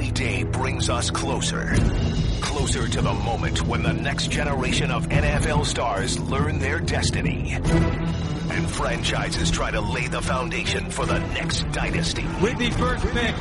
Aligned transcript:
every 0.00 0.12
day 0.12 0.44
brings 0.44 0.88
us 0.88 1.10
closer. 1.10 1.74
Closer 2.40 2.88
to 2.88 3.02
the 3.02 3.12
moment 3.12 3.60
when 3.66 3.82
the 3.82 3.92
next 3.92 4.30
generation 4.30 4.90
of 4.90 5.06
NFL 5.10 5.66
stars 5.66 6.18
learn 6.18 6.58
their 6.58 6.80
destiny. 6.80 7.52
And 7.52 8.70
franchises 8.70 9.50
try 9.50 9.70
to 9.70 9.80
lay 9.82 10.08
the 10.08 10.22
foundation 10.22 10.90
for 10.90 11.04
the 11.04 11.18
next 11.18 11.70
dynasty. 11.72 12.24
With 12.40 12.56
the 12.56 12.70
first 12.70 13.04
pick. 13.08 13.34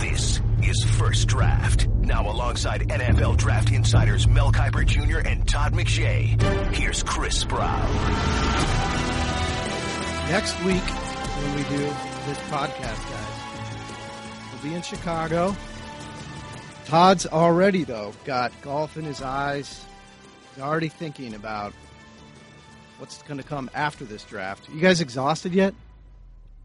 This 0.00 0.40
is 0.62 0.82
First 0.96 1.28
Draft. 1.28 1.86
Now 2.00 2.30
alongside 2.30 2.88
NFL 2.88 3.36
Draft 3.36 3.70
Insiders 3.72 4.26
Mel 4.26 4.52
Kiper 4.52 4.86
Jr. 4.86 5.18
and 5.18 5.46
Todd 5.46 5.74
McShay. 5.74 6.40
Here's 6.72 7.02
Chris 7.02 7.36
Sproul. 7.36 7.60
Next 10.30 10.58
week, 10.64 10.82
when 10.82 11.56
we 11.56 11.62
do 11.64 11.84
this 12.24 12.38
podcast, 12.48 13.10
guys, 13.10 13.35
we'll 14.62 14.70
be 14.70 14.76
in 14.76 14.82
Chicago. 14.82 15.54
Todd's 16.86 17.26
already, 17.26 17.84
though, 17.84 18.12
got 18.24 18.52
golf 18.62 18.96
in 18.96 19.04
his 19.04 19.20
eyes. 19.22 19.84
He's 20.54 20.62
already 20.62 20.88
thinking 20.88 21.34
about 21.34 21.72
what's 22.98 23.22
going 23.22 23.38
to 23.38 23.44
come 23.44 23.68
after 23.74 24.04
this 24.04 24.22
draft. 24.24 24.68
You 24.72 24.80
guys 24.80 25.00
exhausted 25.00 25.52
yet? 25.52 25.74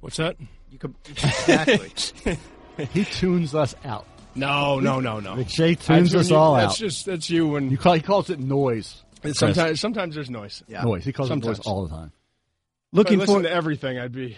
What's 0.01 0.17
that? 0.17 0.37
You 0.71 0.77
could 0.77 0.95
exactly. 1.09 2.37
He 2.93 3.03
tunes 3.03 3.53
us 3.53 3.75
out. 3.83 4.07
No, 4.33 4.79
no, 4.79 4.99
no, 5.01 5.19
no. 5.19 5.35
McShay 5.35 5.77
tunes 5.79 6.15
us 6.15 6.29
when 6.29 6.33
you- 6.33 6.35
all 6.35 6.53
that's 6.55 6.63
out. 6.63 6.67
That's 6.69 6.77
just 6.79 7.05
that's 7.05 7.29
you 7.29 7.47
when 7.49 7.69
You 7.69 7.77
call, 7.77 7.93
he 7.93 8.01
calls 8.01 8.29
it 8.29 8.39
noise. 8.39 9.03
sometimes 9.33 9.79
sometimes 9.81 10.15
there's 10.15 10.29
noise. 10.29 10.63
yeah. 10.67 10.81
Noise. 10.83 11.03
He 11.03 11.11
calls 11.11 11.27
Sometimes. 11.27 11.59
it 11.59 11.65
noise 11.65 11.67
all 11.67 11.83
the 11.83 11.89
time. 11.89 12.07
If 12.93 12.95
I 12.95 12.97
Looking 12.97 13.19
listen 13.19 13.35
for 13.35 13.41
to 13.43 13.51
everything, 13.51 13.99
I'd 13.99 14.13
be 14.13 14.37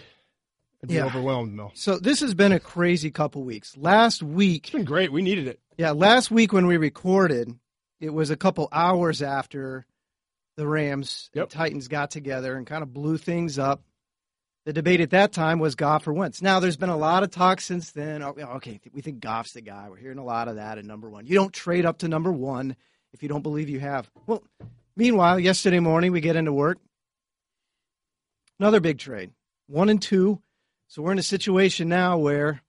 I'd 0.84 0.88
be 0.88 0.94
Yeah. 0.96 1.06
overwhelmed. 1.06 1.54
Mel. 1.54 1.70
so 1.74 1.98
this 1.98 2.20
has 2.20 2.34
been 2.34 2.52
a 2.52 2.60
crazy 2.60 3.10
couple 3.10 3.42
weeks. 3.42 3.74
Last 3.74 4.22
week, 4.22 4.64
It's 4.66 4.72
been 4.72 4.84
great. 4.84 5.10
We 5.10 5.22
needed 5.22 5.46
it. 5.48 5.58
Yeah, 5.78 5.92
last 5.92 6.30
week 6.30 6.52
when 6.52 6.66
we 6.66 6.76
recorded, 6.76 7.58
it 8.00 8.10
was 8.10 8.28
a 8.28 8.36
couple 8.36 8.68
hours 8.70 9.22
after 9.22 9.86
the 10.58 10.66
Rams 10.68 11.30
Yep. 11.32 11.44
and 11.44 11.50
Titans 11.50 11.88
got 11.88 12.10
together 12.10 12.54
and 12.56 12.66
kind 12.66 12.82
of 12.82 12.92
blew 12.92 13.16
things 13.16 13.58
up. 13.58 13.82
The 14.66 14.74
debate 14.74 15.00
at 15.00 15.10
that 15.10 15.32
time 15.32 15.58
was 15.58 15.74
Goff 15.74 16.06
or 16.06 16.12
Wentz. 16.12 16.42
Now, 16.42 16.60
there's 16.60 16.76
been 16.76 16.90
a 16.90 16.96
lot 16.98 17.22
of 17.22 17.30
talk 17.30 17.62
since 17.62 17.90
then. 17.92 18.22
Oh, 18.22 18.34
okay, 18.56 18.78
we 18.92 19.00
think 19.00 19.20
Goff's 19.20 19.52
the 19.54 19.62
guy. 19.62 19.88
We're 19.88 19.96
hearing 19.96 20.18
a 20.18 20.24
lot 20.24 20.48
of 20.48 20.56
that 20.56 20.76
at 20.76 20.84
number 20.84 21.08
one. 21.08 21.26
You 21.26 21.34
don't 21.34 21.52
trade 21.52 21.86
up 21.86 21.98
to 21.98 22.08
number 22.08 22.30
one 22.32 22.76
if 23.14 23.22
you 23.22 23.28
don't 23.30 23.42
believe 23.42 23.70
you 23.70 23.80
have. 23.80 24.10
Well, 24.26 24.42
meanwhile, 24.96 25.40
yesterday 25.40 25.80
morning 25.80 26.12
we 26.12 26.20
get 26.20 26.36
into 26.36 26.52
work. 26.52 26.76
Another 28.60 28.80
big 28.80 28.98
trade, 28.98 29.30
one 29.66 29.88
and 29.88 30.00
two. 30.00 30.40
So 30.94 31.02
we're 31.02 31.10
in 31.10 31.18
a 31.18 31.24
situation 31.24 31.88
now 31.88 32.18
where 32.18 32.62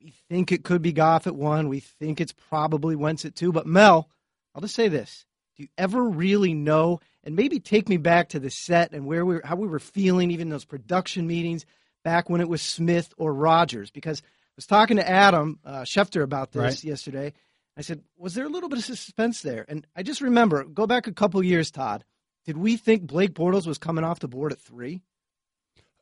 we 0.00 0.14
think 0.28 0.52
it 0.52 0.62
could 0.62 0.80
be 0.80 0.92
Goff 0.92 1.26
at 1.26 1.34
one. 1.34 1.68
We 1.68 1.80
think 1.80 2.20
it's 2.20 2.30
probably 2.30 2.94
Wentz 2.94 3.24
at 3.24 3.34
two. 3.34 3.50
But 3.50 3.66
Mel, 3.66 4.08
I'll 4.54 4.60
just 4.60 4.76
say 4.76 4.86
this: 4.86 5.26
Do 5.56 5.64
you 5.64 5.68
ever 5.76 6.04
really 6.04 6.54
know? 6.54 7.00
And 7.24 7.34
maybe 7.34 7.58
take 7.58 7.88
me 7.88 7.96
back 7.96 8.28
to 8.28 8.38
the 8.38 8.48
set 8.48 8.92
and 8.92 9.06
where 9.06 9.26
we 9.26 9.34
were, 9.34 9.42
how 9.44 9.56
we 9.56 9.66
were 9.66 9.80
feeling, 9.80 10.30
even 10.30 10.50
those 10.50 10.64
production 10.64 11.26
meetings 11.26 11.66
back 12.04 12.30
when 12.30 12.40
it 12.40 12.48
was 12.48 12.62
Smith 12.62 13.12
or 13.18 13.34
Rodgers. 13.34 13.90
Because 13.90 14.22
I 14.22 14.54
was 14.54 14.66
talking 14.68 14.98
to 14.98 15.08
Adam 15.08 15.58
uh, 15.64 15.80
Schefter 15.80 16.22
about 16.22 16.52
this 16.52 16.62
Right. 16.62 16.84
yesterday. 16.84 17.32
I 17.76 17.80
said, 17.80 18.02
was 18.16 18.34
there 18.34 18.46
a 18.46 18.50
little 18.50 18.68
bit 18.68 18.78
of 18.78 18.84
suspense 18.84 19.42
there? 19.42 19.64
And 19.68 19.84
I 19.96 20.04
just 20.04 20.20
remember, 20.20 20.62
go 20.62 20.86
back 20.86 21.08
a 21.08 21.12
couple 21.12 21.42
years, 21.42 21.72
Todd. 21.72 22.04
Did 22.46 22.56
we 22.56 22.76
think 22.76 23.02
Blake 23.02 23.34
Bortles 23.34 23.66
was 23.66 23.78
coming 23.78 24.04
off 24.04 24.20
the 24.20 24.28
board 24.28 24.52
at 24.52 24.60
three? 24.60 25.02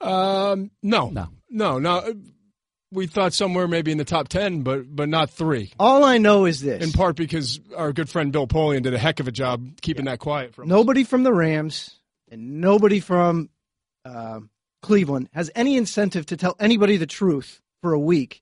Um, 0.01 0.71
no, 0.83 1.11
No. 1.11 1.29
no, 1.51 1.79
no. 1.79 2.15
We 2.93 3.07
thought 3.09 3.33
somewhere 3.33 3.67
maybe 3.67 3.91
in 3.91 3.99
the 3.99 4.05
top 4.05 4.29
ten, 4.29 4.63
but 4.63 4.95
but 4.95 5.09
not 5.09 5.29
three. 5.31 5.73
All 5.79 6.05
I 6.05 6.19
know 6.19 6.45
is 6.45 6.61
this: 6.61 6.83
In 6.85 6.93
part 6.93 7.17
because 7.17 7.59
our 7.77 7.93
good 7.93 8.09
friend 8.09 8.31
Bill 8.33 8.47
Polian 8.47 8.83
did 8.83 8.95
a 8.95 8.99
heck 8.99 9.19
of 9.19 9.27
a 9.27 9.33
job 9.33 9.81
keeping 9.83 10.05
that 10.05 10.21
quiet 10.21 10.55
from 10.55 10.65
us. 10.65 10.69
nobody 10.69 11.03
from 11.03 11.25
the 11.25 11.33
Rams 11.33 11.99
and 12.31 12.61
nobody 12.61 13.01
from 13.01 13.51
uh, 14.05 14.41
Cleveland 14.83 15.29
has 15.33 15.51
any 15.57 15.77
incentive 15.77 16.27
to 16.27 16.37
tell 16.37 16.55
anybody 16.61 16.97
the 16.97 17.07
truth 17.07 17.61
for 17.83 17.93
a 17.93 17.99
week. 17.99 18.41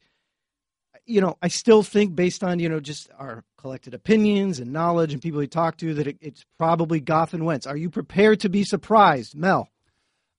You 1.06 1.20
know, 1.22 1.36
I 1.42 1.48
still 1.48 1.82
think, 1.82 2.14
based 2.14 2.44
on 2.44 2.58
you 2.58 2.68
know 2.68 2.80
just 2.80 3.08
our 3.18 3.44
collected 3.56 3.94
opinions 3.94 4.60
and 4.60 4.72
knowledge 4.74 5.14
and 5.14 5.22
people 5.22 5.38
we 5.40 5.46
talk 5.46 5.78
to, 5.78 5.94
that 5.94 6.06
it, 6.06 6.18
it's 6.20 6.44
probably 6.58 7.00
Goff 7.00 7.32
and 7.32 7.46
Wentz. 7.46 7.66
Are 7.66 7.76
you 7.78 7.88
prepared 7.88 8.40
to 8.40 8.50
be 8.50 8.62
surprised, 8.62 9.34
Mel? 9.34 9.70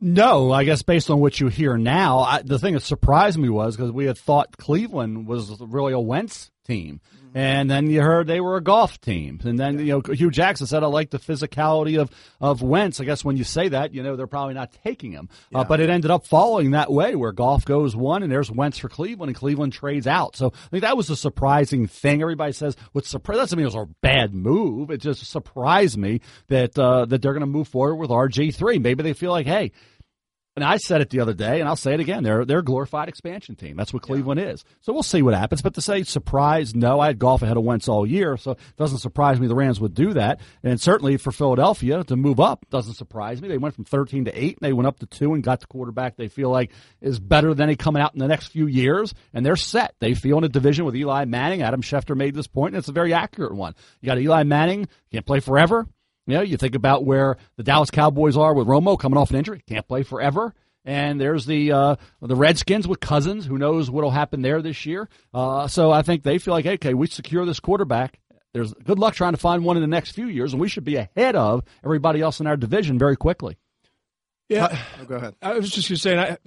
No, 0.01 0.51
I 0.51 0.66
guess 0.66 0.81
based 0.81 1.09
on 1.09 1.19
what 1.19 1.39
you 1.39 1.47
hear 1.47 1.78
now, 1.78 2.19
I, 2.19 2.41
the 2.41 2.59
thing 2.59 2.73
that 2.73 2.81
surprised 2.81 3.38
me 3.38 3.50
was 3.50 3.75
because 3.75 3.91
we 3.91 4.06
had 4.06 4.17
thought 4.17 4.57
Cleveland 4.57 5.28
was 5.28 5.59
really 5.61 5.94
a 5.94 6.00
Wentz 6.00 6.51
team, 6.66 7.00
and 7.35 7.69
then 7.69 7.90
you 7.90 8.01
heard 8.01 8.28
they 8.28 8.40
were 8.40 8.56
a 8.56 8.62
Goff 8.62 9.01
team, 9.01 9.41
and 9.44 9.59
then 9.59 9.78
you 9.79 10.01
know 10.07 10.13
Hue 10.13 10.31
Jackson 10.31 10.68
said 10.68 10.84
I 10.84 10.88
like 10.88 11.09
the 11.09 11.19
physicality 11.19 12.00
of 12.00 12.09
of 12.40 12.62
Wentz. 12.62 13.01
I 13.01 13.03
guess 13.03 13.25
when 13.25 13.35
you 13.35 13.44
say 13.44 13.68
that, 13.68 13.94
you 13.94 14.01
know 14.01 14.16
they're 14.16 14.25
probably 14.25 14.53
not 14.53 14.72
taking 14.85 15.12
him, 15.12 15.28
uh, 15.53 15.66
but 15.66 15.81
it 15.81 15.90
ended 15.90 16.12
up 16.12 16.25
following 16.25 16.72
that 16.72 16.90
way 16.90 17.13
where 17.13 17.34
Goff 17.34 17.66
goes 17.66 17.94
one, 17.94 18.23
and 18.23 18.31
there's 18.31 18.50
Wentz 18.50 18.78
for 18.78 18.88
Cleveland, 18.88 19.29
and 19.29 19.38
Cleveland 19.38 19.73
trades 19.73 20.07
out. 20.07 20.38
So 20.38 20.53
I 20.56 20.68
think 20.69 20.84
that 20.84 20.96
was 20.96 21.09
a 21.09 21.16
surprising 21.18 21.88
thing. 21.88 22.22
Everybody 22.22 22.53
says 22.53 22.78
what's 22.94 23.09
surprised 23.09 23.41
doesn't 23.41 23.57
mean 23.57 23.66
it 23.66 23.75
was 23.75 23.75
a 23.75 23.94
bad 24.02 24.34
move. 24.34 24.90
It 24.90 25.02
just 25.02 25.25
surprised 25.29 25.97
me 25.97 26.22
that 26.47 26.79
uh, 26.79 27.03
that 27.03 27.22
they're 27.22 27.34
going 27.34 27.41
to 27.41 27.47
move 27.47 27.67
forward 27.67 27.96
with 27.97 28.12
RG 28.12 28.56
three. 28.56 28.79
Maybe 28.79 29.03
they 29.03 29.13
feel 29.13 29.31
like, 29.31 29.46
hey. 29.46 29.73
And 30.55 30.63
I 30.63 30.77
said 30.77 31.01
it 31.01 31.09
the 31.09 31.19
other 31.19 31.33
day, 31.33 31.59
and 31.59 31.67
I'll 31.67 31.75
say 31.75 31.93
it 31.93 31.99
again. 31.99 32.23
They're 32.23 32.45
they're 32.45 32.59
a 32.59 32.63
glorified 32.63 33.09
expansion 33.09 33.55
team. 33.55 33.75
That's 33.75 33.93
what 33.93 34.03
Cleveland 34.03 34.39
is. 34.39 34.63
So 34.79 34.93
we'll 34.93 35.03
see 35.03 35.21
what 35.21 35.33
happens. 35.33 35.61
But 35.61 35.73
to 35.73 35.81
say 35.81 36.03
surprise, 36.03 36.73
no, 36.73 37.01
I 37.01 37.07
had 37.07 37.19
Goff 37.19 37.41
ahead 37.41 37.57
of 37.57 37.63
Wentz 37.63 37.89
all 37.89 38.05
year, 38.07 38.38
so 38.38 38.51
it 38.51 38.59
doesn't 38.77 38.99
surprise 38.99 39.38
me 39.38 39.47
the 39.47 39.55
Rams 39.55 39.81
would 39.81 39.93
do 39.93 40.13
that. 40.13 40.39
And 40.63 40.79
certainly 40.79 41.17
for 41.17 41.33
Philadelphia 41.33 42.05
to 42.05 42.16
move 42.16 42.39
up 42.39 42.66
doesn't 42.69 42.93
surprise 42.93 43.41
me. 43.41 43.49
They 43.49 43.57
went 43.57 43.75
from 43.75 43.83
thirteen 43.83 44.25
to 44.25 44.31
eight, 44.33 44.57
and 44.61 44.66
they 44.67 44.71
went 44.71 44.88
up 44.88 44.99
to 44.99 45.05
two 45.05 45.33
and 45.33 45.43
got 45.43 45.59
the 45.59 45.67
quarterback 45.67 46.16
they 46.16 46.29
feel 46.29 46.51
like 46.51 46.72
is 47.01 47.19
better 47.19 47.53
than 47.53 47.66
any 47.67 47.75
coming 47.75 48.01
out 48.01 48.13
in 48.13 48.19
the 48.19 48.27
next 48.27 48.47
few 48.47 48.67
years, 48.67 49.13
and 49.33 49.45
they're 49.45 49.57
set. 49.57 49.95
They 49.99 50.13
feel 50.13 50.37
in 50.37 50.45
a 50.45 50.49
division 50.49 50.85
with 50.85 50.95
Eli 50.95 51.25
Manning. 51.25 51.63
Adam 51.63 51.81
Schefter 51.81 52.16
made 52.16 52.33
this 52.33 52.47
point, 52.47 52.75
and 52.75 52.79
it's 52.79 52.87
a 52.87 52.93
very 52.93 53.13
accurate 53.13 53.55
one. 53.55 53.75
You 53.99 54.07
got 54.07 54.19
Eli 54.19 54.43
Manning, 54.43 54.87
can't 55.11 55.25
play 55.25 55.41
forever. 55.41 55.85
You 56.27 56.35
know, 56.35 56.41
you 56.41 56.57
think 56.57 56.75
about 56.75 57.05
where 57.05 57.37
the 57.55 57.63
Dallas 57.63 57.91
Cowboys 57.91 58.35
are 58.35 58.53
with 58.53 58.67
Romo 58.67 58.97
coming 58.99 59.17
off 59.17 59.29
an 59.29 59.35
injury, 59.37 59.61
can't 59.67 59.87
play 59.87 60.03
forever. 60.03 60.53
And 60.83 61.19
there's 61.19 61.45
the 61.47 61.71
uh, 61.71 61.95
the 62.21 62.35
Redskins 62.35 62.87
with 62.87 62.99
Cousins. 62.99 63.45
Who 63.45 63.57
knows 63.57 63.89
what'll 63.89 64.11
happen 64.11 64.41
there 64.43 64.61
this 64.61 64.85
year? 64.85 65.09
Uh, 65.33 65.67
so 65.67 65.91
I 65.91 66.03
think 66.03 66.21
they 66.23 66.37
feel 66.37 66.53
like, 66.53 66.65
okay, 66.67 66.93
we 66.93 67.07
secure 67.07 67.45
this 67.45 67.59
quarterback. 67.59 68.19
There's 68.53 68.71
good 68.73 68.99
luck 68.99 69.15
trying 69.15 69.33
to 69.33 69.37
find 69.39 69.65
one 69.65 69.77
in 69.77 69.81
the 69.81 69.87
next 69.87 70.11
few 70.11 70.27
years, 70.27 70.53
and 70.53 70.61
we 70.61 70.69
should 70.69 70.83
be 70.83 70.95
ahead 70.95 71.35
of 71.35 71.63
everybody 71.83 72.21
else 72.21 72.39
in 72.39 72.47
our 72.47 72.55
division 72.55 72.97
very 72.99 73.15
quickly. 73.17 73.57
Yeah, 74.47 74.77
Oh, 75.01 75.05
go 75.05 75.15
ahead. 75.15 75.35
I 75.41 75.53
was 75.57 75.71
just 75.71 75.89
going 75.89 75.95
to 75.95 76.01
say, 76.01 76.17
I, 76.19 76.37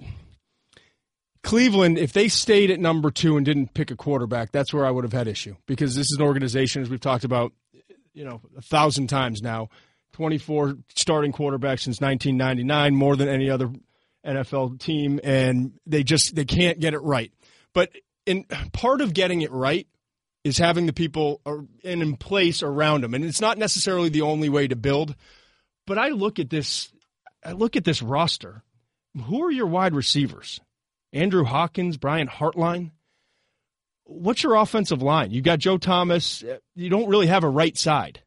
Cleveland, 1.43 1.97
if 1.97 2.13
they 2.13 2.27
stayed 2.27 2.71
at 2.71 2.79
number 2.79 3.11
two 3.11 3.37
and 3.37 3.45
didn't 3.45 3.73
pick 3.73 3.91
a 3.91 3.95
quarterback, 3.95 4.51
that's 4.51 4.73
where 4.73 4.85
I 4.85 4.91
would 4.91 5.03
have 5.03 5.13
had 5.13 5.27
issue 5.27 5.55
because 5.67 5.95
this 5.95 6.05
is 6.05 6.17
an 6.17 6.25
organization, 6.25 6.81
as 6.81 6.89
we've 6.89 6.99
talked 6.99 7.23
about, 7.23 7.53
you 8.13 8.25
know, 8.25 8.41
a 8.57 8.61
thousand 8.61 9.07
times 9.07 9.41
now. 9.41 9.69
24 10.13 10.75
starting 10.95 11.31
quarterbacks 11.31 11.81
since 11.81 12.01
1999, 12.01 12.95
more 12.95 13.15
than 13.15 13.29
any 13.29 13.49
other 13.49 13.71
NFL 14.25 14.79
team, 14.79 15.19
and 15.23 15.73
they 15.85 16.03
just 16.03 16.35
they 16.35 16.45
can't 16.45 16.79
get 16.79 16.93
it 16.93 16.99
right. 16.99 17.31
But 17.73 17.91
in 18.25 18.45
part 18.73 19.01
of 19.01 19.13
getting 19.13 19.41
it 19.41 19.51
right 19.51 19.87
is 20.43 20.57
having 20.57 20.85
the 20.85 20.93
people 20.93 21.41
in, 21.83 22.01
in 22.01 22.15
place 22.15 22.63
around 22.63 23.03
them, 23.03 23.13
and 23.13 23.23
it's 23.23 23.41
not 23.41 23.57
necessarily 23.57 24.09
the 24.09 24.21
only 24.21 24.49
way 24.49 24.67
to 24.67 24.75
build. 24.75 25.15
But 25.85 25.97
I 25.97 26.09
look 26.09 26.39
at 26.39 26.49
this, 26.49 26.91
I 27.43 27.53
look 27.53 27.75
at 27.75 27.83
this 27.83 28.01
roster. 28.01 28.63
Who 29.25 29.43
are 29.43 29.51
your 29.51 29.67
wide 29.67 29.95
receivers? 29.95 30.59
Andrew 31.11 31.43
Hawkins, 31.43 31.97
Brian 31.97 32.27
Hartline. 32.27 32.91
What's 34.09 34.43
your 34.43 34.55
offensive 34.55 35.01
line? 35.01 35.31
You 35.31 35.41
got 35.41 35.59
Joe 35.59 35.77
Thomas. 35.77 36.43
You 36.75 36.89
don't 36.89 37.07
really 37.07 37.27
have 37.27 37.43
a 37.43 37.49
right 37.49 37.77
side. 37.77 38.21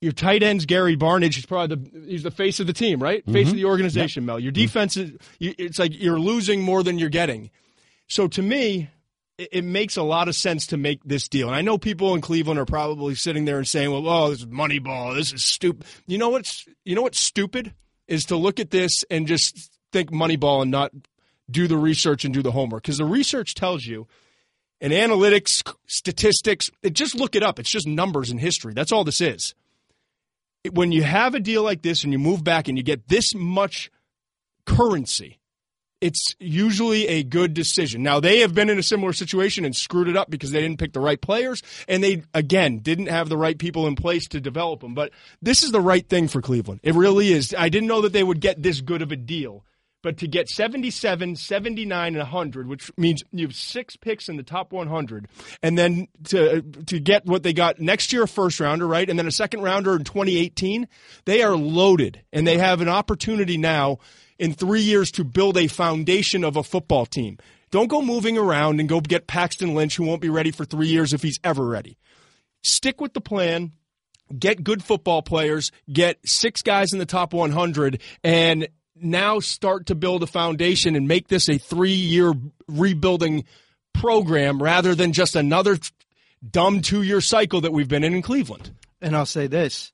Your 0.00 0.12
tight 0.12 0.42
ends, 0.42 0.66
Gary 0.66 0.96
Barnidge, 0.96 1.38
is 1.38 1.46
probably 1.46 1.76
the 1.76 2.06
he's 2.10 2.22
the 2.22 2.30
face 2.30 2.60
of 2.60 2.66
the 2.66 2.72
team, 2.74 3.02
right? 3.02 3.22
Mm-hmm. 3.22 3.32
Face 3.32 3.48
of 3.50 3.54
the 3.54 3.64
organization, 3.64 4.26
Mel. 4.26 4.38
Your 4.38 4.52
defense 4.52 4.96
is 4.96 5.12
you- 5.38 5.54
it's 5.56 5.78
like 5.78 5.98
you're 5.98 6.18
losing 6.20 6.60
more 6.60 6.82
than 6.82 6.98
you're 6.98 7.08
getting. 7.08 7.50
So 8.08 8.28
to 8.28 8.42
me, 8.42 8.90
it, 9.38 9.48
it 9.52 9.64
makes 9.64 9.96
a 9.96 10.02
lot 10.02 10.28
of 10.28 10.34
sense 10.34 10.66
to 10.68 10.76
make 10.76 11.02
this 11.04 11.26
deal. 11.28 11.46
And 11.48 11.56
I 11.56 11.62
know 11.62 11.78
people 11.78 12.14
in 12.14 12.20
Cleveland 12.20 12.60
are 12.60 12.66
probably 12.66 13.14
sitting 13.14 13.46
there 13.46 13.56
and 13.56 13.66
saying, 13.66 13.90
"Well, 13.90 14.06
oh, 14.06 14.30
this 14.30 14.40
is 14.40 14.46
money 14.46 14.78
ball. 14.78 15.14
This 15.14 15.32
is 15.32 15.42
stupid." 15.42 15.86
You 16.06 16.18
know 16.18 16.28
what's 16.28 16.66
you 16.84 16.94
know 16.94 17.02
what's 17.02 17.20
stupid 17.20 17.72
is 18.06 18.26
to 18.26 18.36
look 18.36 18.60
at 18.60 18.70
this 18.70 19.04
and 19.10 19.26
just 19.26 19.70
think 19.90 20.12
money 20.12 20.36
ball 20.36 20.60
and 20.60 20.70
not 20.70 20.90
do 21.50 21.66
the 21.66 21.78
research 21.78 22.24
and 22.26 22.34
do 22.34 22.42
the 22.42 22.52
homework 22.52 22.82
because 22.82 22.98
the 22.98 23.04
research 23.06 23.54
tells 23.54 23.86
you 23.86 24.06
and 24.80 24.92
analytics, 24.92 25.62
statistics, 25.86 26.70
just 26.92 27.14
look 27.14 27.34
it 27.34 27.42
up. 27.42 27.58
It's 27.58 27.70
just 27.70 27.86
numbers 27.86 28.30
and 28.30 28.40
history. 28.40 28.74
That's 28.74 28.92
all 28.92 29.04
this 29.04 29.20
is. 29.20 29.54
When 30.72 30.92
you 30.92 31.02
have 31.02 31.34
a 31.34 31.40
deal 31.40 31.62
like 31.62 31.82
this 31.82 32.04
and 32.04 32.12
you 32.12 32.18
move 32.18 32.42
back 32.42 32.68
and 32.68 32.78
you 32.78 32.84
get 32.84 33.08
this 33.08 33.34
much 33.34 33.90
currency, 34.66 35.38
it's 36.00 36.34
usually 36.38 37.06
a 37.08 37.22
good 37.22 37.54
decision. 37.54 38.02
Now 38.02 38.20
they 38.20 38.40
have 38.40 38.54
been 38.54 38.68
in 38.68 38.78
a 38.78 38.82
similar 38.82 39.14
situation 39.14 39.64
and 39.64 39.74
screwed 39.74 40.08
it 40.08 40.16
up 40.16 40.28
because 40.28 40.50
they 40.50 40.60
didn't 40.60 40.78
pick 40.78 40.92
the 40.92 41.00
right 41.00 41.20
players 41.20 41.62
and 41.88 42.04
they 42.04 42.22
again 42.34 42.80
didn't 42.80 43.06
have 43.06 43.30
the 43.30 43.38
right 43.38 43.58
people 43.58 43.86
in 43.86 43.96
place 43.96 44.28
to 44.28 44.40
develop 44.40 44.80
them. 44.80 44.94
But 44.94 45.12
this 45.40 45.62
is 45.62 45.70
the 45.70 45.80
right 45.80 46.06
thing 46.06 46.28
for 46.28 46.42
Cleveland. 46.42 46.80
It 46.82 46.94
really 46.94 47.32
is. 47.32 47.54
I 47.56 47.70
didn't 47.70 47.88
know 47.88 48.02
that 48.02 48.12
they 48.12 48.22
would 48.22 48.40
get 48.40 48.62
this 48.62 48.82
good 48.82 49.00
of 49.00 49.12
a 49.12 49.16
deal. 49.16 49.64
But 50.04 50.18
to 50.18 50.28
get 50.28 50.50
77, 50.50 51.34
79, 51.34 52.08
and 52.08 52.16
100, 52.18 52.68
which 52.68 52.92
means 52.98 53.24
you 53.32 53.46
have 53.46 53.56
six 53.56 53.96
picks 53.96 54.28
in 54.28 54.36
the 54.36 54.42
top 54.42 54.70
100, 54.70 55.28
and 55.62 55.78
then 55.78 56.08
to 56.24 56.60
to 56.60 57.00
get 57.00 57.24
what 57.24 57.42
they 57.42 57.54
got 57.54 57.80
next 57.80 58.12
year, 58.12 58.24
a 58.24 58.28
first 58.28 58.60
rounder, 58.60 58.86
right, 58.86 59.08
and 59.08 59.18
then 59.18 59.26
a 59.26 59.32
second 59.32 59.62
rounder 59.62 59.96
in 59.96 60.04
2018, 60.04 60.86
they 61.24 61.42
are 61.42 61.56
loaded, 61.56 62.20
and 62.34 62.46
they 62.46 62.58
have 62.58 62.82
an 62.82 62.88
opportunity 62.88 63.56
now 63.56 63.96
in 64.38 64.52
three 64.52 64.82
years 64.82 65.10
to 65.12 65.24
build 65.24 65.56
a 65.56 65.68
foundation 65.68 66.44
of 66.44 66.58
a 66.58 66.62
football 66.62 67.06
team. 67.06 67.38
Don't 67.70 67.88
go 67.88 68.02
moving 68.02 68.36
around 68.36 68.80
and 68.80 68.88
go 68.90 69.00
get 69.00 69.26
Paxton 69.26 69.74
Lynch, 69.74 69.96
who 69.96 70.04
won't 70.04 70.20
be 70.20 70.28
ready 70.28 70.50
for 70.50 70.66
three 70.66 70.88
years 70.88 71.14
if 71.14 71.22
he's 71.22 71.40
ever 71.42 71.64
ready. 71.64 71.96
Stick 72.62 73.00
with 73.00 73.14
the 73.14 73.22
plan. 73.22 73.72
Get 74.38 74.62
good 74.62 74.84
football 74.84 75.22
players. 75.22 75.72
Get 75.90 76.18
six 76.26 76.60
guys 76.60 76.92
in 76.92 76.98
the 76.98 77.06
top 77.06 77.32
100, 77.32 78.02
and 78.22 78.68
now 78.96 79.40
start 79.40 79.86
to 79.86 79.94
build 79.94 80.22
a 80.22 80.26
foundation 80.26 80.96
and 80.96 81.08
make 81.08 81.28
this 81.28 81.48
a 81.48 81.58
three 81.58 81.92
year 81.94 82.32
rebuilding 82.68 83.44
program 83.92 84.62
rather 84.62 84.94
than 84.94 85.12
just 85.12 85.36
another 85.36 85.78
dumb 86.48 86.80
two 86.80 87.02
year 87.02 87.20
cycle 87.20 87.60
that 87.62 87.72
we've 87.72 87.88
been 87.88 88.04
in 88.04 88.14
in 88.14 88.22
Cleveland. 88.22 88.72
And 89.00 89.16
I'll 89.16 89.26
say 89.26 89.46
this 89.46 89.92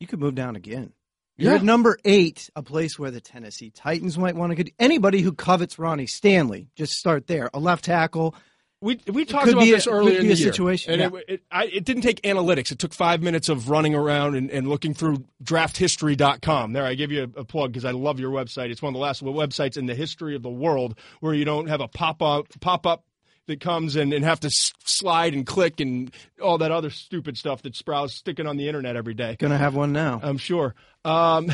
you 0.00 0.06
could 0.06 0.20
move 0.20 0.34
down 0.34 0.56
again. 0.56 0.92
You're 1.38 1.52
Yeah. 1.52 1.58
at 1.58 1.64
number 1.64 1.98
eight, 2.04 2.50
a 2.56 2.62
place 2.62 2.98
where 2.98 3.10
the 3.10 3.20
Tennessee 3.20 3.70
Titans 3.70 4.16
might 4.18 4.36
want 4.36 4.50
to 4.50 4.56
get 4.62 4.72
anybody 4.78 5.20
who 5.20 5.32
covets 5.32 5.78
Ronnie 5.78 6.06
Stanley. 6.06 6.68
Just 6.76 6.94
start 6.94 7.26
there. 7.26 7.50
A 7.52 7.58
left 7.58 7.84
tackle. 7.84 8.34
We 8.82 9.00
we 9.10 9.24
talked 9.24 9.48
about 9.48 9.62
a- 9.62 9.70
this 9.70 9.86
earlier 9.86 10.18
in 10.18 10.28
the 10.28 10.34
year, 10.34 10.52
situation, 10.52 11.00
and 11.00 11.14
yeah. 11.14 11.18
it, 11.20 11.24
it, 11.28 11.42
I, 11.50 11.64
it 11.64 11.84
didn't 11.84 12.02
take 12.02 12.20
analytics. 12.22 12.70
It 12.70 12.78
took 12.78 12.92
five 12.92 13.22
minutes 13.22 13.48
of 13.48 13.70
running 13.70 13.94
around 13.94 14.34
and, 14.34 14.50
and 14.50 14.68
looking 14.68 14.92
through 14.92 15.24
drafthistory.com. 15.42 16.74
There, 16.74 16.84
I 16.84 16.94
give 16.94 17.10
you 17.10 17.32
a, 17.36 17.40
a 17.40 17.44
plug 17.44 17.72
because 17.72 17.86
I 17.86 17.92
love 17.92 18.20
your 18.20 18.30
website. 18.30 18.70
It's 18.70 18.82
one 18.82 18.90
of 18.90 18.94
the 18.94 19.00
last 19.00 19.24
websites 19.24 19.78
in 19.78 19.86
the 19.86 19.94
history 19.94 20.36
of 20.36 20.42
the 20.42 20.50
world 20.50 20.98
where 21.20 21.32
you 21.32 21.46
don't 21.46 21.68
have 21.68 21.80
a 21.80 21.88
pop 21.88 22.20
up 22.20 22.48
pop 22.60 22.86
up 22.86 23.04
that 23.46 23.60
comes 23.60 23.96
and, 23.96 24.12
and 24.12 24.24
have 24.24 24.40
to 24.40 24.48
s- 24.48 24.72
slide 24.84 25.34
and 25.34 25.46
click 25.46 25.80
and 25.80 26.12
all 26.42 26.58
that 26.58 26.70
other 26.72 26.90
stupid 26.90 27.36
stuff 27.36 27.62
that 27.62 27.74
Sprouse 27.74 28.10
sticking 28.10 28.46
on 28.46 28.56
the 28.56 28.66
internet 28.68 28.96
every 28.96 29.14
day. 29.14 29.36
Gonna 29.38 29.58
have 29.58 29.74
one 29.74 29.92
now. 29.92 30.20
I'm 30.22 30.38
sure. 30.38 30.74
Um, 31.04 31.46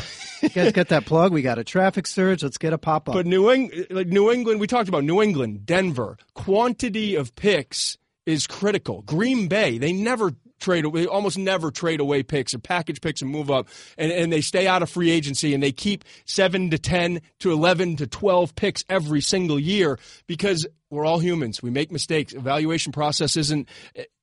Guys, 0.53 0.71
get 0.71 0.89
that 0.89 1.05
plug. 1.05 1.31
We 1.31 1.41
got 1.43 1.59
a 1.59 1.63
traffic 1.63 2.07
surge. 2.07 2.41
Let's 2.43 2.57
get 2.57 2.73
a 2.73 2.77
pop 2.77 3.07
up. 3.07 3.13
But 3.15 3.25
New 3.27 3.51
England, 3.51 3.87
like 3.91 4.07
New 4.07 4.31
England, 4.31 4.59
we 4.59 4.67
talked 4.67 4.89
about 4.89 5.03
New 5.03 5.21
England, 5.21 5.65
Denver. 5.65 6.17
Quantity 6.33 7.15
of 7.15 7.35
picks 7.35 7.97
is 8.25 8.47
critical. 8.47 9.01
Green 9.03 9.47
Bay, 9.47 9.77
they 9.77 9.93
never 9.93 10.31
trade 10.63 10.85
away, 10.85 11.05
almost 11.05 11.37
never 11.37 11.69
trade 11.69 11.99
away 11.99 12.23
picks 12.23 12.55
or 12.55 12.59
package 12.59 13.01
picks 13.01 13.21
and 13.21 13.29
move 13.29 13.51
up, 13.51 13.67
and, 13.97 14.11
and 14.11 14.33
they 14.33 14.41
stay 14.41 14.65
out 14.65 14.81
of 14.81 14.89
free 14.89 15.11
agency 15.11 15.53
and 15.53 15.61
they 15.61 15.71
keep 15.71 16.03
seven 16.25 16.71
to 16.71 16.79
ten 16.79 17.21
to 17.39 17.51
eleven 17.51 17.95
to 17.97 18.07
twelve 18.07 18.55
picks 18.55 18.83
every 18.89 19.21
single 19.21 19.59
year 19.59 19.99
because 20.25 20.65
we're 20.89 21.05
all 21.05 21.19
humans. 21.19 21.61
We 21.61 21.69
make 21.69 21.91
mistakes. 21.91 22.33
Evaluation 22.33 22.91
process 22.91 23.37
isn't, 23.37 23.69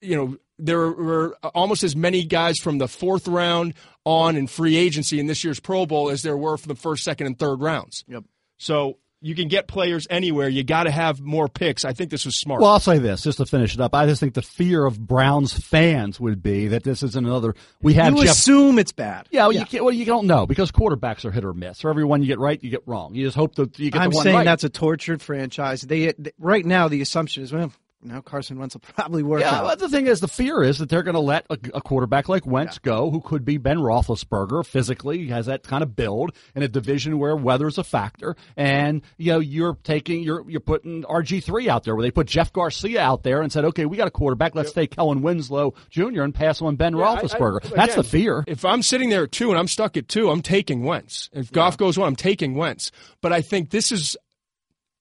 you 0.01 0.17
know. 0.17 0.37
There 0.63 0.91
were 0.91 1.39
almost 1.55 1.85
as 1.85 1.97
many 1.97 2.23
guys 2.23 2.59
from 2.59 2.77
the 2.77 2.87
fourth 2.87 3.27
round 3.27 3.73
on 4.05 4.37
in 4.37 4.47
free 4.47 4.77
agency 4.77 5.19
in 5.19 5.27
this 5.27 5.43
year's 5.43 5.59
Pro 5.59 5.87
Bowl 5.87 6.11
as 6.11 6.21
there 6.21 6.37
were 6.37 6.59
from 6.59 6.69
the 6.69 6.75
first, 6.75 7.03
second, 7.03 7.29
and 7.29 7.39
third 7.39 7.63
rounds. 7.63 8.05
Yep. 8.09 8.25
So 8.59 8.99
you 9.23 9.35
can 9.35 9.49
get 9.49 9.69
players 9.69 10.07
anywhere. 10.09 10.49
You 10.49 10.65
got 10.65 10.85
to 10.85 10.91
have 10.91 11.21
more 11.21 11.49
picks. 11.49 11.85
I 11.85 11.93
think 11.93 12.11
this 12.11 12.25
was 12.25 12.39
smart. 12.41 12.61
Well, 12.63 12.71
I'll 12.71 12.81
say 12.81 12.99
this 12.99 13.23
just 13.23 13.39
to 13.39 13.47
finish 13.47 13.75
it 13.75 13.81
up. 13.81 13.95
I 13.95 14.07
just 14.07 14.21
think 14.21 14.35
the 14.35 14.43
fear 14.43 14.85
of 14.87 14.99
Browns 14.99 15.53
fans 15.53 16.19
would 16.19 16.43
be 16.43 16.69
that 16.69 16.85
this 16.85 17.03
is 17.03 17.17
another. 17.17 17.55
We 17.83 17.95
have 17.95 18.15
you 18.17 18.23
Jeff. 18.25 18.33
assume 18.33 18.79
it's 18.79 18.93
bad. 18.93 19.29
yeah, 19.31 19.43
well, 19.43 19.53
You 19.53 19.65
can't, 19.67 19.85
well, 19.85 19.93
you 19.95 20.05
don't 20.05 20.27
know 20.27 20.47
because 20.47 20.71
quarterbacks 20.73 21.25
are 21.25 21.31
hit 21.31 21.45
or 21.45 21.53
miss. 21.53 21.81
For 21.81 21.91
every 21.91 22.05
one 22.05 22.23
you 22.23 22.29
get 22.29 22.39
right, 22.39 22.63
you 22.63 22.71
get 22.71 22.83
wrong. 22.87 23.15
You 23.15 23.25
just 23.27 23.37
hope 23.37 23.55
that 23.57 23.79
you 23.79 23.91
get 23.91 24.01
I'm 24.01 24.11
the 24.11 24.17
one 24.17 24.25
saying 24.25 24.37
right. 24.37 24.45
that's 24.45 24.65
a 24.65 24.71
tortured 24.71 25.21
franchise. 25.21 25.83
They, 25.83 26.13
they- 26.19 26.33
right 26.39 26.65
now 26.65 26.89
the 26.89 27.01
assumption 27.03 27.43
is 27.43 27.53
well 27.53 27.73
now 28.03 28.21
Carson 28.21 28.59
Wentz 28.59 28.75
will 28.75 28.81
probably 28.95 29.23
work 29.23 29.41
Yeah, 29.43 29.57
out. 29.57 29.65
but 29.65 29.79
the 29.79 29.89
thing 29.89 30.07
is, 30.07 30.21
the 30.21 30.29
fear 30.29 30.63
is 30.63 30.79
that 30.79 30.89
they're 30.89 31.03
going 31.03 31.15
to 31.15 31.21
let 31.21 31.47
a, 31.51 31.59
a 31.75 31.81
quarterback 31.81 32.29
like 32.29 32.47
Wentz 32.47 32.79
go, 32.79 33.11
who 33.11 33.21
could 33.21 33.45
be 33.45 33.59
Ben 33.59 33.79
Roethlisberger 33.79 34.65
physically, 34.65 35.19
he 35.19 35.29
has 35.29 35.47
that 35.47 35.63
kind 35.65 35.83
of 35.83 35.95
build 35.95 36.33
in 36.55 36.63
a 36.63 36.69
division 36.69 37.19
where 37.19 37.37
weather's 37.37 37.79
a 37.79 37.85
factor, 37.85 38.37
and 38.57 39.03
you 39.19 39.33
know 39.33 39.39
you're 39.41 39.77
taking 39.85 40.23
you're 40.23 40.49
you're 40.49 40.61
putting 40.61 41.03
RG 41.03 41.43
three 41.45 41.69
out 41.69 41.85
there, 41.85 41.95
where 41.95 42.03
they 42.03 42.11
put 42.11 42.27
Jeff 42.27 42.53
Garcia 42.53 43.01
out 43.01 43.23
there 43.23 43.43
and 43.43 43.53
said, 43.53 43.65
okay, 43.67 43.85
we 43.87 43.97
got 43.97 44.09
a 44.09 44.11
quarterback, 44.11 44.55
let's 44.55 44.73
take 44.73 44.91
Kellen 44.93 45.23
Winslow 45.23 45.75
Jr. 45.91 46.23
and 46.23 46.35
pass 46.35 46.63
on 46.63 46.77
Ben 46.77 46.95
I- 46.95 46.99
I- 46.99 47.17
Roethlisberger. 47.21 47.75
That's 47.75 47.95
the 47.97 48.03
fear. 48.05 48.45
If 48.47 48.65
I'm 48.65 48.83
sitting 48.83 49.11
there 49.11 49.25
at 49.25 49.33
two 49.33 49.51
and 49.51 49.59
I'm 49.59 49.69
stuck 49.69 49.97
at 49.97 50.09
two, 50.09 50.31
I'm 50.31 50.43
taking 50.43 50.85
Wentz. 50.85 51.29
If 51.33 51.53
Goff 51.53 51.77
goes 51.77 51.99
one, 51.99 52.09
I'm 52.09 52.17
taking 52.17 52.55
Wentz. 52.55 52.91
But 53.21 53.33
I 53.33 53.43
think 53.43 53.71
this 53.71 53.93
is 53.93 54.17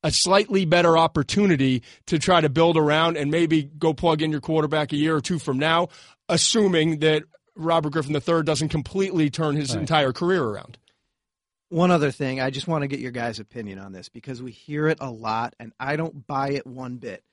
a 0.03 0.11
slightly 0.11 0.65
better 0.65 0.97
opportunity 0.97 1.83
to 2.07 2.19
try 2.19 2.41
to 2.41 2.49
build 2.49 2.77
around 2.77 3.17
and 3.17 3.31
maybe 3.31 3.63
go 3.63 3.93
plug 3.93 4.21
in 4.21 4.31
your 4.31 4.41
quarterback 4.41 4.93
a 4.93 4.95
year 4.95 5.15
or 5.15 5.21
two 5.21 5.39
from 5.39 5.59
now, 5.59 5.89
assuming 6.27 6.99
that 6.99 7.23
Robert 7.55 7.91
Griffin 7.91 8.15
III 8.15 8.43
doesn't 8.43 8.69
completely 8.69 9.29
turn 9.29 9.55
his 9.55 9.75
entire 9.75 10.13
career 10.13 10.43
around. 10.43 10.77
One 11.69 11.91
other 11.91 12.11
thing, 12.11 12.41
I 12.41 12.49
just 12.49 12.67
want 12.67 12.81
to 12.81 12.87
get 12.87 12.99
your 12.99 13.11
guys' 13.11 13.39
opinion 13.39 13.77
on 13.77 13.91
this 13.91 14.09
because 14.09 14.41
we 14.41 14.51
hear 14.51 14.87
it 14.87 14.99
a 15.01 15.11
lot 15.11 15.55
and 15.59 15.73
I 15.79 15.97
don't 15.97 16.25
buy 16.25 16.51
it 16.51 16.65
one 16.65 16.97
bit. 16.97 17.23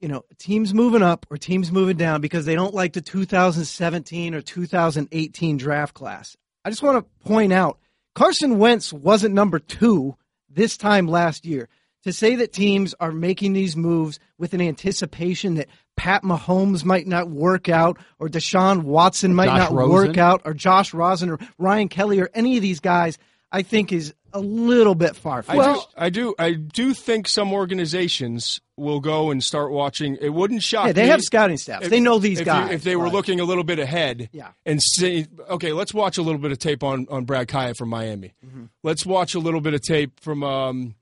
You 0.00 0.08
know, 0.08 0.24
teams 0.38 0.72
moving 0.72 1.02
up 1.02 1.26
or 1.30 1.36
teams 1.36 1.70
moving 1.70 1.98
down 1.98 2.22
because 2.22 2.46
they 2.46 2.54
don't 2.54 2.74
like 2.74 2.94
the 2.94 3.02
2017 3.02 4.34
or 4.34 4.40
2018 4.40 5.56
draft 5.58 5.94
class. 5.94 6.36
I 6.64 6.70
just 6.70 6.82
want 6.82 7.04
to 7.04 7.28
point 7.28 7.52
out 7.52 7.78
Carson 8.14 8.58
Wentz 8.58 8.92
wasn't 8.92 9.34
number 9.34 9.58
two 9.58 10.16
this 10.50 10.76
time 10.76 11.06
last 11.06 11.46
year. 11.46 11.68
To 12.04 12.14
say 12.14 12.34
that 12.36 12.54
teams 12.54 12.94
are 12.98 13.12
making 13.12 13.52
these 13.52 13.76
moves 13.76 14.18
with 14.38 14.54
an 14.54 14.62
anticipation 14.62 15.56
that 15.56 15.68
Pat 15.96 16.22
Mahomes 16.22 16.82
might 16.82 17.06
not 17.06 17.28
work 17.28 17.68
out 17.68 17.98
or 18.18 18.28
Deshaun 18.28 18.84
Watson 18.84 19.34
might 19.34 19.46
Josh 19.46 19.58
not 19.58 19.72
Rosen. 19.72 19.92
work 19.92 20.16
out 20.16 20.40
or 20.46 20.54
Josh 20.54 20.94
Rosen 20.94 21.28
or 21.28 21.38
Ryan 21.58 21.88
Kelly 21.88 22.18
or 22.18 22.30
any 22.32 22.56
of 22.56 22.62
these 22.62 22.80
guys, 22.80 23.18
I 23.52 23.60
think 23.60 23.92
is 23.92 24.14
a 24.32 24.40
little 24.40 24.94
bit 24.94 25.16
far 25.16 25.38
I 25.48 25.56
fetched. 25.56 25.58
do, 25.58 25.80
I 25.96 26.10
do, 26.10 26.34
I 26.38 26.52
do 26.52 26.94
think 26.94 27.28
some 27.28 27.52
organizations 27.52 28.60
will 28.76 29.00
go 29.00 29.30
and 29.30 29.42
start 29.44 29.72
watching. 29.72 30.16
It 30.20 30.30
wouldn't 30.30 30.62
shock 30.62 30.86
Yeah, 30.86 30.92
they 30.92 31.02
me 31.04 31.08
have 31.08 31.22
scouting 31.22 31.56
staffs. 31.56 31.84
if- 31.86 31.90
they 31.90 32.00
know 32.00 32.18
these 32.18 32.38
if 32.40 32.46
you- 32.46 32.52
guys. 32.52 32.72
if 32.72 32.82
they 32.82 32.96
were 32.96 33.04
but- 33.06 33.12
looking 33.14 33.40
a 33.40 33.44
little 33.44 33.64
bit 33.64 33.78
ahead, 33.78 34.28
Yeah. 34.32 34.48
and 34.64 34.80
say, 34.82 35.26
okay, 35.48 35.72
let's 35.72 35.92
watch 35.92 36.16
a 36.18 36.22
little 36.22 36.40
bit 36.40 36.52
of 36.52 36.58
tape 36.58 36.82
on 36.82 37.06
on 37.10 37.24
Brad 37.24 37.48
Kaaya 37.48 37.76
from 37.76 37.88
Miami. 37.90 38.32
Mm-hmm. 38.46 38.64
Let's 38.82 39.04
watch 39.04 39.34
a 39.34 39.38
little 39.38 39.60
bit 39.60 39.74
of 39.74 39.82
tape 39.82 40.18
from 40.20 40.42
um, 40.42 40.94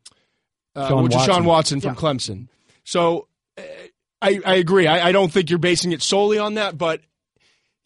uh, 0.75 0.89
Sean 0.89 1.03
well, 1.03 1.09
Deshaun 1.09 1.45
Watson. 1.45 1.45
Watson 1.45 1.81
from 1.81 1.95
Clemson. 1.97 2.49
So 2.85 3.29
uh, 3.57 3.63
I, 4.21 4.41
I 4.45 4.55
agree. 4.57 4.87
I, 4.87 5.09
I 5.09 5.13
don't 5.13 5.33
think 5.33 5.51
you're 5.51 5.59
basing 5.61 5.93
it 5.93 6.03
solely 6.03 6.39
on 6.39 6.55
that, 6.55 6.77
but 6.77 7.01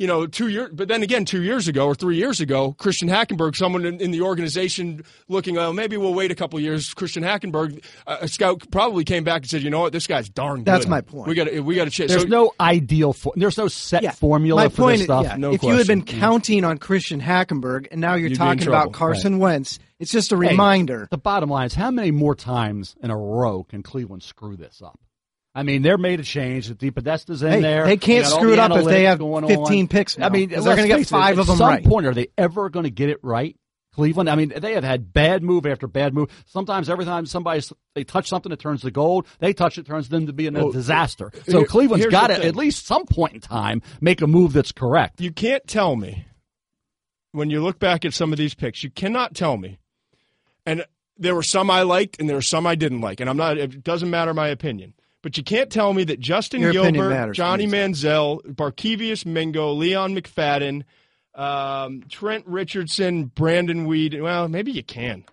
you 0.03 0.09
know, 0.09 0.27
two 0.27 0.49
years. 0.49 0.71
But 0.73 0.89
then 0.89 1.05
again, 1.05 1.25
two 1.25 1.43
years 1.45 1.69
ago 1.69 1.87
or 1.87 1.95
three 1.95 2.17
years 2.17 2.41
ago, 2.41 2.73
Christian 2.73 3.09
Hackenberg, 3.09 3.55
someone 3.55 3.85
in, 3.85 4.01
in 4.01 4.11
the 4.11 4.21
organization 4.23 5.05
looking, 5.29 5.57
oh, 5.59 5.73
maybe 5.73 5.97
we'll 5.97 6.13
wait 6.13 6.33
a 6.33 6.35
couple 6.35 6.59
years. 6.59 6.93
Christian 6.93 7.23
Hackenberg, 7.23 7.85
uh, 8.09 8.17
a 8.23 8.27
scout, 8.27 8.69
probably 8.73 9.05
came 9.05 9.23
back 9.23 9.43
and 9.43 9.49
said, 9.51 9.63
you 9.63 9.71
know 9.71 9.81
what, 9.83 9.93
this 9.93 10.09
guy's 10.09 10.29
darn 10.29 10.57
good. 10.59 10.65
That's 10.65 10.89
my 10.89 11.03
point. 11.03 11.29
We 11.29 11.35
got 11.37 11.45
to 11.45 11.61
we 11.61 11.77
got 11.77 11.85
to 11.85 11.91
change. 11.91 12.11
There's 12.11 12.23
So- 12.23 12.29
no 12.29 12.53
ideal. 12.59 13.13
For, 13.13 13.33
there's 13.37 13.57
no 13.57 13.69
set 13.69 14.03
yeah. 14.03 14.11
formula 14.11 14.63
My 14.65 14.69
for 14.71 14.77
point 14.77 14.93
this 14.95 15.01
is- 15.03 15.07
stuff. 15.07 15.25
yeah, 15.25 15.37
No 15.37 15.53
if 15.53 15.63
you 15.63 15.77
had 15.77 15.87
been 15.87 16.03
counting 16.05 16.65
on 16.65 16.79
Christian 16.79 17.21
Hackenberg 17.21 17.87
and 17.93 18.01
now 18.01 18.15
you're 18.17 18.31
You'd 18.31 18.39
talking 18.39 18.67
about 18.67 18.93
Carson 18.93 19.39
Wentz, 19.39 19.79
it's 20.01 20.11
just 20.11 20.33
a 20.33 20.37
reminder. 20.37 21.07
The 21.13 21.19
bottom 21.19 21.49
line 21.49 21.67
is 21.67 21.75
how 21.75 21.93
many 21.93 22.11
more 22.11 22.35
times 22.35 22.97
in 23.01 23.11
a 23.13 23.17
row 23.17 23.63
can 23.63 23.85
Cleveland 23.85 24.25
screw 24.25 24.57
this 24.57 24.83
up? 24.85 24.99
I 25.55 25.63
mean, 25.65 25.83
they're 25.83 25.99
made 25.99 26.19
a 26.19 26.23
change. 26.23 26.69
With 26.69 26.79
DePodesta's 26.79 27.43
in 27.43 27.51
Hey, 27.53 27.61
there. 27.61 27.85
they 27.85 27.97
can't 27.99 28.19
You 28.19 28.23
got 28.23 28.33
all 28.33 28.39
screw 28.39 28.53
it 28.55 28.59
up 28.59 28.73
if 28.73 28.85
they 28.87 29.05
have 29.05 29.19
going 29.19 29.47
15 29.47 29.83
on. 29.83 29.89
picks 29.89 30.17
now, 30.17 30.27
I 30.27 30.31
mean, 30.31 30.49
they're 30.49 30.61
let's 30.61 30.77
gonna 30.77 30.89
get 30.89 30.97
face 30.99 31.09
it, 31.09 31.11
five 31.11 31.39
of 31.39 31.41
at 31.41 31.47
them 31.47 31.57
some 31.59 31.83
point, 31.83 32.07
are 32.07 32.15
they 32.15 32.29
ever 32.39 32.71
going 32.71 32.85
to 32.85 32.91
get 32.91 33.11
it 33.11 33.19
right? 33.23 33.57
Cleveland. 33.95 34.31
I 34.31 34.37
mean, 34.37 34.55
they 34.57 34.73
have 34.73 34.85
had 34.85 35.13
bad 35.13 35.43
move 35.43 35.67
after 35.67 35.87
bad 35.87 36.15
move. 36.15 36.31
Sometimes, 36.47 36.89
every 36.89 37.05
time 37.05 37.27
somebody 37.27 37.61
they 37.95 38.05
touch 38.05 38.27
something, 38.27 38.51
it 38.51 38.59
turns 38.59 38.81
to 38.81 38.91
gold. 38.91 39.27
They 39.39 39.53
touch 39.53 39.77
it, 39.77 39.85
turns 39.85 40.09
them 40.09 40.27
to 40.29 40.33
be 40.33 40.47
a 40.47 40.51
disaster. 40.51 41.27
Uh, 41.35 41.39
so 41.51 41.59
here- 41.59 41.67
Cleveland's 41.67 42.05
here's 42.05 42.13
got 42.13 42.29
to 42.29 42.43
at 42.43 42.57
least 42.57 42.87
some 42.87 43.05
point 43.05 43.35
in 43.35 43.41
time 43.41 43.83
make 44.01 44.23
a 44.23 44.27
move 44.27 44.55
that's 44.55 44.73
correct. 44.73 45.21
you 45.21 45.31
can't 45.31 45.67
tell 45.67 45.95
me 45.97 46.25
when 47.33 47.51
you 47.51 47.63
look 47.63 47.79
back 47.79 48.07
at 48.07 48.15
some 48.15 48.33
of 48.33 48.39
these 48.39 48.55
picks, 48.55 48.83
you 48.83 48.89
cannot 48.91 49.35
tell 49.35 49.59
me. 49.59 49.79
And 50.65 50.87
there 51.19 51.35
were 51.35 51.43
some 51.43 51.71
I 51.71 51.83
liked 51.83 52.19
and 52.19 52.29
there 52.29 52.37
were 52.37 52.43
some 52.43 52.67
I 52.67 52.75
didn't 52.75 53.03
like. 53.03 53.21
And 53.21 53.29
I'm 53.29 53.37
not, 53.37 53.59
it 53.59 53.85
doesn't 53.85 54.09
matter 54.09 54.33
my 54.33 54.49
opinion. 54.49 54.95
But 55.23 55.37
you 55.37 55.45
can't 55.45 55.71
tell 55.71 55.93
me 55.95 56.05
that 56.05 56.19
Justin 56.19 56.61
Your 56.61 56.73
Gilbert, 56.73 57.09
matters 57.09 57.37
Johnny 57.37 57.67
me, 57.67 57.79
Manziel, 57.79 58.43
Barkevious 58.45 59.25
Mingo, 59.25 59.73
Leon 59.73 60.17
McFadden, 60.17 60.83
um, 61.35 62.03
Trent 62.09 62.45
Richardson, 62.47 63.27
Brandon 63.27 63.87
Weed. 63.87 64.21
Well, 64.21 64.49
maybe 64.49 64.73
you 64.73 64.83
can. 64.83 65.25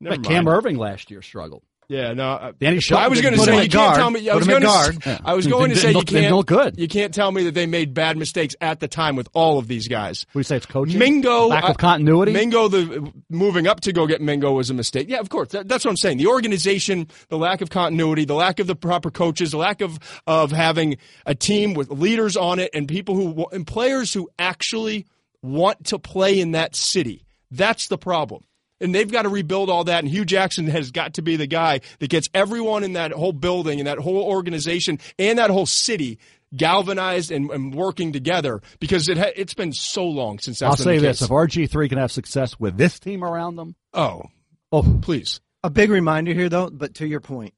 Never 0.00 0.16
Cam 0.22 0.44
mind. 0.44 0.64
Erving 0.64 0.78
last 0.78 1.10
year 1.10 1.22
struggled. 1.22 1.62
Yeah, 1.88 2.12
no. 2.14 2.30
uh, 2.30 2.52
Danny 2.58 2.80
I 2.92 3.08
was 3.08 3.20
going 3.20 3.34
to 3.34 3.40
say 3.40 3.54
you 3.56 3.62
at 3.62 3.70
can't 3.70 3.96
tell 3.96 4.10
me. 4.10 4.28
I 4.28 4.34
was 4.34 4.46
gonna, 4.46 4.66
Yeah. 5.04 5.18
I 5.24 5.34
was 5.34 5.46
going 5.46 5.70
to 5.70 5.76
say 5.76 5.88
you 5.88 5.94
look- 5.94 6.06
didn't 6.06 6.22
can't 6.22 6.36
look 6.36 6.46
good. 6.46 6.78
You 6.78 6.88
can't 6.88 7.12
tell 7.12 7.30
me 7.30 7.44
that 7.44 7.54
they 7.54 7.66
made 7.66 7.94
bad 7.94 8.16
mistakes 8.16 8.54
at 8.60 8.80
the 8.80 8.88
time 8.88 9.16
with 9.16 9.28
all 9.34 9.58
of 9.58 9.68
these 9.68 9.88
guys. 9.88 10.24
Would 10.34 10.40
you 10.40 10.44
say 10.44 10.56
it's 10.56 10.66
coaching? 10.66 10.98
Mingo, 10.98 11.46
lack 11.48 11.64
of 11.64 11.76
continuity. 11.76 12.32
Mingo, 12.32 12.68
the 12.68 13.12
moving 13.28 13.66
up 13.66 13.80
to 13.80 13.92
go 13.92 14.06
get 14.06 14.20
Mingo 14.20 14.52
was 14.52 14.70
a 14.70 14.74
mistake. 14.74 15.08
Yeah, 15.08 15.18
of 15.20 15.28
course. 15.28 15.48
That, 15.50 15.68
that's 15.68 15.84
what 15.84 15.90
I'm 15.90 15.96
saying. 15.96 16.18
The 16.18 16.26
organization, 16.28 17.08
the 17.28 17.38
lack 17.38 17.60
of 17.60 17.70
continuity, 17.70 18.24
the 18.24 18.34
lack 18.34 18.60
of 18.60 18.66
the 18.66 18.76
proper 18.76 19.10
coaches, 19.10 19.50
the 19.50 19.58
lack 19.58 19.80
of 19.80 19.98
of 20.26 20.50
having 20.52 20.96
a 21.26 21.34
team 21.34 21.74
with 21.74 21.90
leaders 21.90 22.36
on 22.36 22.58
it 22.58 22.70
and 22.74 22.88
people 22.88 23.14
who 23.14 23.46
and 23.52 23.66
players 23.66 24.12
who 24.12 24.28
actually 24.38 25.06
want 25.42 25.84
to 25.86 25.98
play 25.98 26.40
in 26.40 26.52
that 26.52 26.74
city. 26.74 27.24
That's 27.50 27.88
the 27.88 27.98
problem. 27.98 28.44
And 28.84 28.94
they've 28.94 29.10
got 29.10 29.22
to 29.22 29.28
rebuild 29.30 29.70
all 29.70 29.84
that. 29.84 30.00
And 30.04 30.08
Hue 30.08 30.24
Jackson 30.24 30.66
has 30.68 30.90
got 30.90 31.14
to 31.14 31.22
be 31.22 31.36
the 31.36 31.46
guy 31.46 31.80
that 31.98 32.10
gets 32.10 32.28
everyone 32.34 32.84
in 32.84 32.92
that 32.92 33.12
whole 33.12 33.32
building 33.32 33.80
and 33.80 33.86
that 33.86 33.98
whole 33.98 34.22
organization 34.22 34.98
and 35.18 35.38
that 35.38 35.50
whole 35.50 35.66
city 35.66 36.18
galvanized 36.54 37.30
and, 37.32 37.50
and 37.50 37.74
working 37.74 38.12
together 38.12 38.60
because 38.78 39.08
it 39.08 39.18
ha- 39.18 39.32
it's 39.34 39.54
been 39.54 39.72
so 39.72 40.04
long 40.04 40.38
since 40.38 40.60
that's 40.60 40.70
I'll 40.70 40.76
been 40.76 40.84
say 40.84 40.98
the 40.98 41.06
this: 41.08 41.22
if 41.22 41.30
RG 41.30 41.70
three 41.70 41.88
can 41.88 41.98
have 41.98 42.12
success 42.12 42.60
with 42.60 42.76
this 42.76 43.00
team 43.00 43.24
around 43.24 43.56
them, 43.56 43.74
Oh, 43.92 44.24
oh, 44.70 44.98
please. 45.02 45.40
A 45.62 45.70
big 45.70 45.90
reminder 45.90 46.34
here, 46.34 46.48
though, 46.50 46.68
but 46.70 46.94
to 46.96 47.06
your 47.06 47.20
point, 47.20 47.54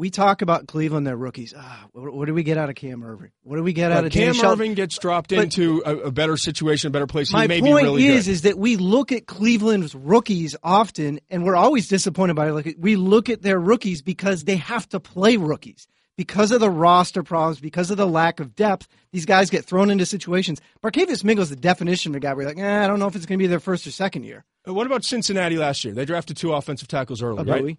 we 0.00 0.08
talk 0.08 0.40
about 0.40 0.66
Cleveland, 0.66 1.06
their 1.06 1.16
rookies. 1.16 1.52
Ah, 1.54 1.84
what, 1.92 2.12
what 2.14 2.24
do 2.26 2.32
we 2.32 2.42
get 2.42 2.56
out 2.56 2.70
of 2.70 2.74
Cam 2.74 3.02
Erving? 3.02 3.30
What 3.42 3.56
do 3.56 3.62
we 3.62 3.74
get 3.74 3.92
out 3.92 4.06
of 4.06 4.10
Cam 4.12 4.32
Erving 4.34 4.74
gets 4.74 4.98
dropped 4.98 5.28
But- 5.28 5.44
into 5.44 5.82
a, 5.84 5.96
a 5.96 6.10
better 6.10 6.38
situation, 6.38 6.88
a 6.88 6.90
better 6.90 7.06
place. 7.06 7.30
My 7.30 7.42
he 7.42 7.48
may 7.48 7.60
point 7.60 7.76
be 7.76 7.82
really 7.84 8.06
is, 8.06 8.24
good. 8.24 8.32
is 8.32 8.42
that 8.42 8.58
we 8.58 8.76
look 8.76 9.12
at 9.12 9.26
Cleveland's 9.26 9.94
rookies 9.94 10.56
often, 10.62 11.20
and 11.28 11.44
we're 11.44 11.54
always 11.54 11.86
disappointed 11.86 12.34
by 12.34 12.48
it. 12.48 12.52
Like 12.52 12.76
we 12.78 12.96
look 12.96 13.28
at 13.28 13.42
their 13.42 13.60
rookies 13.60 14.00
because 14.00 14.44
they 14.44 14.56
have 14.56 14.88
to 14.88 15.00
play 15.00 15.36
rookies 15.36 15.86
because 16.16 16.50
of 16.50 16.60
the 16.60 16.70
roster 16.70 17.22
problems, 17.22 17.60
because 17.60 17.90
of 17.90 17.98
the 17.98 18.06
lack 18.06 18.40
of 18.40 18.54
depth. 18.54 18.88
These 19.12 19.26
guys 19.26 19.50
get 19.50 19.66
thrown 19.66 19.90
into 19.90 20.06
situations. 20.06 20.60
Barkevious 20.82 21.24
Mingo 21.24 21.42
is 21.42 21.50
the 21.50 21.56
definition 21.56 22.12
of 22.12 22.16
a 22.16 22.20
guy 22.20 22.32
where 22.32 22.42
you're 22.44 22.54
like, 22.54 22.62
eh, 22.62 22.84
I 22.84 22.86
don't 22.86 22.98
know 22.98 23.06
if 23.06 23.16
it's 23.16 23.26
going 23.26 23.38
to 23.38 23.42
be 23.42 23.48
their 23.48 23.60
first 23.60 23.86
or 23.86 23.90
second 23.90 24.24
year. 24.24 24.44
Uh, 24.66 24.72
what 24.72 24.86
about 24.86 25.04
Cincinnati 25.04 25.56
last 25.56 25.84
year? 25.84 25.94
They 25.94 26.04
drafted 26.04 26.36
two 26.36 26.52
offensive 26.52 26.88
tackles 26.88 27.22
early, 27.22 27.44
right? 27.44 27.78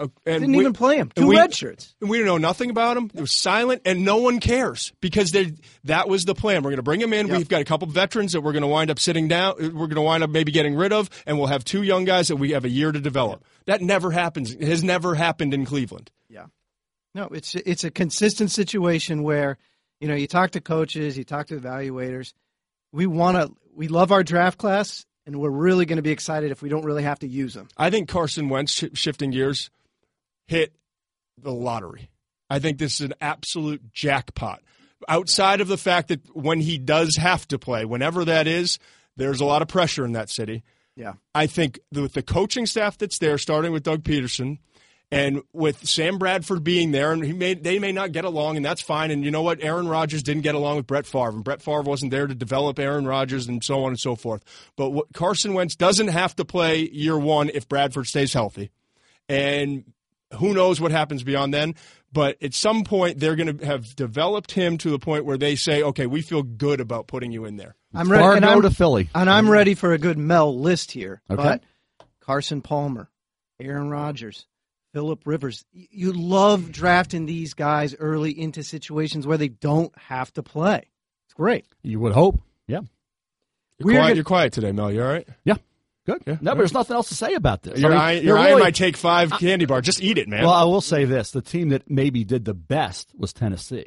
Yep. 0.00 0.10
Uh, 0.26 0.30
and 0.30 0.40
Didn't 0.40 0.56
we- 0.56 0.60
even 0.62 0.72
play 0.72 0.96
him. 0.96 1.10
Two 1.14 1.28
we- 1.28 1.36
red 1.36 1.54
shirts. 1.54 1.94
And 2.00 2.10
we 2.10 2.18
don't 2.18 2.26
know 2.26 2.38
nothing 2.38 2.70
about 2.70 2.96
him. 2.96 3.10
It 3.14 3.20
was 3.20 3.40
silent, 3.40 3.82
and 3.84 4.04
no 4.04 4.16
one 4.16 4.40
cares 4.40 4.92
because 5.00 5.30
they 5.30 5.52
that 5.84 6.08
was 6.08 6.24
the 6.24 6.34
plan. 6.34 6.62
We're 6.62 6.70
going 6.70 6.76
to 6.76 6.82
bring 6.82 7.00
him 7.00 7.12
in. 7.12 7.28
Yep. 7.28 7.36
We've 7.38 7.48
got 7.48 7.60
a 7.60 7.64
couple 7.64 7.86
veterans 7.88 8.32
that 8.32 8.40
we're 8.40 8.52
going 8.52 8.62
to 8.62 8.68
wind 8.68 8.90
up 8.90 8.98
sitting 8.98 9.28
down. 9.28 9.54
We're 9.58 9.70
going 9.70 9.94
to 9.94 10.02
wind 10.02 10.24
up 10.24 10.30
maybe 10.30 10.50
getting 10.52 10.74
rid 10.74 10.92
of, 10.92 11.08
and 11.26 11.38
we'll 11.38 11.46
have 11.46 11.64
two 11.64 11.82
young 11.82 12.04
guys 12.04 12.28
that 12.28 12.36
we 12.36 12.50
have 12.50 12.64
a 12.64 12.68
year 12.70 12.90
to 12.92 13.00
develop. 13.00 13.44
That 13.66 13.82
never 13.82 14.10
happens. 14.10 14.52
It 14.52 14.66
has 14.66 14.82
never 14.82 15.14
happened 15.14 15.54
in 15.54 15.64
Cleveland. 15.64 16.10
Yeah. 16.28 16.46
No, 17.14 17.26
it's 17.26 17.54
it's 17.54 17.84
a 17.84 17.90
consistent 17.92 18.50
situation 18.50 19.22
where, 19.22 19.58
you 20.00 20.08
know, 20.08 20.14
you 20.16 20.26
talk 20.26 20.50
to 20.52 20.60
coaches, 20.60 21.16
you 21.16 21.22
talk 21.24 21.46
to 21.48 21.60
evaluators. 21.60 22.32
We 22.92 23.06
want 23.06 23.36
to 23.36 23.54
we 23.72 23.86
love 23.88 24.10
our 24.10 24.24
draft 24.24 24.58
class 24.58 25.06
and 25.26 25.36
we're 25.40 25.50
really 25.50 25.86
going 25.86 25.96
to 25.96 26.02
be 26.02 26.10
excited 26.10 26.50
if 26.50 26.60
we 26.62 26.68
don't 26.68 26.84
really 26.84 27.04
have 27.04 27.20
to 27.20 27.28
use 27.28 27.54
them. 27.54 27.68
I 27.76 27.90
think 27.90 28.08
Carson 28.08 28.48
Wentz 28.48 28.72
sh- 28.72 28.84
shifting 28.94 29.30
gears 29.30 29.70
hit 30.46 30.74
the 31.38 31.52
lottery. 31.52 32.10
I 32.50 32.58
think 32.58 32.78
this 32.78 32.94
is 32.94 33.06
an 33.06 33.14
absolute 33.20 33.92
jackpot. 33.92 34.62
Outside 35.08 35.60
of 35.60 35.68
the 35.68 35.76
fact 35.76 36.08
that 36.08 36.34
when 36.34 36.60
he 36.60 36.78
does 36.78 37.16
have 37.16 37.46
to 37.48 37.58
play, 37.58 37.84
whenever 37.84 38.24
that 38.24 38.46
is, 38.46 38.78
there's 39.16 39.40
a 39.40 39.44
lot 39.44 39.62
of 39.62 39.68
pressure 39.68 40.04
in 40.04 40.12
that 40.12 40.30
city. 40.30 40.62
Yeah. 40.96 41.14
I 41.34 41.46
think 41.46 41.80
with 41.92 42.12
the 42.12 42.22
coaching 42.22 42.66
staff 42.66 42.96
that's 42.96 43.18
there, 43.18 43.38
starting 43.38 43.72
with 43.72 43.82
Doug 43.82 44.02
Pederson, 44.04 44.58
and 45.10 45.42
with 45.52 45.86
Sam 45.86 46.18
Bradford 46.18 46.64
being 46.64 46.90
there, 46.90 47.12
and 47.12 47.24
he 47.24 47.32
may 47.32 47.54
they 47.54 47.78
may 47.78 47.92
not 47.92 48.12
get 48.12 48.24
along, 48.24 48.56
and 48.56 48.64
that's 48.64 48.80
fine. 48.80 49.10
And 49.10 49.24
you 49.24 49.30
know 49.30 49.42
what? 49.42 49.62
Aaron 49.62 49.86
Rodgers 49.86 50.22
didn't 50.22 50.42
get 50.42 50.54
along 50.54 50.76
with 50.76 50.86
Brett 50.86 51.06
Favre, 51.06 51.28
and 51.28 51.44
Brett 51.44 51.62
Favre 51.62 51.82
wasn't 51.82 52.10
there 52.10 52.26
to 52.26 52.34
develop 52.34 52.78
Aaron 52.78 53.06
Rodgers, 53.06 53.46
and 53.46 53.62
so 53.62 53.84
on 53.84 53.90
and 53.90 54.00
so 54.00 54.16
forth. 54.16 54.42
But 54.76 54.90
what, 54.90 55.12
Carson 55.12 55.54
Wentz 55.54 55.76
doesn't 55.76 56.08
have 56.08 56.34
to 56.36 56.44
play 56.44 56.88
year 56.88 57.18
one 57.18 57.50
if 57.54 57.68
Bradford 57.68 58.06
stays 58.06 58.32
healthy, 58.32 58.70
and 59.28 59.84
who 60.38 60.54
knows 60.54 60.80
what 60.80 60.90
happens 60.92 61.22
beyond 61.24 61.52
then. 61.54 61.74
But 62.12 62.40
at 62.42 62.54
some 62.54 62.84
point, 62.84 63.18
they're 63.18 63.34
going 63.34 63.58
to 63.58 63.66
have 63.66 63.96
developed 63.96 64.52
him 64.52 64.78
to 64.78 64.90
the 64.90 64.98
point 65.00 65.24
where 65.24 65.36
they 65.38 65.56
say, 65.56 65.82
"Okay, 65.82 66.06
we 66.06 66.22
feel 66.22 66.42
good 66.42 66.80
about 66.80 67.06
putting 67.08 67.32
you 67.32 67.44
in 67.44 67.56
there." 67.56 67.74
I'm 67.92 68.10
ready 68.10 68.22
and 68.24 68.44
Fargo 68.44 68.56
I'm, 68.56 68.62
to 68.62 68.70
Philly. 68.70 69.08
and 69.14 69.28
I'm 69.28 69.48
ready 69.50 69.74
for 69.74 69.92
a 69.92 69.98
good 69.98 70.18
Mel 70.18 70.56
list 70.56 70.92
here. 70.92 71.22
Okay. 71.28 71.42
But 71.42 71.62
Carson 72.20 72.62
Palmer, 72.62 73.10
Aaron 73.58 73.90
Rodgers, 73.90 74.46
Philip 74.92 75.22
Rivers. 75.26 75.64
You 75.72 76.12
love 76.12 76.70
drafting 76.70 77.26
these 77.26 77.54
guys 77.54 77.94
early 77.98 78.30
into 78.38 78.62
situations 78.62 79.26
where 79.26 79.38
they 79.38 79.48
don't 79.48 79.96
have 79.98 80.32
to 80.34 80.42
play. 80.44 80.88
It's 81.26 81.34
great. 81.34 81.66
You 81.82 81.98
would 82.00 82.12
hope. 82.12 82.40
Yeah. 82.68 82.80
You're, 83.78 83.86
We're 83.86 83.92
quiet, 83.94 84.02
gonna- 84.02 84.14
you're 84.14 84.24
quiet 84.24 84.52
today, 84.52 84.70
Mel. 84.72 84.92
You 84.92 85.02
all 85.02 85.08
right? 85.08 85.26
Yeah. 85.44 85.56
Good. 86.06 86.22
Yeah. 86.26 86.36
No, 86.40 86.52
but 86.52 86.58
there's 86.58 86.74
nothing 86.74 86.94
else 86.96 87.08
to 87.08 87.14
say 87.14 87.34
about 87.34 87.62
this. 87.62 87.80
You're, 87.80 87.92
I 87.92 88.16
mean, 88.16 88.24
you're 88.24 88.36
eyeing 88.38 88.50
really- 88.50 88.62
my 88.62 88.70
take 88.70 88.96
five 88.96 89.30
candy 89.32 89.64
bar. 89.64 89.80
Just 89.80 90.02
eat 90.02 90.18
it, 90.18 90.28
man. 90.28 90.42
Well, 90.42 90.52
I 90.52 90.64
will 90.64 90.80
say 90.82 91.04
this: 91.06 91.30
the 91.30 91.40
team 91.42 91.70
that 91.70 91.90
maybe 91.90 92.24
did 92.24 92.44
the 92.44 92.54
best 92.54 93.12
was 93.16 93.32
Tennessee. 93.32 93.86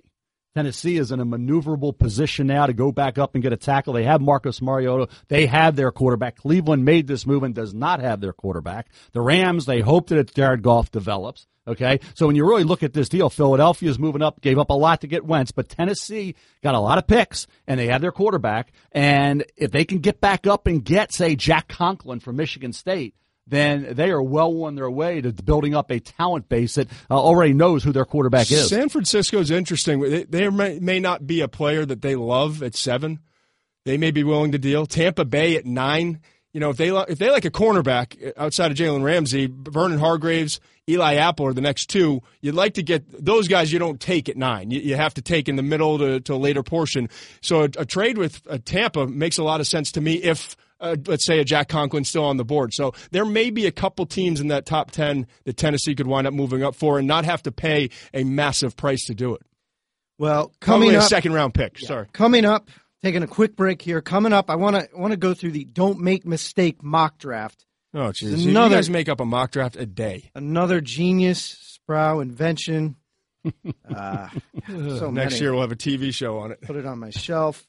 Tennessee 0.56 0.98
is 0.98 1.12
in 1.12 1.20
a 1.20 1.26
maneuverable 1.26 1.96
position 1.96 2.48
now 2.48 2.66
to 2.66 2.74
go 2.74 2.92
back 2.92 3.20
up 3.20 3.36
and 3.36 3.44
get 3.44 3.54
a 3.54 3.58
tackle. 3.58 3.94
They 3.94 4.06
have 4.06 4.22
Marcus 4.22 4.60
Mariota. 4.60 5.08
They 5.28 5.46
have 5.46 5.76
their 5.76 5.92
quarterback. 5.92 6.36
Cleveland 6.38 6.84
made 6.84 7.06
this 7.06 7.28
move 7.28 7.44
and 7.44 7.54
does 7.54 7.76
not 7.76 8.00
have 8.00 8.22
their 8.22 8.34
quarterback. 8.34 8.88
The 9.12 9.22
Rams, 9.22 9.68
they 9.68 9.82
hope 9.82 10.08
that 10.08 10.18
it's 10.18 10.34
Jared 10.34 10.64
Goff 10.64 10.90
develops. 10.90 11.46
Okay. 11.68 12.00
So 12.14 12.28
when 12.28 12.36
you 12.36 12.48
really 12.48 12.64
look 12.64 12.82
at 12.82 12.94
this 12.94 13.10
deal, 13.10 13.30
Philadelphia's 13.30 14.00
moving 14.00 14.22
up, 14.22 14.40
gave 14.42 14.58
up 14.58 14.70
a 14.70 14.74
lot 14.74 15.02
to 15.02 15.08
get 15.08 15.26
Wentz, 15.26 15.52
but 15.52 15.68
Tennessee 15.68 16.36
got 16.64 16.76
a 16.76 16.80
lot 16.80 16.98
of 16.98 17.08
picks 17.08 17.46
and 17.68 17.80
they 17.80 17.88
have 17.88 18.02
their 18.02 18.14
quarterback. 18.14 18.72
And 18.92 19.44
if 19.58 19.72
they 19.72 19.84
can 19.84 20.00
get 20.00 20.22
back 20.22 20.48
up 20.48 20.66
and 20.68 20.84
get, 20.84 21.14
say, 21.14 21.36
Jack 21.36 21.68
Conklin 21.68 22.22
from 22.22 22.38
Michigan 22.38 22.72
State, 22.72 23.16
then 23.46 23.88
they 23.92 24.10
are 24.10 24.22
well 24.22 24.64
on 24.64 24.76
their 24.76 24.90
way 24.90 25.22
to 25.22 25.32
building 25.32 25.74
up 25.74 25.90
a 25.90 26.00
talent 26.00 26.50
base 26.50 26.76
that 26.76 26.88
uh, 27.10 27.16
already 27.18 27.54
knows 27.54 27.84
who 27.84 27.92
their 27.92 28.06
quarterback 28.06 28.52
is. 28.52 28.70
San 28.70 28.90
Francisco 28.90 29.40
is 29.40 29.52
interesting. 29.52 30.26
They 30.30 30.50
may, 30.50 30.80
may 30.80 31.00
not 31.00 31.26
be 31.26 31.42
a 31.42 31.48
player 31.48 31.86
that 31.86 32.02
they 32.02 32.16
love 32.16 32.62
at 32.62 32.76
seven. 32.76 33.20
They 33.86 33.98
may 33.98 34.12
be 34.12 34.24
willing 34.24 34.52
to 34.52 34.58
deal. 34.58 34.86
Tampa 34.86 35.24
Bay 35.24 35.56
at 35.56 35.66
nine. 35.66 36.20
You 36.52 36.60
know, 36.60 36.72
if 36.72 36.78
they 36.78 36.90
if 36.90 37.20
they 37.20 37.30
like 37.30 37.46
a 37.46 37.52
cornerback 37.52 38.34
outside 38.36 38.72
of 38.72 38.78
Jalen 38.78 39.04
Ramsey, 39.04 39.50
Vernon 39.50 40.00
Hargreaves, 40.00 40.60
Eli 40.90 41.16
Apple 41.16 41.48
are 41.48 41.54
the 41.54 41.62
next 41.62 41.90
two. 41.90 42.22
You'd 42.42 42.56
like 42.56 42.76
to 42.76 42.84
get 42.84 43.04
those 43.24 43.48
guys. 43.48 43.72
You 43.74 43.80
don't 43.80 44.00
take 44.00 44.30
at 44.30 44.38
nine. 44.38 44.72
You, 44.72 44.80
you 44.80 44.96
have 44.96 45.14
to 45.16 45.22
take 45.22 45.50
in 45.50 45.56
the 45.58 45.64
middle 45.64 45.98
to, 46.00 46.20
to 46.22 46.34
a 46.34 46.38
later 46.38 46.64
portion. 46.64 47.10
So 47.42 47.64
a, 47.64 47.70
a 47.80 47.86
trade 47.86 48.18
with 48.18 48.42
uh, 48.50 48.58
Tampa 48.64 49.08
makes 49.08 49.38
a 49.38 49.44
lot 49.44 49.60
of 49.60 49.68
sense 49.68 49.92
to 49.94 50.02
me. 50.02 50.16
If 50.16 50.56
uh, 50.80 50.96
let's 51.08 51.26
say 51.26 51.40
a 51.40 51.44
Jack 51.44 51.70
Conklin 51.70 52.04
still 52.04 52.24
on 52.24 52.38
the 52.38 52.46
board. 52.46 52.74
So 52.74 52.94
there 53.12 53.26
may 53.26 53.50
be 53.50 53.66
a 53.66 53.72
couple 53.72 54.06
teams 54.06 54.40
in 54.40 54.50
that 54.50 54.66
top 54.66 54.92
10 54.92 55.28
that 55.46 55.58
Tennessee 55.58 55.96
could 55.96 56.08
wind 56.08 56.28
up 56.28 56.34
moving 56.34 56.64
up 56.64 56.76
for 56.76 57.00
and 57.00 57.08
not 57.08 57.26
have 57.26 57.42
to 57.44 57.52
pay 57.52 57.90
a 58.14 58.24
massive 58.24 58.76
price 58.78 59.04
to 59.06 59.16
do 59.16 59.34
it. 59.34 59.42
Well, 60.20 60.52
Probably 60.60 60.88
coming 60.88 60.96
a 60.96 61.04
up, 61.04 61.10
second 61.10 61.34
round 61.34 61.54
pick. 61.54 61.80
Sorry. 61.80 62.08
Coming 62.14 62.46
up, 62.46 62.70
taking 63.04 63.24
a 63.24 63.28
quick 63.28 63.56
break 63.56 63.82
here. 63.82 64.02
Coming 64.02 64.34
up, 64.34 64.50
I 64.50 64.56
want 64.56 64.76
to 64.76 64.88
want 64.96 65.12
to 65.12 65.18
go 65.18 65.34
through 65.34 65.52
the 65.52 65.66
don't 65.66 66.00
make 66.00 66.26
mistake 66.26 66.82
mock 66.82 67.18
draft. 67.20 67.66
Oh, 67.98 68.10
jeez. 68.12 68.30
There's 68.30 68.46
You 68.46 68.52
another- 68.52 68.76
guys 68.76 68.90
make 68.92 69.10
up 69.10 69.20
a 69.20 69.26
mock 69.26 69.52
draft 69.52 69.76
a 69.76 69.86
day. 69.88 70.30
Another 70.36 70.82
genius 70.82 71.40
Sproul 71.42 72.20
invention. 72.20 72.96
Uh, 73.90 74.30
so 74.68 75.10
Next 75.10 75.34
many. 75.34 75.42
year 75.42 75.52
we'll 75.54 75.62
have 75.62 75.72
a 75.72 75.76
TV 75.76 76.14
show 76.14 76.38
on 76.40 76.52
it. 76.52 76.62
Put 76.62 76.76
it 76.76 76.86
on 76.86 77.00
my 77.00 77.10
shelf. 77.10 77.66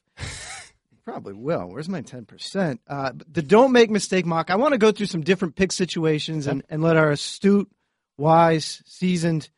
Probably 1.05 1.33
will. 1.33 1.69
Where's 1.69 1.89
my 1.89 2.01
ten 2.01 2.25
percent? 2.25 2.81
Uh, 2.87 3.13
the 3.31 3.41
don't 3.41 3.71
make 3.71 3.89
mistake 3.89 4.25
mock. 4.27 4.51
I 4.51 4.55
want 4.57 4.73
to 4.73 4.77
go 4.77 4.91
through 4.91 5.07
some 5.07 5.21
different 5.21 5.55
pick 5.55 5.71
situations 5.71 6.45
and, 6.45 6.63
and 6.69 6.83
let 6.83 6.97
our 6.97 7.09
astute, 7.09 7.67
wise, 8.17 8.83
seasoned, 8.85 9.49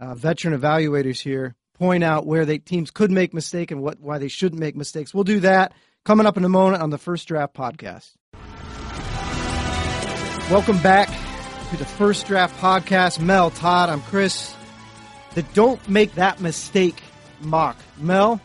uh, 0.00 0.14
veteran 0.14 0.58
evaluators 0.58 1.20
here 1.20 1.54
point 1.74 2.04
out 2.04 2.24
where 2.24 2.46
they 2.46 2.58
teams 2.58 2.90
could 2.90 3.10
make 3.10 3.34
mistake 3.34 3.70
and 3.70 3.82
what 3.82 4.00
why 4.00 4.16
they 4.18 4.28
shouldn't 4.28 4.60
make 4.60 4.76
mistakes. 4.76 5.12
We'll 5.12 5.24
do 5.24 5.40
that 5.40 5.72
coming 6.06 6.24
up 6.24 6.36
in 6.38 6.44
a 6.44 6.48
moment 6.48 6.82
on 6.82 6.88
the 6.90 6.98
First 6.98 7.28
Draft 7.28 7.52
podcast. 7.54 8.12
Welcome 10.50 10.78
back 10.82 11.08
to 11.70 11.76
the 11.78 11.86
First 11.86 12.26
Draft 12.26 12.60
podcast. 12.60 13.18
Mel, 13.18 13.50
Todd, 13.50 13.88
I'm 13.88 14.02
Chris. 14.02 14.54
The 15.34 15.42
don't 15.54 15.86
make 15.88 16.14
that 16.16 16.38
mistake 16.40 17.02
mock. 17.40 17.76
Mel, 17.96 18.40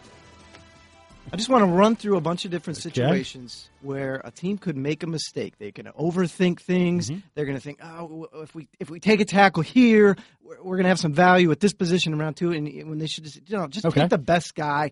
I 1.31 1.35
just 1.35 1.49
want 1.49 1.61
to 1.63 1.67
run 1.67 1.95
through 1.97 2.15
a 2.15 2.21
bunch 2.21 2.45
of 2.45 2.51
different 2.51 2.77
situations 2.77 3.69
where 3.81 4.21
a 4.23 4.31
team 4.31 4.57
could 4.57 4.77
make 4.77 5.03
a 5.03 5.07
mistake. 5.07 5.57
They 5.59 5.71
can 5.73 5.87
overthink 5.87 6.61
things. 6.61 7.09
Mm-hmm. 7.09 7.19
They're 7.35 7.45
going 7.45 7.57
to 7.57 7.61
think, 7.63 7.79
oh, 7.83 8.27
if 8.35 8.55
we 8.55 8.69
if 8.79 8.89
we 8.89 8.99
take 9.01 9.19
a 9.19 9.25
tackle 9.25 9.61
here, 9.61 10.15
we're, 10.41 10.55
we're 10.63 10.75
going 10.77 10.83
to 10.85 10.89
have 10.89 10.99
some 10.99 11.13
value 11.13 11.51
at 11.51 11.59
this 11.59 11.73
position 11.73 12.13
in 12.13 12.19
round 12.19 12.37
two. 12.37 12.51
And 12.53 12.65
when 12.89 12.97
they 12.97 13.07
should 13.07 13.25
just 13.25 13.47
you 13.49 13.57
know 13.57 13.67
just 13.67 13.85
Okay. 13.85 14.01
take 14.01 14.09
the 14.09 14.17
best 14.17 14.55
guy. 14.55 14.91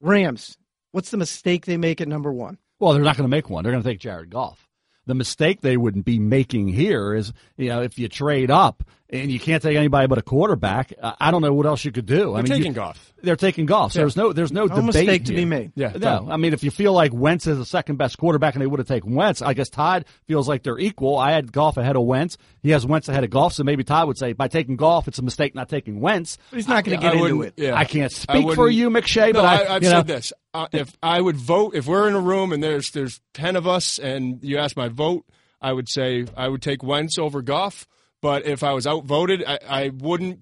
Rams. 0.00 0.58
What's 0.92 1.10
the 1.10 1.16
mistake 1.16 1.64
they 1.66 1.78
make 1.78 2.00
at 2.02 2.08
number 2.08 2.32
one? 2.32 2.58
Well, 2.78 2.92
they're 2.92 3.02
not 3.02 3.16
going 3.16 3.28
to 3.28 3.34
make 3.34 3.48
one. 3.50 3.64
They're 3.64 3.72
going 3.72 3.82
to 3.82 3.88
take 3.88 3.98
Jared 4.00 4.30
Goff. 4.30 4.67
The 5.08 5.14
mistake 5.14 5.62
they 5.62 5.78
wouldn't 5.78 6.04
be 6.04 6.18
making 6.18 6.68
here 6.68 7.14
is, 7.14 7.32
you 7.56 7.70
know, 7.70 7.80
if 7.80 7.98
you 7.98 8.08
trade 8.08 8.50
up 8.50 8.84
and 9.10 9.30
you 9.30 9.40
can't 9.40 9.62
take 9.62 9.76
anybody 9.76 10.06
but 10.06 10.18
a 10.18 10.22
quarterback, 10.22 10.92
I 11.02 11.30
don't 11.30 11.40
know 11.42 11.52
what 11.54 11.64
else 11.66 11.84
you 11.84 11.92
could 11.92 12.04
do. 12.06 12.34
I 12.34 12.42
They're 12.42 12.42
mean, 12.42 12.52
taking 12.52 12.66
you- 12.66 12.72
Goff. 12.72 13.12
They're 13.20 13.36
taking 13.36 13.66
Goff. 13.66 13.92
So 13.92 13.98
Yeah. 13.98 14.02
there's 14.04 14.16
no 14.16 14.32
there's 14.32 14.52
no, 14.52 14.66
No 14.66 14.76
debate 14.76 14.84
mistake 14.84 15.24
to 15.24 15.32
be 15.34 15.44
made. 15.44 15.72
Yeah, 15.74 15.88
No, 15.94 15.98
done. 15.98 16.30
I 16.30 16.36
mean 16.36 16.52
if 16.52 16.62
you 16.62 16.70
feel 16.70 16.92
like 16.92 17.12
Wentz 17.12 17.46
is 17.48 17.58
the 17.58 17.64
second 17.64 17.96
best 17.96 18.16
quarterback 18.18 18.54
and 18.54 18.62
they 18.62 18.66
would 18.66 18.78
have 18.78 18.86
taken 18.86 19.14
Wentz, 19.14 19.42
I 19.42 19.54
guess 19.54 19.68
Todd 19.70 20.04
feels 20.26 20.46
like 20.48 20.62
they're 20.62 20.78
equal. 20.78 21.16
I 21.18 21.32
had 21.32 21.50
Goff 21.50 21.78
ahead 21.78 21.96
of 21.96 22.02
Wentz. 22.02 22.36
He 22.62 22.70
has 22.70 22.86
Wentz 22.86 23.08
ahead 23.08 23.24
of 23.24 23.30
Goff, 23.30 23.54
so 23.54 23.64
maybe 23.64 23.82
Todd 23.82 24.06
would 24.08 24.18
say 24.18 24.34
by 24.34 24.46
taking 24.46 24.76
Goff, 24.76 25.08
it's 25.08 25.18
a 25.18 25.22
mistake 25.22 25.54
not 25.54 25.68
taking 25.68 26.00
Wentz. 26.00 26.38
But 26.50 26.56
he's 26.56 26.68
not 26.68 26.84
going 26.84 27.00
to 27.00 27.06
I 27.06 27.10
get 27.12 27.20
into 27.20 27.42
it. 27.42 27.54
yeah. 27.56 27.74
I 27.74 27.84
can't 27.86 28.12
I 28.28 28.38
speak 28.40 28.54
for 28.54 28.68
you, 28.70 28.88
McShay, 28.90 29.32
No, 29.32 29.40
but 29.40 29.44
I, 29.44 29.52
I, 29.52 29.72
have 29.74 29.82
you 29.82 29.88
know, 29.90 29.96
said 29.96 30.06
this. 30.06 30.32
Uh, 30.54 30.66
if 30.72 30.92
I 31.02 31.20
would 31.20 31.36
vote, 31.36 31.74
if 31.74 31.86
we're 31.86 32.08
in 32.08 32.14
a 32.14 32.20
room 32.20 32.52
and 32.52 32.62
there's 32.62 32.90
there's 32.92 33.20
ten 33.34 33.56
of 33.56 33.66
us, 33.66 33.98
and 33.98 34.38
you 34.42 34.58
ask 34.58 34.76
my 34.76 34.88
vote, 34.88 35.24
I 35.60 35.72
would 35.72 35.88
say 35.88 36.26
I 36.36 36.46
would 36.48 36.62
take 36.62 36.82
Wentz 36.84 37.18
over 37.18 37.42
Goff. 37.42 37.86
But 38.20 38.46
if 38.46 38.62
I 38.62 38.72
was 38.72 38.86
outvoted, 38.86 39.44
I, 39.46 39.58
I 39.68 39.88
wouldn't 39.90 40.40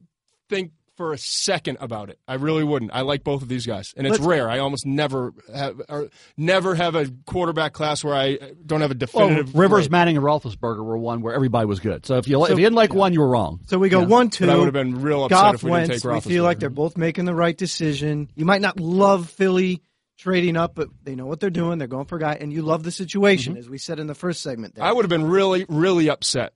think 0.49 0.73
for 0.97 1.13
a 1.13 1.19
second 1.19 1.77
about 1.81 2.09
it. 2.09 2.19
I 2.27 2.37
really 2.37 2.65
wouldn't. 2.65 2.91
I 2.95 3.03
like 3.03 3.23
both 3.23 3.43
of 3.43 3.49
these 3.49 3.67
guys, 3.67 3.93
and 3.99 4.07
it's 4.07 4.15
Let's- 4.19 4.27
rare. 4.27 4.49
I 4.49 4.61
almost 4.61 4.87
never 4.87 5.35
have 5.55 5.79
or 5.91 6.09
never 6.39 6.75
have 6.75 6.95
a 6.95 7.07
quarterback 7.27 7.75
class 7.75 8.03
where 8.03 8.15
I 8.15 8.39
don't 8.65 8.81
have 8.81 8.93
a 8.93 8.95
Well, 9.13 9.29
definitive. 9.29 9.55
Rivers, 9.55 9.81
grade. 9.89 9.93
Manning, 9.93 10.17
and 10.17 10.25
Roethlisberger 10.25 10.83
were 10.83 10.97
one 10.97 11.21
where 11.21 11.35
everybody 11.35 11.67
was 11.67 11.81
good. 11.81 12.07
So 12.07 12.17
if 12.17 12.27
you 12.27 12.43
if 12.45 12.51
you 12.53 12.57
didn't 12.57 12.77
like 12.77 12.95
one, 12.95 13.13
you 13.13 13.21
were 13.21 13.29
wrong. 13.29 13.61
So 13.67 13.79
we 13.79 13.91
go 13.91 14.05
one 14.07 14.31
two. 14.31 14.47
But 14.47 14.55
I 14.55 14.57
would 14.57 14.65
have 14.65 14.73
been 14.73 15.03
real 15.03 15.25
upset 15.27 15.39
Goff 15.39 15.55
if 15.57 15.63
we 15.65 15.71
didn't 15.73 15.89
Wentz. 15.91 16.03
take 16.03 16.13
We 16.13 16.21
feel 16.21 16.45
like 16.45 16.61
they're 16.61 16.71
both 16.71 16.97
making 16.97 17.27
the 17.27 17.35
right 17.35 17.57
decision. 17.59 18.31
You 18.35 18.47
might 18.47 18.63
not 18.63 18.81
love 18.81 19.29
Philly 19.29 19.83
trading 20.17 20.57
up, 20.57 20.75
but 20.75 20.89
they 21.05 21.15
know 21.15 21.27
what 21.27 21.41
they're 21.41 21.51
doing. 21.51 21.77
They're 21.77 21.89
going 21.89 22.07
for 22.07 22.17
a 22.17 22.21
guy, 22.21 22.39
and 22.41 22.51
you 22.51 22.63
love 22.63 22.85
the 22.85 22.91
situation, 22.91 23.53
Mm-hmm. 23.53 23.61
as 23.61 23.69
we 23.69 23.77
said 23.77 23.99
in 23.99 24.07
the 24.07 24.15
first 24.15 24.41
segment. 24.43 24.77
There. 24.77 24.83
I 24.85 24.93
would 24.93 25.05
have 25.05 25.11
been 25.11 25.27
really, 25.27 25.67
really 25.69 26.09
upset 26.09 26.55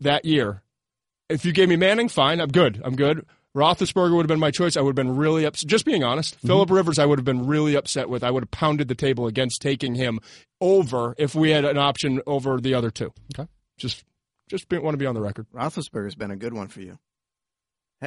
that 0.00 0.24
year. 0.24 0.62
If 1.28 1.44
you 1.44 1.52
gave 1.52 1.68
me 1.68 1.76
Manning, 1.76 2.08
fine, 2.08 2.40
I'm 2.40 2.48
good. 2.50 2.80
I'm 2.84 2.96
good. 2.96 3.24
Roethlisberger 3.56 4.12
would 4.14 4.22
have 4.22 4.28
been 4.28 4.38
my 4.40 4.50
choice. 4.52 4.76
I 4.76 4.80
would 4.80 4.90
have 4.90 5.06
been 5.06 5.16
really 5.16 5.44
upset. 5.44 5.68
Just 5.68 5.84
being 5.84 6.04
honest, 6.04 6.36
Mm-hmm. 6.38 6.46
Philip 6.46 6.70
Rivers, 6.70 6.98
I 6.98 7.06
would 7.06 7.18
have 7.18 7.24
been 7.24 7.46
really 7.46 7.74
upset 7.74 8.08
with. 8.08 8.22
I 8.22 8.30
would 8.30 8.44
have 8.44 8.50
pounded 8.50 8.88
the 8.88 8.94
table 8.94 9.26
against 9.26 9.60
taking 9.60 9.94
him 9.96 10.20
over 10.60 11.14
if 11.18 11.34
we 11.34 11.50
had 11.50 11.64
an 11.64 11.76
option 11.78 12.20
over 12.26 12.60
the 12.60 12.74
other 12.74 12.90
two. 12.90 13.12
Okay. 13.36 13.48
Just, 13.76 14.04
just 14.48 14.68
be, 14.68 14.78
want 14.78 14.94
to 14.94 14.98
be 14.98 15.06
on 15.06 15.14
the 15.14 15.20
record. 15.20 15.46
Roethlisberger's 15.52 16.14
been 16.14 16.30
a 16.30 16.36
good 16.36 16.52
one 16.54 16.68
for 16.68 16.80
you. 16.80 16.98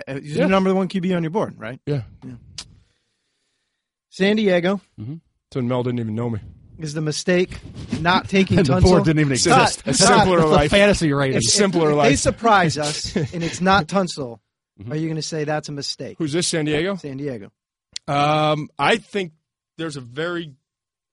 He's 0.07 0.35
Yeah. 0.38 0.43
the 0.45 0.50
number 0.50 0.73
one 0.73 0.88
QB 0.88 1.15
on 1.15 1.23
your 1.23 1.29
board, 1.29 1.59
right? 1.59 1.79
Yeah. 1.85 2.03
San 4.09 4.35
Diego 4.35 4.79
So 5.51 5.62
Mel 5.62 5.83
didn't 5.83 6.00
even 6.00 6.15
know 6.15 6.29
me. 6.29 6.39
Is 6.80 6.94
the 6.94 7.01
mistake 7.01 7.58
not 8.01 8.27
taking 8.30 8.58
the 8.58 8.63
Tunsil. 8.63 8.82
board 8.84 9.03
didn't 9.06 9.20
even 9.22 9.34
It's 9.34 9.46
exist. 9.46 9.84
just 9.86 9.88
a 9.88 9.94
simpler 10.06 10.38
It's 10.39 10.46
a 10.46 10.50
life. 10.50 10.72
fantasy 10.72 11.13
rating. 11.13 11.38
If- 11.38 11.44
simpler 11.44 11.92
if, 11.92 11.96
life. 11.98 12.06
If 12.08 12.12
they 12.12 12.15
surprise 12.18 12.77
us 12.77 13.15
and 13.34 13.44
it's 13.44 13.62
not 13.62 13.88
Tunsil, 13.88 14.39
Mm-hmm. 14.82 14.92
are 14.92 14.96
you 14.96 15.06
going 15.08 15.18
to 15.18 15.22
say 15.22 15.44
that's 15.44 15.70
a 15.70 15.72
mistake? 15.72 16.15
Who's 16.18 16.34
this? 16.34 16.48
San 16.48 16.65
Diego. 16.65 16.96
San 16.96 17.18
Diego. 17.18 17.51
Um, 18.08 18.70
I 18.80 18.98
think 18.98 19.34
there's 19.77 19.98
a 19.98 20.01
very 20.01 20.53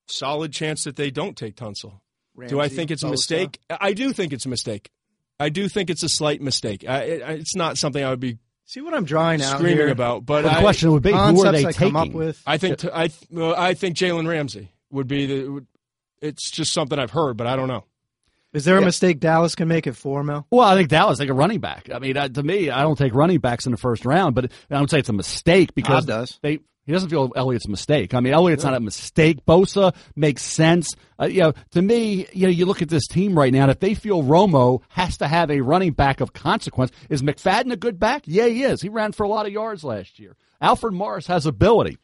solid 0.08 0.50
chance 0.52 0.84
that 0.84 0.96
they 0.96 1.10
don't 1.10 1.36
take 1.36 1.56
Tunsil. 1.56 2.00
Do 2.48 2.58
I 2.58 2.68
think 2.68 2.90
it's 2.90 3.02
a 3.02 3.06
Bosa. 3.06 3.10
mistake? 3.10 3.58
I 3.68 3.92
do 3.92 4.14
think 4.14 4.32
it's 4.32 4.46
a 4.46 4.48
mistake. 4.48 4.90
I 5.38 5.50
do 5.50 5.68
think 5.68 5.90
it's 5.90 6.02
a 6.02 6.08
slight 6.08 6.40
mistake. 6.40 6.86
I, 6.88 6.98
it, 7.02 7.22
it's 7.40 7.54
not 7.54 7.76
something 7.76 8.02
I 8.02 8.08
would 8.08 8.18
be 8.20 8.38
See 8.64 8.80
what 8.80 8.94
I'm 8.94 9.04
drawing 9.04 9.42
out 9.42 9.58
screaming 9.58 9.76
here? 9.76 9.88
about, 9.90 10.24
but 10.24 10.42
But 10.44 10.50
the 10.52 10.56
I, 10.58 10.60
question 10.62 10.92
would 10.92 11.02
be, 11.02 11.10
who 11.10 11.16
are 11.16 11.26
Concepts 11.34 11.52
they 11.52 11.66
I 11.66 11.72
taking? 11.72 11.88
come 11.88 11.96
up 11.96 12.08
with. 12.12 12.42
I 12.46 12.56
think 12.56 12.82
I 12.86 13.08
th- 13.08 13.28
well, 13.30 13.54
I 13.56 13.74
think 13.74 13.94
Jalen 13.96 14.26
Ramsey 14.26 14.70
would 14.90 15.06
be 15.08 15.26
the. 15.26 15.64
It's 16.20 16.50
just 16.50 16.72
something 16.72 16.98
I've 16.98 17.10
heard, 17.10 17.36
but 17.36 17.46
I 17.46 17.56
don't 17.56 17.68
know. 17.68 17.84
Is 18.52 18.64
there 18.64 18.78
a 18.78 18.84
mistake 18.84 19.20
Dallas 19.20 19.54
can 19.54 19.68
make 19.68 19.86
at 19.86 19.94
four, 19.94 20.24
Mel? 20.24 20.44
Well, 20.50 20.66
I 20.68 20.74
think 20.74 20.88
Dallas 20.88 21.18
take 21.18 21.28
a 21.28 21.34
running 21.34 21.60
back. 21.60 21.88
I 21.94 22.00
mean, 22.00 22.16
uh, 22.16 22.28
to 22.28 22.42
me, 22.42 22.68
I 22.68 22.82
don't 22.82 22.98
take 22.98 23.14
running 23.14 23.38
backs 23.38 23.64
in 23.64 23.70
the 23.72 23.78
first 23.78 24.04
round, 24.04 24.34
but 24.34 24.50
I 24.68 24.80
would 24.80 24.90
say 24.90 24.98
it's 24.98 25.08
a 25.08 25.12
mistake 25.12 25.74
because 25.74 26.04
Todd 26.04 26.08
does. 26.08 26.38
they. 26.42 26.58
He 26.86 26.92
doesn't 26.92 27.10
feel 27.10 27.30
Elliott's 27.36 27.66
a 27.66 27.70
mistake. 27.70 28.14
I 28.14 28.20
mean, 28.20 28.32
Elliott's 28.32 28.64
not 28.64 28.74
a 28.74 28.80
mistake. 28.80 29.44
Bosa 29.46 29.94
makes 30.16 30.42
sense. 30.42 30.88
Uh, 31.20 31.26
you 31.26 31.40
know, 31.40 31.52
to 31.72 31.82
me, 31.82 32.26
you 32.32 32.46
know, 32.46 32.50
you 32.50 32.66
look 32.66 32.82
at 32.82 32.88
this 32.88 33.06
team 33.06 33.38
right 33.38 33.52
now. 33.52 33.62
And 33.62 33.70
if 33.70 33.78
they 33.78 33.94
feel 33.94 34.24
Romo 34.24 34.80
has 34.88 35.18
to 35.18 35.28
have 35.28 35.52
a 35.52 35.60
running 35.60 35.92
back 35.92 36.20
of 36.20 36.32
consequence, 36.32 36.90
is 37.08 37.22
McFadden 37.22 37.70
a 37.70 37.76
good 37.76 38.00
back? 38.00 38.22
Yeah, 38.24 38.46
he 38.46 38.64
is. 38.64 38.82
He 38.82 38.88
ran 38.88 39.12
for 39.12 39.22
a 39.22 39.28
lot 39.28 39.46
of 39.46 39.52
yards 39.52 39.84
last 39.84 40.18
year. 40.18 40.34
Alfred 40.60 40.94
Morris 40.94 41.28
has 41.28 41.46
ability. 41.46 41.98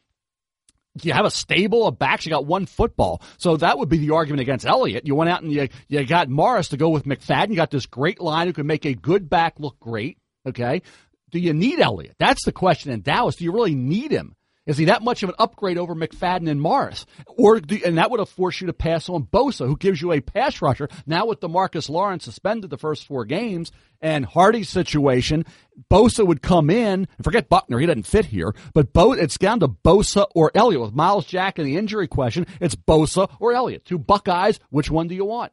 You 1.02 1.12
have 1.12 1.24
a 1.24 1.30
stable 1.30 1.86
of 1.86 1.98
backs. 1.98 2.26
You 2.26 2.30
got 2.30 2.46
one 2.46 2.66
football, 2.66 3.22
so 3.38 3.56
that 3.56 3.78
would 3.78 3.88
be 3.88 3.98
the 3.98 4.14
argument 4.14 4.40
against 4.40 4.66
Elliott. 4.66 5.06
You 5.06 5.14
went 5.14 5.30
out 5.30 5.42
and 5.42 5.52
you 5.52 5.68
you 5.88 6.04
got 6.04 6.28
Morris 6.28 6.68
to 6.68 6.76
go 6.76 6.88
with 6.88 7.04
McFadden. 7.04 7.50
You 7.50 7.56
got 7.56 7.70
this 7.70 7.86
great 7.86 8.20
line 8.20 8.46
who 8.46 8.52
can 8.52 8.66
make 8.66 8.84
a 8.84 8.94
good 8.94 9.28
back 9.28 9.58
look 9.58 9.78
great. 9.80 10.18
Okay, 10.46 10.82
do 11.30 11.38
you 11.38 11.52
need 11.52 11.80
Elliott? 11.80 12.16
That's 12.18 12.44
the 12.44 12.52
question 12.52 12.92
in 12.92 13.02
Dallas. 13.02 13.36
Do 13.36 13.44
you 13.44 13.52
really 13.52 13.74
need 13.74 14.10
him? 14.10 14.36
Is 14.66 14.76
he 14.78 14.86
that 14.86 15.02
much 15.02 15.22
of 15.22 15.28
an 15.28 15.36
upgrade 15.38 15.78
over 15.78 15.94
McFadden 15.94 16.50
and 16.50 16.60
Morris? 16.60 17.06
Or 17.26 17.60
do, 17.60 17.78
and 17.84 17.98
that 17.98 18.10
would 18.10 18.20
have 18.20 18.28
forced 18.28 18.60
you 18.60 18.66
to 18.66 18.72
pass 18.72 19.08
on 19.08 19.24
Bosa, 19.24 19.66
who 19.66 19.76
gives 19.76 20.02
you 20.02 20.12
a 20.12 20.20
pass 20.20 20.60
rusher. 20.60 20.88
Now 21.06 21.26
with 21.26 21.40
Demarcus 21.40 21.88
Lawrence 21.88 22.24
suspended 22.24 22.70
the 22.70 22.78
first 22.78 23.06
four 23.06 23.24
games 23.24 23.70
and 24.00 24.26
Hardy's 24.26 24.68
situation, 24.68 25.44
Bosa 25.90 26.26
would 26.26 26.42
come 26.42 26.70
in. 26.70 27.08
Forget 27.22 27.48
Buckner; 27.48 27.78
he 27.78 27.86
doesn't 27.86 28.06
fit 28.06 28.26
here. 28.26 28.54
But 28.74 28.92
Bo, 28.92 29.12
it's 29.12 29.38
down 29.38 29.60
to 29.60 29.68
Bosa 29.68 30.26
or 30.34 30.50
Elliott. 30.54 30.82
With 30.82 30.94
Myles 30.94 31.26
Jack 31.26 31.58
and 31.58 31.66
the 31.66 31.76
injury 31.76 32.08
question, 32.08 32.46
it's 32.60 32.74
Bosa 32.74 33.30
or 33.40 33.52
Elliott. 33.52 33.84
Two 33.84 33.98
Buckeyes. 33.98 34.60
Which 34.70 34.90
one 34.90 35.08
do 35.08 35.14
you 35.14 35.24
want? 35.24 35.52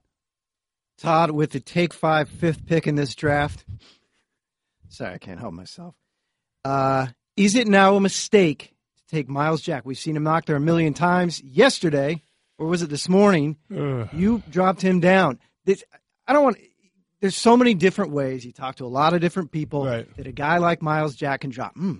Todd 0.97 1.31
with 1.31 1.51
the 1.51 1.59
take 1.59 1.93
five 1.93 2.29
fifth 2.29 2.65
pick 2.65 2.87
in 2.87 2.95
this 2.95 3.15
draft. 3.15 3.65
Sorry, 4.89 5.13
I 5.13 5.17
can't 5.17 5.39
help 5.39 5.53
myself. 5.53 5.95
Uh, 6.63 7.07
is 7.35 7.55
it 7.55 7.67
now 7.67 7.95
a 7.95 7.99
mistake 7.99 8.73
to 9.07 9.15
take 9.15 9.29
Myles 9.29 9.61
Jack? 9.61 9.85
We've 9.85 9.97
seen 9.97 10.15
him 10.15 10.23
knock 10.23 10.45
there 10.45 10.55
a 10.55 10.59
million 10.61 10.93
times. 10.93 11.41
Yesterday, 11.43 12.23
or 12.57 12.67
was 12.67 12.81
it 12.81 12.89
this 12.89 13.07
morning? 13.09 13.57
You 13.69 14.43
dropped 14.49 14.81
him 14.81 14.99
down. 14.99 15.39
This, 15.65 15.83
I 16.27 16.33
don't 16.33 16.43
want. 16.43 16.57
There's 17.21 17.35
so 17.37 17.55
many 17.55 17.73
different 17.73 18.11
ways. 18.11 18.45
You 18.45 18.51
talk 18.51 18.75
to 18.77 18.85
a 18.85 18.87
lot 18.87 19.13
of 19.13 19.21
different 19.21 19.51
people 19.51 19.85
Right. 19.85 20.07
that 20.17 20.27
a 20.27 20.31
guy 20.33 20.57
like 20.57 20.81
Myles 20.81 21.15
Jack 21.15 21.41
can 21.41 21.51
drop. 21.51 21.73
Hmm, 21.75 21.99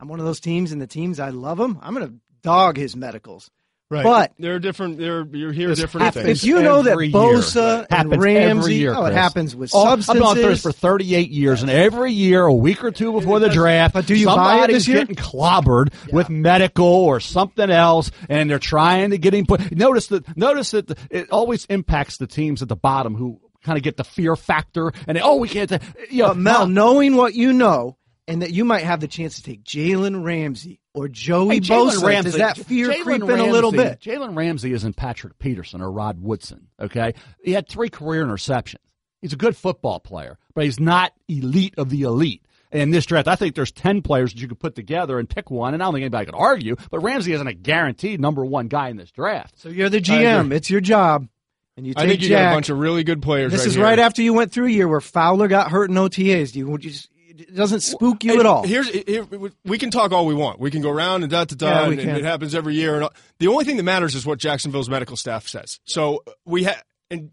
I'm 0.00 0.08
one 0.08 0.18
of 0.18 0.26
those 0.26 0.40
teams, 0.40 0.72
and 0.72 0.82
the 0.82 0.86
teams 0.88 1.20
I 1.20 1.28
love 1.30 1.60
him. 1.60 1.78
I'm 1.80 1.94
going 1.94 2.08
to 2.08 2.14
dog 2.42 2.76
his 2.76 2.96
medicals. 2.96 3.50
Right. 3.94 4.02
But 4.02 4.32
they're 4.38 4.58
different. 4.58 4.98
They're 4.98 5.24
you 5.24 5.50
hear 5.50 5.68
This 5.68 5.78
different 5.78 6.04
happens 6.06 6.24
things. 6.26 6.42
if 6.42 6.48
you 6.48 6.60
know 6.62 6.82
that 6.82 6.90
every 6.92 7.06
year. 7.06 7.14
Bosa 7.14 7.78
and 7.80 7.86
Happens 7.90 8.12
every 8.14 8.34
Ramsey, 8.34 8.74
year, 8.76 8.94
oh, 8.94 9.04
it 9.06 9.12
happens 9.14 9.54
with 9.54 9.70
Oh, 9.74 9.84
I've 9.84 10.04
substances. 10.04 10.14
been 10.14 10.22
on 10.22 10.36
Thursday 10.50 10.62
for 10.68 10.72
38 10.72 11.30
years, 11.30 11.62
and 11.62 11.70
every 11.70 12.12
year, 12.12 12.44
a 12.44 12.52
week 12.54 12.82
or 12.82 12.90
two 12.90 13.12
before 13.12 13.38
the 13.40 13.48
draft, 13.50 13.94
But 13.94 14.06
do 14.06 14.14
you 14.16 14.26
buy 14.26 14.32
it 14.32 14.36
somebody's 14.36 14.76
this 14.76 14.88
year? 14.88 14.98
getting 15.00 15.16
clobbered 15.16 15.92
with 16.12 16.28
medical 16.30 16.84
or 16.86 17.20
something 17.20 17.70
else, 17.70 18.10
and 18.28 18.50
they're 18.50 18.58
trying 18.58 19.10
to 19.10 19.18
get 19.18 19.32
him 19.34 19.46
put. 19.46 19.70
Notice 19.76 20.08
that. 20.08 20.36
Notice 20.36 20.72
that 20.72 20.88
the- 20.88 20.96
it 21.10 21.30
always 21.30 21.64
impacts 21.66 22.16
the 22.16 22.26
teams 22.26 22.62
at 22.62 22.68
the 22.68 22.76
bottom 22.76 23.14
who 23.14 23.40
kind 23.62 23.78
of 23.78 23.84
get 23.84 23.96
the 23.96 24.04
fear 24.04 24.36
factor, 24.36 24.92
and 25.06 25.16
they, 25.16 25.22
oh, 25.22 25.36
we 25.36 25.48
can't. 25.48 25.70
ta- 25.70 25.78
You 26.10 26.22
know, 26.24 26.28
But 26.28 26.36
Mel, 26.38 26.58
Mel, 26.60 26.66
knowing 26.68 27.16
what 27.16 27.34
you 27.34 27.52
know, 27.52 27.96
and 28.28 28.42
that 28.42 28.50
you 28.52 28.64
might 28.64 28.82
have 28.84 29.00
the 29.00 29.08
chance 29.08 29.36
to 29.36 29.42
take 29.42 29.64
Jalen 29.64 30.24
Ramsey 30.24 30.80
or 30.94 31.08
Joey 31.08 31.56
Hey, 31.56 31.60
Bosa, 31.60 32.02
Ramsey, 32.02 32.30
does 32.30 32.38
that 32.38 32.56
fear 32.56 32.88
Jalen 32.88 33.02
creep 33.02 33.22
in 33.22 33.40
a 33.40 33.46
little 33.46 33.72
bit? 33.72 34.00
Jalen 34.00 34.36
Ramsey 34.36 34.72
isn't 34.72 34.96
Patrick 34.96 35.38
Peterson 35.38 35.82
or 35.82 35.90
Rod 35.90 36.22
Woodson. 36.22 36.68
Okay, 36.80 37.14
he 37.42 37.52
had 37.52 37.68
three 37.68 37.90
career 37.90 38.24
interceptions. 38.24 38.76
He's 39.20 39.32
a 39.32 39.36
good 39.36 39.56
football 39.56 40.00
player, 40.00 40.38
but 40.54 40.64
he's 40.64 40.78
not 40.80 41.12
elite 41.28 41.74
of 41.76 41.90
the 41.90 42.02
elite. 42.02 42.42
In 42.72 42.90
this 42.90 43.06
draft, 43.06 43.28
I 43.28 43.36
think 43.36 43.54
there's 43.54 43.70
ten 43.70 44.02
players 44.02 44.32
that 44.32 44.40
you 44.40 44.48
could 44.48 44.58
put 44.58 44.74
together 44.74 45.20
and 45.20 45.30
pick 45.30 45.48
one, 45.48 45.74
and 45.74 45.82
I 45.82 45.86
don't 45.86 45.94
think 45.94 46.02
anybody 46.02 46.26
could 46.26 46.34
argue. 46.34 46.74
But 46.90 47.00
Ramsey 47.00 47.32
isn't 47.32 47.46
a 47.46 47.54
guaranteed 47.54 48.20
number 48.20 48.44
one 48.44 48.66
guy 48.66 48.88
in 48.88 48.96
this 48.96 49.12
draft. 49.12 49.60
So 49.60 49.68
you're 49.68 49.88
the 49.88 50.00
GM. 50.00 50.52
It's 50.52 50.70
your 50.70 50.80
job, 50.80 51.28
and 51.76 51.86
you 51.86 51.94
take 51.94 52.04
I 52.04 52.08
think 52.08 52.22
you 52.22 52.28
Jack. 52.30 52.46
got 52.46 52.52
a 52.52 52.56
bunch 52.56 52.70
of 52.70 52.78
really 52.78 53.04
good 53.04 53.22
players. 53.22 53.52
this 53.52 53.60
right 53.60 53.66
is 53.68 53.74
here. 53.76 53.84
right 53.84 53.98
after 54.00 54.22
you 54.22 54.34
went 54.34 54.50
through 54.50 54.66
a 54.66 54.70
year 54.70 54.88
where 54.88 55.00
Fowler 55.00 55.46
got 55.46 55.70
hurt 55.70 55.88
in 55.88 55.94
OTAs. 55.94 56.52
Do 56.52 56.58
you, 56.58 56.66
would 56.68 56.84
you 56.84 56.90
just, 56.90 57.08
it 57.36 57.54
doesn't 57.54 57.80
spook 57.80 58.24
you 58.24 58.32
And 58.32 58.40
at 58.40 58.46
all? 58.46 58.62
Here's 58.64 58.88
here, 58.88 59.26
we 59.64 59.78
can 59.78 59.90
talk 59.90 60.12
all 60.12 60.26
we 60.26 60.34
want. 60.34 60.60
We 60.60 60.70
can 60.70 60.82
go 60.82 60.90
around 60.90 61.22
and 61.22 61.30
da 61.30 61.44
da 61.44 61.56
da, 61.56 61.66
Yeah, 61.66 61.90
and, 61.90 62.00
and 62.00 62.18
it 62.18 62.24
happens 62.24 62.54
every 62.54 62.74
year. 62.74 62.94
And 62.94 63.04
all. 63.04 63.12
the 63.38 63.48
only 63.48 63.64
thing 63.64 63.76
that 63.76 63.82
matters 63.82 64.14
is 64.14 64.24
what 64.24 64.38
Jacksonville's 64.38 64.88
medical 64.88 65.16
staff 65.16 65.48
says. 65.48 65.80
So 65.84 66.22
uh, 66.26 66.32
we 66.44 66.64
have, 66.64 66.82
and 67.10 67.30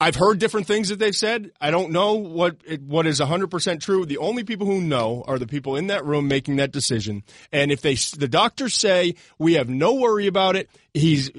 I've 0.00 0.16
heard 0.16 0.38
different 0.38 0.66
things 0.66 0.88
that 0.88 0.98
they've 0.98 1.14
said. 1.14 1.50
I 1.60 1.70
don't 1.70 1.90
know 1.92 2.14
what 2.14 2.56
it, 2.66 2.80
what 2.80 3.06
is 3.06 3.20
100 3.20 3.50
percent 3.50 3.82
true. 3.82 4.06
The 4.06 4.16
only 4.16 4.44
people 4.44 4.66
who 4.66 4.80
know 4.80 5.22
are 5.26 5.38
the 5.38 5.46
people 5.46 5.76
in 5.76 5.88
that 5.88 6.06
room 6.06 6.26
making 6.26 6.56
that 6.56 6.72
decision. 6.72 7.22
And 7.52 7.70
if 7.70 7.82
they, 7.82 7.96
the 8.16 8.28
doctors 8.28 8.74
say 8.74 9.14
we 9.38 9.54
have 9.54 9.68
no 9.68 9.94
worry 9.94 10.26
about 10.26 10.56
it, 10.56 10.70
he's 10.94 11.30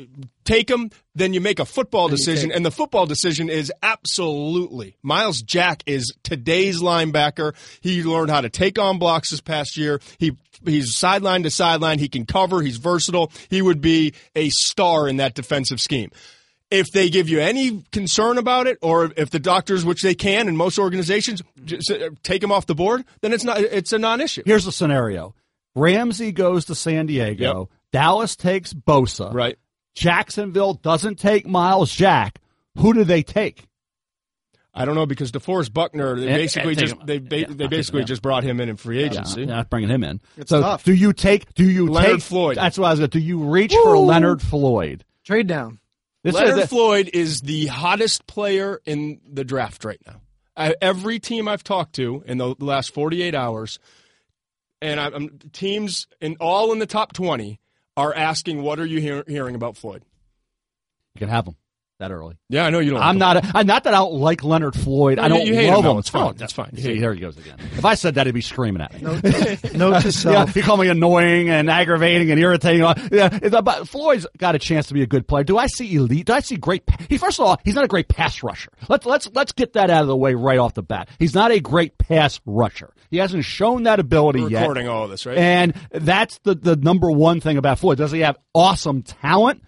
take 0.45 0.69
him. 0.69 0.91
Then 1.15 1.33
you 1.33 1.41
make 1.41 1.59
a 1.59 1.65
football 1.65 2.07
decision, 2.07 2.51
and 2.51 2.65
the 2.65 2.71
football 2.71 3.05
decision 3.05 3.49
is 3.49 3.71
absolutely 3.83 4.95
Myles 5.01 5.41
Jack 5.41 5.83
is 5.87 6.13
today's 6.23 6.81
linebacker. 6.81 7.55
He 7.81 8.03
learned 8.03 8.29
how 8.29 8.41
to 8.41 8.49
take 8.49 8.77
on 8.77 8.99
blocks 8.99 9.31
this 9.31 9.41
past 9.41 9.75
year. 9.75 9.99
He 10.19 10.37
he's 10.63 10.95
sideline 10.95 11.43
to 11.43 11.49
sideline. 11.49 11.97
He 11.97 12.09
can 12.09 12.25
cover. 12.25 12.61
He's 12.61 12.77
versatile. 12.77 13.31
He 13.49 13.61
would 13.61 13.81
be 13.81 14.13
a 14.35 14.49
star 14.49 15.07
in 15.07 15.17
that 15.17 15.33
defensive 15.33 15.81
scheme. 15.81 16.11
If 16.71 16.91
they 16.91 17.09
give 17.09 17.27
you 17.29 17.39
any 17.41 17.83
concern 17.91 18.37
about 18.37 18.65
it, 18.65 18.77
or 18.81 19.11
if 19.17 19.29
the 19.29 19.39
doctors, 19.39 19.83
which 19.83 20.01
they 20.01 20.15
can 20.15 20.47
in 20.47 20.55
most 20.55 20.79
organizations, 20.79 21.43
just 21.65 21.91
uh, 21.91 22.11
take 22.23 22.41
him 22.41 22.51
off 22.51 22.65
the 22.65 22.75
board, 22.75 23.03
then 23.21 23.33
it's 23.33 23.43
not. 23.43 23.59
It's 23.59 23.91
a 23.91 23.99
non-issue. 23.99 24.43
Here's 24.45 24.63
the 24.65 24.71
scenario: 24.71 25.35
Ramsey 25.75 26.31
goes 26.31 26.65
to 26.65 26.75
San 26.75 27.07
Diego. 27.07 27.69
Dallas 27.91 28.35
takes 28.37 28.73
Bosa. 28.73 29.33
Right. 29.33 29.57
Jacksonville 29.95 30.75
doesn't 30.75 31.19
take 31.19 31.45
Myles 31.45 31.91
Jack. 31.93 32.39
Who 32.77 32.93
do 32.93 33.03
they 33.03 33.21
take? 33.21 33.67
I 34.73 34.85
don't 34.85 34.95
know 34.95 35.05
because 35.05 35.33
DeForest 35.33 35.73
Buckner, 35.73 36.15
they 36.17 36.27
And- 36.27 36.35
basically 36.37 36.71
and 36.71 36.79
just 36.79 36.95
they 37.05 37.17
they, 37.19 37.39
yeah, 37.39 37.47
they 37.49 37.67
basically 37.67 38.05
just 38.05 38.21
brought 38.21 38.43
him 38.45 38.61
in 38.61 38.69
in 38.69 38.77
free 38.77 39.03
agency. 39.03 39.41
Yeah, 39.41 39.47
not 39.47 39.69
bringing 39.69 39.89
him 39.89 40.03
in. 40.05 40.21
It's 40.37 40.49
so 40.49 40.61
tough. 40.61 40.85
do 40.85 40.93
you 40.93 41.11
take? 41.11 41.53
Do 41.53 41.65
you 41.65 41.87
Leonard 41.89 42.11
take 42.11 42.21
Floyd. 42.21 42.55
That's 42.55 42.77
what 42.77 42.87
I 42.87 42.91
was 42.91 42.99
going. 42.99 43.09
to 43.09 43.19
Do 43.19 43.23
you 43.25 43.43
reach 43.43 43.73
for 43.73 43.97
Leonard 43.97 44.41
Floyd? 44.41 45.03
Trade 45.25 45.47
down. 45.47 45.79
This 46.23 46.35
Leonard 46.35 46.59
is 46.59 46.69
Floyd 46.69 47.09
is 47.13 47.41
the 47.41 47.67
hottest 47.67 48.27
player 48.27 48.79
in 48.85 49.19
the 49.27 49.43
draft 49.43 49.83
right 49.83 50.01
now. 50.05 50.21
I, 50.55 50.75
every 50.81 51.19
team 51.19 51.47
I've 51.47 51.63
talked 51.63 51.93
to 51.95 52.23
in 52.27 52.37
the 52.37 52.55
last 52.59 52.93
48 52.93 53.33
hours, 53.33 53.79
and 54.81 54.99
I, 54.99 55.07
I'm, 55.07 55.39
teams 55.51 56.07
in 56.19 56.37
all 56.39 56.71
in 56.73 56.79
the 56.79 56.85
top 56.85 57.13
20 57.13 57.59
are 57.97 58.13
asking, 58.13 58.61
"What 58.61 58.79
are 58.79 58.85
you 58.85 58.99
hear, 58.99 59.23
hearing 59.27 59.55
about 59.55 59.77
Floyd?" 59.77 60.03
you 61.15 61.19
can 61.19 61.29
have 61.29 61.47
him 61.47 61.55
that 62.01 62.11
early. 62.11 62.37
Yeah, 62.49 62.65
I 62.65 62.69
know 62.69 62.79
you 62.79 62.91
don't. 62.91 63.01
I'm 63.01 63.17
not. 63.17 63.43
I'm 63.55 63.65
not 63.65 63.85
that 63.85 63.93
I 63.93 63.97
don't 63.97 64.15
like 64.15 64.43
Leonard 64.43 64.75
Floyd. 64.75 65.17
No, 65.17 65.23
I 65.23 65.27
don't 65.29 65.45
you 65.45 65.53
hate 65.55 65.65
him, 65.67 65.73
love 65.75 65.83
though. 65.83 65.91
him. 65.93 65.97
It's 65.99 66.09
fine. 66.09 66.23
Oh, 66.27 66.33
That's 66.33 66.53
fine. 66.53 66.69
You 66.73 66.81
See, 66.83 66.89
hate 66.89 66.97
here 66.97 67.13
he 67.13 67.19
goes 67.21 67.37
again. 67.37 67.57
If 67.81 67.85
I 67.85 67.95
said 67.95 68.15
that, 68.15 68.25
he'd 68.27 68.33
be 68.35 68.41
screaming 68.41 68.81
at 68.83 68.93
me. 68.93 69.01
No, 69.01 69.13
note 69.13 69.21
to 69.23 70.07
Yeah, 70.07 70.11
self. 70.11 70.53
he 70.53 70.61
called 70.61 70.81
me 70.81 70.89
annoying 70.89 71.49
and 71.49 71.69
aggravating 71.69 72.29
and 72.29 72.39
irritating. 72.39 72.81
Yeah, 72.81 73.29
it's 73.41 73.55
about- 73.55 73.87
Floyd's 73.87 74.27
got 74.37 74.53
a 74.55 74.59
chance 74.59 74.87
to 74.87 74.93
be 74.93 75.01
a 75.01 75.07
good 75.07 75.27
player. 75.27 75.43
Do 75.43 75.57
I 75.57 75.67
see 75.67 75.95
elite? 75.95 76.25
Do 76.27 76.33
I 76.33 76.41
see 76.41 76.57
great? 76.57 76.85
pa- 76.85 76.97
He 77.09 77.17
first 77.17 77.39
of 77.39 77.45
all, 77.45 77.57
he's 77.63 77.75
not 77.75 77.85
a 77.85 77.87
great 77.87 78.07
pass 78.09 78.43
rusher. 78.43 78.71
Let's 78.89 79.05
let's 79.05 79.29
let's 79.33 79.51
get 79.53 79.73
that 79.73 79.89
out 79.89 80.01
of 80.01 80.07
the 80.07 80.17
way 80.17 80.33
right 80.35 80.59
off 80.59 80.73
the 80.73 80.83
bat. 80.83 81.09
He's 81.17 81.33
not 81.33 81.51
a 81.51 81.59
great 81.59 81.97
pass 81.97 82.39
rusher. 82.45 82.93
He 83.09 83.17
hasn't 83.17 83.45
shown 83.45 83.83
that 83.83 83.99
ability 83.99 84.41
We're 84.41 84.49
yet. 84.51 84.61
recording 84.61 84.87
all 84.87 85.03
of 85.05 85.09
this, 85.11 85.25
right? 85.25 85.37
And 85.37 85.73
that's 85.91 86.37
the, 86.43 86.55
the 86.55 86.75
number 86.75 87.09
one 87.11 87.39
thing 87.41 87.57
about 87.57 87.79
Floyd. 87.79 87.97
Does 87.97 88.11
he 88.11 88.19
have 88.21 88.37
awesome 88.53 89.01
talent? 89.03 89.63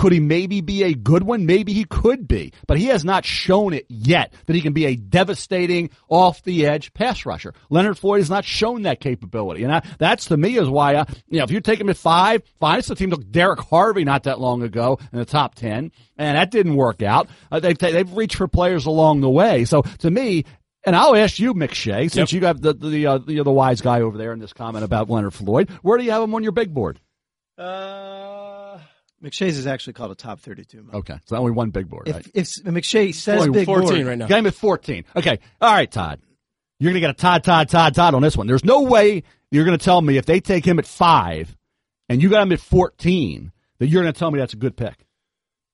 Could 0.00 0.12
he 0.12 0.20
maybe 0.20 0.62
be 0.62 0.82
a 0.82 0.94
good 0.94 1.24
one? 1.24 1.44
Maybe 1.44 1.74
he 1.74 1.84
could 1.84 2.26
be, 2.26 2.54
but 2.66 2.78
he 2.78 2.86
has 2.86 3.04
not 3.04 3.26
shown 3.26 3.74
it 3.74 3.84
yet 3.90 4.32
that 4.46 4.56
he 4.56 4.62
can 4.62 4.72
be 4.72 4.86
a 4.86 4.96
devastating 4.96 5.90
off 6.08 6.42
the 6.42 6.64
edge 6.64 6.94
pass 6.94 7.26
rusher. 7.26 7.52
Leonard 7.68 7.98
Floyd 7.98 8.20
has 8.20 8.30
not 8.30 8.46
shown 8.46 8.84
that 8.84 9.00
capability, 9.00 9.62
and 9.62 9.70
I, 9.70 9.82
that's 9.98 10.24
to 10.28 10.38
me 10.38 10.56
is 10.56 10.70
why 10.70 10.94
I, 10.94 11.04
you 11.28 11.36
know 11.36 11.44
if 11.44 11.50
you 11.50 11.60
take 11.60 11.78
him 11.78 11.90
at 11.90 11.98
five, 11.98 12.42
fine. 12.58 12.78
It's 12.78 12.88
a 12.88 12.94
team 12.94 13.10
took 13.10 13.30
Derrick 13.30 13.60
Harvey 13.60 14.04
not 14.04 14.22
that 14.22 14.40
long 14.40 14.62
ago 14.62 14.98
in 15.12 15.18
the 15.18 15.26
top 15.26 15.54
ten, 15.54 15.92
and 16.16 16.38
that 16.38 16.50
didn't 16.50 16.76
work 16.76 17.02
out. 17.02 17.28
Uh, 17.52 17.60
they've 17.60 17.76
they've 17.76 18.10
reached 18.14 18.36
for 18.36 18.48
players 18.48 18.86
along 18.86 19.20
the 19.20 19.28
way. 19.28 19.66
So 19.66 19.82
to 19.82 20.10
me, 20.10 20.46
and 20.86 20.96
I'll 20.96 21.14
ask 21.14 21.38
you, 21.38 21.52
McShay, 21.52 22.10
since 22.10 22.32
you 22.32 22.40
got 22.40 22.58
the 22.58 22.72
the 22.72 23.06
uh, 23.06 23.18
the, 23.18 23.42
the 23.42 23.52
wise 23.52 23.82
guy 23.82 24.00
over 24.00 24.16
there 24.16 24.32
in 24.32 24.38
this 24.38 24.54
comment 24.54 24.82
about 24.82 25.10
Leonard 25.10 25.34
Floyd, 25.34 25.68
where 25.82 25.98
do 25.98 26.04
you 26.04 26.10
have 26.10 26.22
him 26.22 26.34
on 26.34 26.42
your 26.42 26.52
big 26.52 26.72
board? 26.72 26.98
uh, 27.60 28.29
McShay's 29.22 29.58
is 29.58 29.66
actually 29.66 29.92
called 29.92 30.10
a 30.10 30.14
top 30.14 30.40
32. 30.40 30.82
Mo. 30.82 30.98
Okay, 31.00 31.18
so 31.26 31.36
only 31.36 31.52
one 31.52 31.70
big 31.70 31.88
board, 31.88 32.08
If, 32.08 32.14
right? 32.16 32.26
if 32.34 32.48
McShay 32.64 33.14
says 33.14 33.46
Boy, 33.46 33.52
big 33.52 33.66
14 33.66 33.88
board, 33.90 34.06
right 34.06 34.18
now. 34.18 34.26
Got 34.26 34.38
him 34.38 34.46
at 34.46 34.54
fourteen. 34.54 35.04
Okay, 35.14 35.38
all 35.60 35.72
right, 35.72 35.90
Todd, 35.90 36.20
you're 36.78 36.90
gonna 36.92 37.00
get 37.00 37.10
a 37.10 37.14
Todd, 37.14 37.44
Todd, 37.44 37.68
Todd, 37.68 37.94
Todd 37.94 38.14
on 38.14 38.22
this 38.22 38.36
one. 38.36 38.46
There's 38.46 38.64
no 38.64 38.82
way 38.82 39.22
you're 39.50 39.64
gonna 39.64 39.76
tell 39.78 40.00
me 40.00 40.16
if 40.16 40.24
they 40.26 40.40
take 40.40 40.64
him 40.64 40.78
at 40.78 40.86
five, 40.86 41.54
and 42.08 42.22
you 42.22 42.30
got 42.30 42.42
him 42.42 42.52
at 42.52 42.60
fourteen, 42.60 43.52
that 43.78 43.88
you're 43.88 44.02
gonna 44.02 44.12
tell 44.12 44.30
me 44.30 44.38
that's 44.38 44.54
a 44.54 44.56
good 44.58 44.76
pick. 44.76 44.94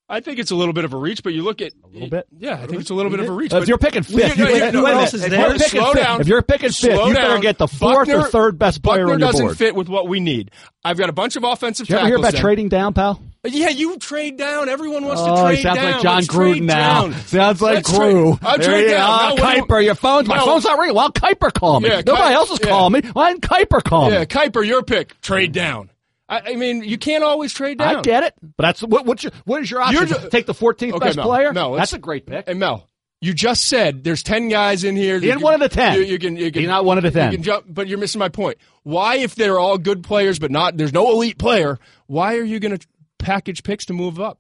I 0.09 0.20
think 0.20 0.38
it's 0.38 0.52
a 0.52 0.54
little 0.54 0.72
bit 0.72 0.85
of 0.85 0.92
a 0.92 0.96
reach, 0.96 1.24
but 1.24 1.32
you 1.32 1.42
look 1.42 1.61
at 1.61 1.72
a 1.82 1.88
little 1.88 2.09
bit? 2.09 2.28
Yeah, 2.38 2.54
I 2.62 2.66
think 2.68 2.80
it's 2.80 2.90
a 2.90 2.94
little 2.94 3.11
bit 3.11 3.18
of 3.18 3.28
a 3.28 3.32
reach. 3.32 3.52
if 3.52 3.59
but- 3.59 3.66
you're 3.66 3.76
picking 3.76 4.04
Well, 4.09 4.28
fifth, 4.28 4.38
you- 4.38 4.46
you, 4.46 4.54
you- 4.54 4.59
no, 4.61 4.62
wait 4.62 4.68
a 4.68 4.72
no, 4.72 4.82
minute. 4.82 5.00
else 5.00 5.14
is 5.14 5.24
If 5.24 5.30
there? 5.30 5.40
you're 5.48 5.59
picking 5.59 5.80
Slow 5.80 5.92
fifth, 5.94 6.02
down. 6.04 6.20
if 6.20 6.28
you're 6.28 6.42
picking 6.42 6.68
fifth, 6.70 6.94
Slow 6.94 7.06
you 7.09 7.14
better 7.14 7.28
down. 7.28 7.40
get 7.40 7.59
the 7.59 7.66
fourth 7.66 8.09
or 8.09 8.22
third 8.28 8.56
best 8.56 8.85
player 8.85 8.98
Buckner 9.02 9.14
on 9.14 9.18
your 9.18 9.28
doesn't 9.32 9.46
board. 9.46 9.59
fit 9.59 9.74
with 9.74 9.88
what 9.88 10.06
we 10.06 10.20
need. 10.20 10.52
I've 10.85 10.96
got 10.96 11.09
a 11.09 11.12
bunch 11.12 11.35
of 11.35 11.42
offensive 11.42 11.88
Did 11.88 11.94
you 11.94 11.98
ever 11.98 12.06
hear 12.06 12.16
about 12.18 12.32
then. 12.35 12.40
trading 12.40 12.68
down, 12.68 12.94
pal? 12.94 13.20
Yeah, 13.46 13.68
you 13.70 13.96
trade 13.98 14.37
down. 14.37 14.68
Everyone 14.68 15.04
wants 15.04 15.22
to 15.22 15.30
Oh, 15.30 15.44
trade 15.46 15.56
he 15.56 15.62
sounds 15.62 15.78
down. 15.78 15.92
like 15.92 16.02
John 16.02 16.14
Let's 16.16 16.26
trade 16.28 16.62
Gruden 16.62 16.66
now. 16.66 17.02
down. 17.09 17.12
Sounds 17.26 17.62
like 17.62 17.74
Let's 17.76 17.90
Gru. 17.98 18.37
Trade, 18.37 18.38
I'll 18.42 18.59
There 18.59 18.68
trade 18.68 18.82
you 18.82 18.88
down. 18.90 19.11
are. 19.11 19.28
No, 19.28 19.35
what 19.42 19.50
do 19.52 19.56
you- 19.56 19.64
Kiper, 19.64 19.85
your 19.85 19.94
phone's 19.94 20.28
my 20.28 20.37
No. 20.37 20.44
phone's 20.44 20.64
not 20.64 20.78
ringing. 20.78 20.94
Why 20.96 21.02
don't 21.09 21.14
Kiper 21.14 21.52
call 21.52 21.80
me? 21.80 21.88
Yeah, 21.88 22.02
Nobody 22.06 22.22
Kiper- 22.22 22.32
else 22.35 22.50
is 22.50 22.59
yeah. 22.61 22.66
calling 22.68 22.92
me. 22.92 23.00
Why 23.12 23.32
didn't 23.32 23.42
Kiper 23.42 23.82
call 23.85 24.12
Yeah, 24.12 24.20
me? 24.20 24.26
Kiper, 24.26 24.66
your 24.66 24.82
pick. 24.82 25.20
Trade 25.20 25.52
down. 25.52 25.90
I, 26.28 26.40
I 26.52 26.56
mean, 26.56 26.82
you 26.82 26.98
can't 26.98 27.22
always 27.22 27.52
trade 27.52 27.78
down. 27.78 27.96
I 27.96 28.00
get 28.02 28.24
it, 28.24 28.35
but 28.56 28.62
that's 28.64 28.80
what. 28.82 29.06
What's 29.06 29.22
your, 29.22 29.32
what 29.44 29.62
is 29.62 29.70
your 29.70 29.80
option? 29.80 30.09
You're 30.09 30.18
ju- 30.18 30.28
Take 30.28 30.46
the 30.46 30.54
14th 30.54 30.94
Okay, 30.94 30.98
best 31.06 31.16
Mel, 31.16 31.26
player. 31.26 31.52
Let's- 31.52 31.76
that's 31.78 31.92
a 31.92 31.98
great 31.98 32.26
pick. 32.26 32.48
Hey, 32.48 32.54
Mel, 32.54 32.88
you 33.20 33.32
just 33.32 33.62
said 33.66 34.02
there's 34.02 34.24
10 34.24 34.48
guys 34.48 34.82
in 34.82 34.96
here. 34.96 35.20
He 35.20 35.30
ain't 35.30 35.40
one 35.40 35.54
of 35.54 35.61
the 35.61 35.68
10. 35.68 35.94
You, 35.94 36.00
you 36.04 36.18
can, 36.18 36.37
you 36.37 36.50
can, 36.50 36.62
He's 36.62 36.68
not 36.68 36.85
one 36.85 36.98
of 36.98 37.04
the 37.04 37.12
10. 37.12 37.30
You 37.30 37.38
can 37.38 37.44
jump, 37.44 37.66
but 37.68 37.87
you're 37.87 37.98
missing 37.98 38.18
my 38.18 38.28
point. 38.28 38.59
Why, 38.82 39.18
if 39.18 39.37
they're 39.37 39.59
all 39.59 39.78
good 39.78 40.02
players, 40.02 40.40
but 40.40 40.50
not, 40.50 40.76
there's 40.76 40.92
no 40.92 41.12
elite 41.12 41.38
player, 41.38 41.78
why 42.09 42.37
are 42.37 42.42
you 42.44 42.59
going 42.59 42.76
to 42.76 42.87
package 43.18 43.62
picks 43.62 43.87
to 43.87 43.92
move 43.92 44.20
up? 44.20 44.38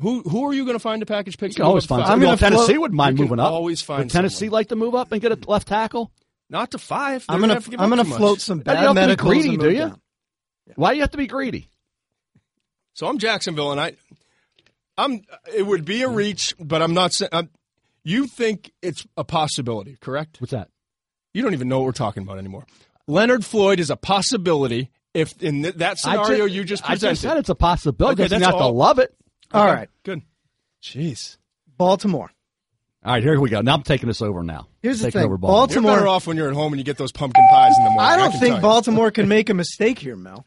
Who 0.00 0.22
who 0.22 0.44
are 0.46 0.52
you 0.52 0.64
going 0.64 0.76
to 0.76 0.80
find 0.80 1.00
to 1.00 1.06
package 1.06 1.38
picks? 1.38 1.54
You 1.54 1.56
can 1.56 1.64
to 1.64 1.68
always 1.68 1.84
up 1.84 1.88
find. 1.88 2.02
five? 2.04 2.12
I'm 2.12 2.20
well, 2.20 2.28
gonna 2.36 2.38
Tennessee 2.38 2.72
float- 2.74 2.80
would 2.82 2.94
mind 2.94 3.18
You 3.18 3.24
can 3.24 3.30
moving 3.30 3.44
up. 3.44 3.50
always 3.52 3.82
find 3.82 4.04
Would 4.04 4.10
Tennessee 4.10 4.46
someone. 4.46 4.52
like 4.52 4.68
to 4.68 4.76
move 4.76 4.94
up 4.94 5.10
and 5.12 5.20
get 5.20 5.32
a 5.32 5.50
left 5.50 5.68
tackle? 5.68 6.12
not 6.50 6.70
to 6.70 6.78
five. 6.78 7.24
I'm 7.28 7.34
They're 7.34 7.40
gonna 7.48 7.54
have 7.54 7.64
to 7.64 7.70
give 7.70 7.80
I'm 7.80 7.88
gonna 7.90 8.04
too 8.04 8.08
much. 8.10 8.18
float 8.18 8.40
some 8.40 8.58
You 8.58 8.64
bad 8.64 8.74
don't 8.82 8.84
have 8.84 8.94
be 8.94 9.00
medicals 9.00 9.32
greedy, 9.34 9.48
and 9.50 9.58
do 9.60 9.70
you? 9.70 9.78
down. 9.80 10.00
Why 10.76 10.90
do 10.92 10.96
you 10.96 11.02
have 11.02 11.10
to 11.10 11.18
be 11.18 11.26
greedy? 11.26 11.68
So 12.94 13.06
I'm 13.06 13.18
Jacksonville, 13.18 13.70
and 13.72 13.80
I, 13.80 13.96
I'm. 14.96 15.20
It 15.54 15.64
would 15.66 15.84
be 15.84 16.02
a 16.02 16.08
reach, 16.08 16.54
but 16.58 16.80
I'm 16.80 16.94
not. 16.94 17.12
sa- 17.12 17.28
I'm, 17.32 17.50
you 18.04 18.26
think 18.26 18.72
it's 18.82 19.06
a 19.16 19.24
possibility, 19.24 19.98
correct? 20.00 20.40
What's 20.40 20.52
that? 20.52 20.68
You 21.34 21.42
don't 21.42 21.52
even 21.52 21.68
know 21.68 21.80
what 21.80 21.84
we're 21.86 21.92
talking 21.92 22.22
about 22.22 22.38
anymore. 22.38 22.64
Leonard 23.06 23.44
Floyd 23.44 23.78
is 23.80 23.90
a 23.90 23.96
possibility 23.96 24.90
if 25.18 25.42
in 25.42 25.62
th- 25.62 25.74
that 25.76 25.98
scenario 25.98 26.44
you 26.46 26.64
just 26.64 26.84
I 26.84 26.94
presented. 26.94 27.12
just 27.12 27.22
said 27.22 27.36
it's 27.38 27.48
a 27.48 27.54
possibility. 27.54 28.14
Okay, 28.14 28.22
Doesn't 28.28 28.40
that's 28.40 28.52
have 28.52 28.60
to 28.60 28.68
love 28.68 28.98
it. 28.98 29.14
All 29.52 29.64
Okay, 29.64 29.72
right, 29.74 29.88
good. 30.04 30.22
Jeez, 30.82 31.36
Baltimore. 31.76 32.30
All 33.04 33.12
right, 33.12 33.22
here 33.22 33.38
we 33.40 33.48
go. 33.48 33.60
Now 33.60 33.74
I'm 33.74 33.82
taking 33.82 34.08
this 34.08 34.20
over. 34.20 34.42
Now 34.42 34.66
Here's 34.82 34.98
the 35.00 35.06
Taking 35.06 35.20
thing. 35.20 35.26
over 35.26 35.36
Baltimore. 35.38 35.90
you're 35.92 35.98
better 36.00 36.08
off 36.08 36.26
when 36.26 36.36
you're 36.36 36.48
at 36.48 36.54
home 36.54 36.72
and 36.72 36.80
you 36.80 36.84
get 36.84 36.98
those 36.98 37.12
pumpkin 37.12 37.44
pies 37.50 37.72
in 37.78 37.84
the 37.84 37.90
morning. 37.90 38.10
I 38.12 38.16
don't 38.16 38.30
can 38.32 38.40
think. 38.40 38.60
Baltimore 38.60 39.10
can 39.10 39.28
make 39.36 39.48
a 39.50 39.54
mistake 39.54 39.98
here, 39.98 40.16
Mel. 40.16 40.46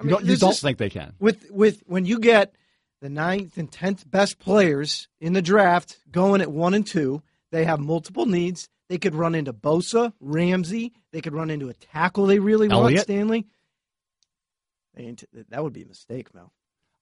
I 0.00 0.04
you 0.04 0.10
don't, 0.10 0.24
you 0.24 0.36
don't 0.36 0.50
is- 0.52 0.60
think 0.60 0.78
they 0.78 0.90
can? 0.90 1.12
with 1.20 1.50
with 1.50 1.82
when 1.86 2.04
you 2.06 2.18
get 2.18 2.54
the 3.00 3.08
ninth 3.08 3.56
and 3.56 3.70
tenth 3.70 4.08
best 4.10 4.38
players 4.38 5.08
in 5.20 5.32
the 5.32 5.40
draft 5.42 5.96
going 6.10 6.40
at 6.42 6.50
one 6.52 6.74
and 6.74 6.86
two, 6.86 7.22
they 7.50 7.64
have 7.64 7.80
multiple 7.80 8.26
needs. 8.26 8.68
They 8.88 8.98
could 8.98 9.14
run 9.14 9.34
into 9.36 9.52
Bosa, 9.52 10.12
Ramsey. 10.20 10.92
They 11.12 11.20
could 11.20 11.32
run 11.32 11.48
into 11.50 11.68
a 11.68 11.74
tackle 11.74 12.26
they 12.26 12.40
really 12.40 12.68
want, 12.68 12.98
Stanley. 12.98 13.46
They 15.00 15.06
ain't- 15.08 15.24
That 15.50 15.62
would 15.62 15.72
be 15.72 15.82
a 15.82 15.86
mistake, 15.86 16.34
Mel. 16.34 16.52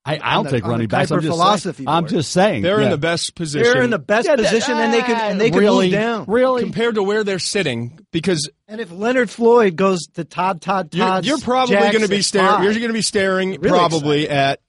I, 0.04 0.16
I 0.16 0.36
On 0.36 0.44
don't 0.44 0.44
the- 0.44 0.50
take 0.60 0.66
running 0.66 0.86
backs. 0.88 1.10
I'm 1.10 1.20
just 1.20 1.30
philosophy 1.32 1.84
saying. 1.84 1.88
I'm 1.88 2.06
just 2.06 2.32
saying 2.32 2.62
They're 2.62 2.80
in 2.80 2.90
the 2.90 2.96
best 2.96 3.34
position. 3.34 3.70
They're 3.72 3.82
in 3.82 3.90
the 3.90 3.98
best 3.98 4.26
Yeah, 4.28 4.36
that- 4.36 4.44
position, 4.44 4.78
and 4.78 4.92
they 4.94 5.02
could 5.02 5.16
and 5.16 5.40
they 5.40 5.50
could 5.50 5.58
really, 5.58 5.86
move 5.86 5.92
down. 5.92 6.24
Really? 6.28 6.62
compared 6.62 6.94
to 6.94 7.02
where 7.02 7.24
they're 7.24 7.38
sitting 7.40 7.98
because 8.12 8.48
And 8.68 8.80
if 8.80 8.90
Leonard 8.92 9.28
Floyd 9.28 9.76
goes 9.76 10.06
to 10.14 10.24
Todd 10.24 10.62
Todd 10.62 10.94
you're, 10.94 11.06
Todd, 11.06 11.24
you're 11.26 11.38
probably 11.38 11.76
going 11.76 12.00
to 12.00 12.08
be 12.08 12.22
staring. 12.22 12.62
You're 12.62 12.72
going 12.74 12.86
to 12.86 12.92
be 12.92 13.02
staring 13.02 13.50
Really 13.50 13.68
probably 13.68 14.28
at 14.30 14.60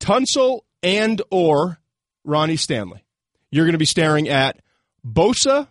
Tunsil 0.00 0.60
and 0.82 1.20
or 1.30 1.78
Ronnie 2.24 2.56
Stanley. 2.56 3.04
You're 3.50 3.64
going 3.66 3.72
to 3.72 3.78
be 3.78 3.84
staring 3.84 4.28
at 4.28 4.60
Bosa 5.06 5.68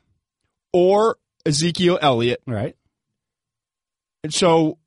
or 0.74 1.18
Ezekiel 1.46 1.98
Elliott. 2.02 2.42
Right. 2.46 2.76
And 4.24 4.34
so, 4.34 4.78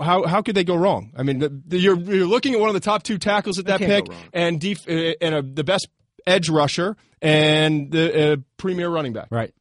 how 0.00 0.26
how 0.26 0.42
could 0.42 0.54
they 0.54 0.64
go 0.64 0.74
wrong? 0.74 1.12
I 1.16 1.22
mean, 1.22 1.38
the, 1.38 1.48
the, 1.66 1.78
you're 1.78 1.98
you're 1.98 2.26
looking 2.26 2.54
at 2.54 2.60
one 2.60 2.68
of 2.68 2.74
the 2.74 2.80
top 2.80 3.02
two 3.02 3.18
tackles 3.18 3.58
at 3.58 3.66
that 3.66 3.80
pick, 3.80 4.06
and 4.32 4.60
def, 4.60 4.88
uh, 4.88 5.14
and 5.20 5.34
a, 5.34 5.42
the 5.42 5.64
best 5.64 5.88
edge 6.26 6.48
rusher 6.48 6.96
and 7.20 7.90
the 7.90 8.32
uh, 8.32 8.36
premier 8.56 8.88
running 8.88 9.12
back. 9.12 9.28
Right. 9.30 9.54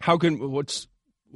How 0.00 0.18
can 0.18 0.50
what's 0.50 0.86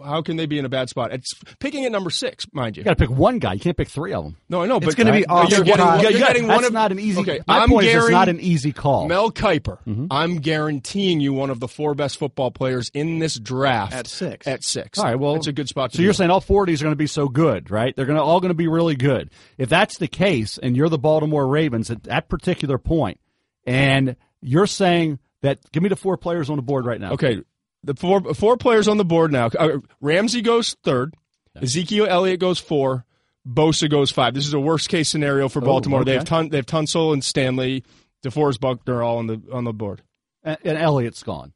how 0.05 0.23
can 0.23 0.37
they 0.37 0.47
be 0.47 0.59
in 0.59 0.65
a 0.65 0.69
bad 0.69 0.89
spot? 0.89 1.13
It's 1.13 1.33
picking 1.59 1.85
at 1.85 1.93
number 1.93 2.11
six, 2.11 2.47
mind 2.53 2.77
you. 2.77 2.81
You 2.81 2.85
got 2.85 2.99
to 2.99 3.07
pick 3.07 3.11
one 3.17 3.39
guy. 3.39 3.55
You 3.55 3.61
can't 3.61 3.77
pick 3.77 3.89
three 3.89 4.13
of 4.13 4.25
them. 4.25 4.37
No, 4.49 4.63
I 4.63 4.67
know, 4.67 4.77
It's 4.79 4.87
but 4.87 4.97
gonna 4.97 5.13
be 5.13 5.27
uh, 5.27 5.35
off 5.35 5.51
you're 5.51 5.65
getting, 5.65 5.85
pot. 5.85 6.03
you're 6.03 6.11
You 6.13 6.19
got- 6.19 6.29
getting 6.29 6.47
that's 6.49 6.57
one 6.59 6.65
of 6.65 6.73
not 6.73 6.93
an 6.93 6.99
easy. 6.99 7.21
Okay, 7.21 7.41
my 7.47 7.59
I'm 7.61 7.69
point 7.69 7.87
is, 7.87 7.95
it's 8.05 8.11
not 8.11 8.29
an 8.29 8.41
easy 8.41 8.73
call. 8.73 9.07
Mel 9.09 9.31
Kiper. 9.31 9.79
Mm-hmm. 9.87 10.07
I'm 10.11 10.39
guaranteeing 10.39 11.21
you 11.21 11.33
one 11.33 11.51
of 11.51 11.61
the 11.61 11.69
four 11.69 11.95
best 11.95 12.19
football 12.19 12.51
players 12.51 12.91
in 12.95 13.19
this 13.19 13.39
draft 13.39 13.93
At 13.93 14.07
six. 14.07 14.47
At 14.47 14.65
six. 14.65 14.99
All 14.99 15.05
right, 15.05 15.19
well, 15.19 15.35
it's 15.37 15.47
a 15.47 15.53
good 15.53 15.69
spot. 15.69 15.91
To 15.93 15.97
So 15.97 16.03
you're 16.03 16.13
be. 16.13 16.17
saying 16.17 16.31
all 16.31 16.41
four 16.41 16.63
of 16.63 16.67
these 16.69 16.81
are 16.83 16.85
going 16.85 16.93
to 16.93 16.97
be 16.97 17.07
so 17.07 17.29
good, 17.29 17.71
right? 17.71 17.95
They're 17.97 18.07
going 18.07 18.17
to 18.19 18.23
all 18.23 18.41
going 18.41 18.51
to 18.51 18.55
be 18.55 18.69
really 18.69 18.97
good. 18.97 19.31
If 19.57 19.69
that's 19.69 19.99
the 19.99 20.09
case, 20.09 20.59
and 20.59 20.77
you're 20.77 20.89
the 20.89 20.99
Baltimore 20.99 21.47
Ravens 21.47 21.91
at 21.91 22.05
that 22.05 22.29
particular 22.29 22.79
point, 22.79 23.21
and 23.67 24.17
you're 24.41 24.67
saying 24.67 25.19
that, 25.43 25.59
give 25.73 25.83
me 25.83 25.89
the 25.89 25.97
four 25.97 26.17
players 26.17 26.51
on 26.51 26.57
the 26.57 26.63
board 26.63 26.85
right 26.87 27.01
now. 27.01 27.13
Okay, 27.13 27.43
the 27.83 27.95
four 27.95 28.35
four 28.35 28.57
players 28.57 28.89
on 28.89 28.97
the 28.97 29.05
board 29.05 29.33
now. 29.33 29.47
Uh, 29.59 29.79
Ramsey 30.01 30.43
goes 30.43 30.77
third. 30.85 31.15
Ezekiel 31.61 32.07
Elliott 32.09 32.41
goes 32.41 32.59
four. 32.59 33.05
Bosa 33.47 33.91
goes 33.91 34.11
five. 34.11 34.35
This 34.35 34.47
is 34.47 34.53
a 34.53 34.61
worst 34.61 34.89
case 34.89 35.09
scenario 35.09 35.49
for 35.49 35.61
Baltimore. 35.61 36.05
They 36.05 36.13
have 36.13 36.23
okay. 36.23 36.29
Tun- 36.29 36.49
they 36.51 36.59
have 36.59 36.67
Tunsil 36.67 37.13
and 37.13 37.25
Stanley, 37.25 37.83
DeForest 38.25 38.61
Buckner 38.61 39.03
all 39.03 39.19
on 39.19 39.27
the 39.27 39.43
on 39.53 39.65
the 39.65 39.73
board. 39.73 40.03
And, 40.43 40.59
and 40.65 40.79
Elliott's 40.79 41.23
gone. 41.23 41.53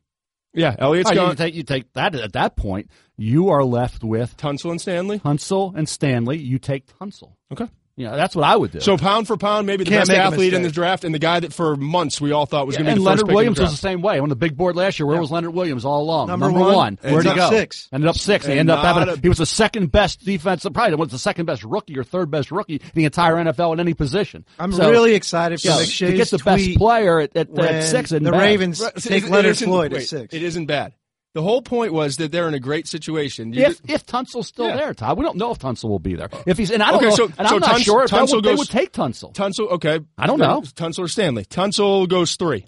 Yeah, 0.55 0.75
Elliott's 0.79 1.11
right, 1.11 1.17
gone. 1.17 1.31
you 1.31 1.37
take 1.37 1.55
you 1.55 1.63
take 1.63 1.93
that 1.95 2.15
at 2.15 2.33
that 2.33 2.57
point. 2.57 2.91
You 3.17 3.51
are 3.51 3.65
left 3.65 4.03
with 4.05 4.37
Tunsil 4.37 4.71
and 4.71 4.81
Stanley. 4.81 5.19
Tunsil 5.19 5.75
and 5.77 5.89
Stanley. 5.89 6.39
You 6.39 6.59
take 6.59 6.87
Tunsil. 6.99 7.35
Okay. 7.53 7.69
You 7.95 8.07
know, 8.07 8.17
that's 8.17 8.35
what 8.35 8.45
I 8.47 8.57
would 8.57 8.71
do. 8.71 8.81
So 8.81 8.97
pound 8.97 9.27
for 9.27 9.37
pound, 9.37 9.67
maybe 9.67 9.85
the 9.85 9.91
Can't 9.91 10.09
best 10.09 10.19
athlete 10.19 10.55
in 10.55 10.63
the 10.63 10.71
draft, 10.71 11.05
and 11.05 11.15
the 11.15 11.19
guy 11.19 11.41
that 11.41 11.53
for 11.53 11.77
months 11.77 12.23
we 12.23 12.33
all 12.33 12.47
thought 12.47 12.67
was 12.67 12.77
going 12.77 12.87
to 12.87 12.93
be 12.93 12.99
the 12.99 13.05
first 13.05 13.07
Leonard 13.07 13.27
pick 13.27 13.35
Williams 13.35 13.59
in 13.59 13.65
the 13.65 13.71
was 13.71 13.73
the 13.73 13.77
same 13.87 14.01
way 14.01 14.19
on 14.19 14.31
the 14.31 14.35
big 14.37 14.57
board 14.57 14.77
last 14.77 14.99
year. 14.99 15.07
Where 15.07 15.21
was 15.21 15.31
Leonard 15.31 15.53
Williams 15.53 15.85
all 15.85 16.01
along? 16.03 16.29
Number 16.29 16.51
one. 16.51 16.99
Where'd 17.03 17.25
he 17.25 17.31
Ended 17.31 17.37
go? 17.37 17.45
up 17.49 17.53
six. 17.53 17.89
Ended 17.93 18.09
up 18.09 18.17
six. 18.17 18.47
He 18.47 18.53
ended 18.55 18.75
up 18.75 18.83
having. 18.83 19.09
a- 19.15 19.17
he 19.21 19.29
was 19.29 19.37
the 19.37 19.45
second 19.47 19.93
best 19.93 20.25
defensive. 20.25 20.73
Probably 20.73 20.95
was 20.97 21.11
the 21.11 21.19
second 21.19 21.45
best 21.45 21.65
rookie 21.65 21.99
or 21.99 22.03
third 22.03 22.31
best 22.31 22.51
rookie 22.51 22.77
in 22.77 22.91
the 22.95 23.05
entire 23.05 23.35
NFL 23.37 23.75
in 23.75 23.81
any 23.81 23.93
position. 23.93 24.47
I'm 24.59 24.73
So, 24.73 24.91
really 24.91 25.15
excited 25.15 25.61
for 25.61 25.69
yeah, 25.69 25.75
McShay's 25.75 25.99
to 25.99 26.13
get 26.17 26.31
the 26.31 26.39
best 26.39 26.75
player 26.79 27.21
at, 27.21 27.37
at, 27.37 27.51
when 27.51 27.75
at 27.75 27.85
six. 27.85 28.11
isn't 28.11 28.23
the 28.25 28.31
bad. 28.31 28.41
Ravens 28.41 28.81
Right, 28.81 28.97
take 28.97 29.25
it 29.25 29.31
Leonard 29.31 29.59
Floyd 29.59 29.93
wait, 29.93 30.03
at 30.03 30.09
six. 30.09 30.33
It 30.35 30.43
isn't 30.43 30.65
bad. 30.65 30.95
The 31.35 31.43
whole 31.43 31.63
point 31.63 31.93
was 31.95 32.19
that 32.19 32.31
they're 32.31 32.47
in 32.49 32.53
a 32.55 32.61
great 32.61 32.87
situation. 32.87 33.53
You 33.55 33.63
If 33.65 33.81
did- 33.83 33.91
if 33.91 34.07
Tunsil's 34.07 34.49
still 34.49 34.67
Yeah. 34.69 34.77
there, 34.77 34.95
Todd, 34.95 35.17
we 35.17 35.25
don't 35.25 35.37
know 35.39 35.51
if 35.51 35.59
Tunsil 35.59 35.89
will 35.89 35.99
be 35.99 36.15
there. 36.15 36.29
If 36.47 36.59
he's 36.59 36.71
and 36.71 36.83
I 36.83 36.89
don't 36.91 36.97
Okay, 36.99 37.09
know, 37.09 37.15
so- 37.17 37.25
and 37.39 37.49
so 37.49 37.55
I'm 37.55 37.61
not 37.61 37.71
Tuns- 37.71 37.83
sure 37.85 38.05
if 38.05 38.11
that 38.11 38.21
Tunsil 38.21 38.35
would, 38.37 38.45
they 38.45 38.55
would 38.55 38.69
take 38.69 38.93
Tunsil. 38.93 39.33
Tunsil, 39.35 39.71
okay. 39.73 40.01
I 40.19 40.27
don't 40.27 40.39
know. 40.39 40.61
Tunsil 40.61 40.99
or 41.01 41.09
Stanley. 41.09 41.45
Tunsil 41.47 42.07
goes 42.09 42.37
3 42.37 42.67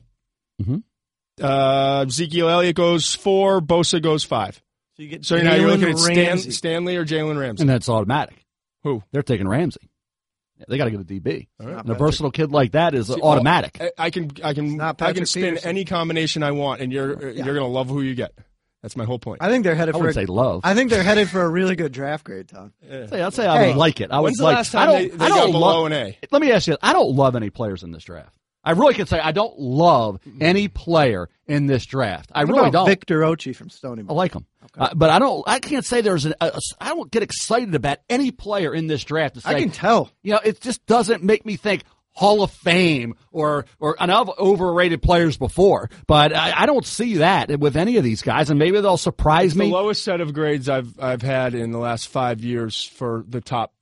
Mhm. 0.62 0.82
Uh, 1.42 2.04
Ezekiel 2.06 2.48
Elliott 2.48 2.76
goes 2.76 3.14
four. 3.14 3.60
Bosa 3.60 4.00
goes 4.00 4.22
five. 4.24 4.62
So 4.96 5.02
you 5.02 5.08
get 5.08 5.24
So 5.26 5.36
now 5.42 5.54
you're 5.56 5.68
looking 5.68 5.88
at 5.88 5.96
Jalen 5.96 6.38
Stan, 6.38 6.52
Stanley 6.52 6.96
or 6.96 7.04
Jalen 7.04 7.38
Ramsey. 7.38 7.62
and 7.62 7.68
that's 7.70 7.88
automatic. 7.88 8.36
Who? 8.84 9.02
They're 9.12 9.22
taking 9.24 9.48
Ramsey. 9.48 9.90
They 10.68 10.78
got 10.78 10.84
to 10.84 10.90
get 10.92 11.00
a 11.00 11.04
DB. 11.04 11.48
Not 11.58 11.80
And 11.86 11.90
a 11.90 11.94
versatile 11.94 12.30
kid 12.30 12.52
like 12.52 12.72
that 12.72 12.94
is 12.94 13.08
See, 13.08 13.20
automatic. 13.20 13.76
I, 13.80 13.90
I 13.98 14.10
can 14.10 14.30
I 14.42 14.54
can 14.54 14.80
I 14.80 14.92
can 15.12 15.26
spin 15.26 15.42
Peterson. 15.54 15.68
any 15.68 15.84
combination 15.84 16.42
I 16.44 16.52
want, 16.52 16.80
and 16.80 16.92
you're 16.92 17.32
you're 17.32 17.54
gonna 17.54 17.66
love 17.66 17.88
who 17.88 18.00
you 18.00 18.14
get. 18.14 18.32
That's 18.84 18.96
my 18.96 19.06
whole 19.06 19.18
point. 19.18 19.40
I 19.42 19.48
think 19.48 19.64
they're 19.64 19.74
headed 19.74 19.94
I 19.94 19.98
for. 19.98 20.04
wouldn't 20.04 20.14
say 20.14 20.26
love. 20.26 20.60
I 20.62 20.74
think 20.74 20.90
they're 20.90 21.02
headed 21.02 21.30
for 21.30 21.40
a 21.40 21.48
really 21.48 21.74
good 21.74 21.90
draft 21.90 22.22
grade, 22.24 22.48
Tom. 22.48 22.74
I'd 22.84 23.08
say, 23.08 23.22
I'd 23.22 23.32
say 23.32 23.46
I 23.46 23.58
Hey, 23.58 23.68
would 23.68 23.76
like 23.78 24.02
it. 24.02 24.10
I 24.10 24.18
would 24.20 24.24
When's 24.26 24.36
the 24.36 24.44
like. 24.44 24.56
last 24.56 24.74
I 24.74 24.84
don't. 24.84 24.98
they, 24.98 25.08
they 25.08 25.24
I 25.24 25.28
don't 25.30 25.52
below 25.52 25.84
love. 25.84 25.86
an 25.86 25.92
A? 25.94 26.18
Let 26.30 26.42
me 26.42 26.52
ask 26.52 26.66
you. 26.66 26.76
I 26.82 26.92
don't 26.92 27.16
love 27.16 27.34
any 27.34 27.48
players 27.48 27.82
in 27.82 27.92
this 27.92 28.04
draft. 28.04 28.36
I 28.62 28.72
really 28.72 28.92
can 28.94 29.06
say 29.06 29.18
I 29.18 29.32
don't 29.32 29.58
love 29.58 30.20
any 30.40 30.68
player 30.68 31.28
in 31.46 31.66
this 31.66 31.84
draft. 31.86 32.30
I 32.34 32.44
What 32.44 32.52
really 32.54 32.60
about 32.68 32.72
don't. 32.72 32.86
Victor 32.88 33.20
Ochi 33.20 33.56
from 33.56 33.68
Stony 33.70 34.04
I 34.08 34.12
like 34.12 34.34
him, 34.34 34.44
uh, 34.78 34.94
but 34.94 35.08
I 35.10 35.18
don't. 35.18 35.44
I 35.46 35.60
can't 35.60 35.84
say 35.84 36.00
there's 36.02 36.24
an. 36.26 36.34
A, 36.40 36.46
a, 36.48 36.60
I 36.80 36.88
don't 36.90 37.10
get 37.10 37.22
excited 37.22 37.74
about 37.74 37.98
any 38.10 38.30
player 38.32 38.74
in 38.74 38.86
this 38.86 39.02
draft. 39.04 39.34
To 39.36 39.40
say, 39.42 39.48
I 39.50 39.60
can 39.60 39.70
tell. 39.70 40.10
you 40.22 40.32
know, 40.32 40.40
it 40.44 40.60
just 40.62 40.84
doesn't 40.86 41.22
make 41.22 41.44
me 41.46 41.56
think 41.56 41.84
Hall 42.14 42.42
of 42.42 42.50
Fame 42.50 43.14
or 43.32 43.66
or 43.80 43.96
and 44.00 44.10
I've 44.10 44.28
overrated 44.38 45.02
players 45.02 45.36
before, 45.36 45.90
but 46.06 46.34
I, 46.34 46.62
I 46.62 46.66
don't 46.66 46.86
see 46.86 47.16
that 47.18 47.58
with 47.58 47.76
any 47.76 47.96
of 47.96 48.04
these 48.04 48.22
guys, 48.22 48.50
and 48.50 48.58
maybe 48.58 48.80
they'll 48.80 48.96
surprise 48.96 49.46
It's 49.46 49.54
the 49.54 49.60
me. 49.64 49.70
lowest 49.72 50.02
set 50.04 50.20
of 50.20 50.32
grades 50.32 50.68
I've 50.68 50.98
I've 51.00 51.22
had 51.22 51.54
in 51.54 51.72
the 51.72 51.78
last 51.78 52.08
five 52.08 52.42
years 52.42 52.82
for 52.84 53.24
the 53.28 53.40
top 53.40 53.72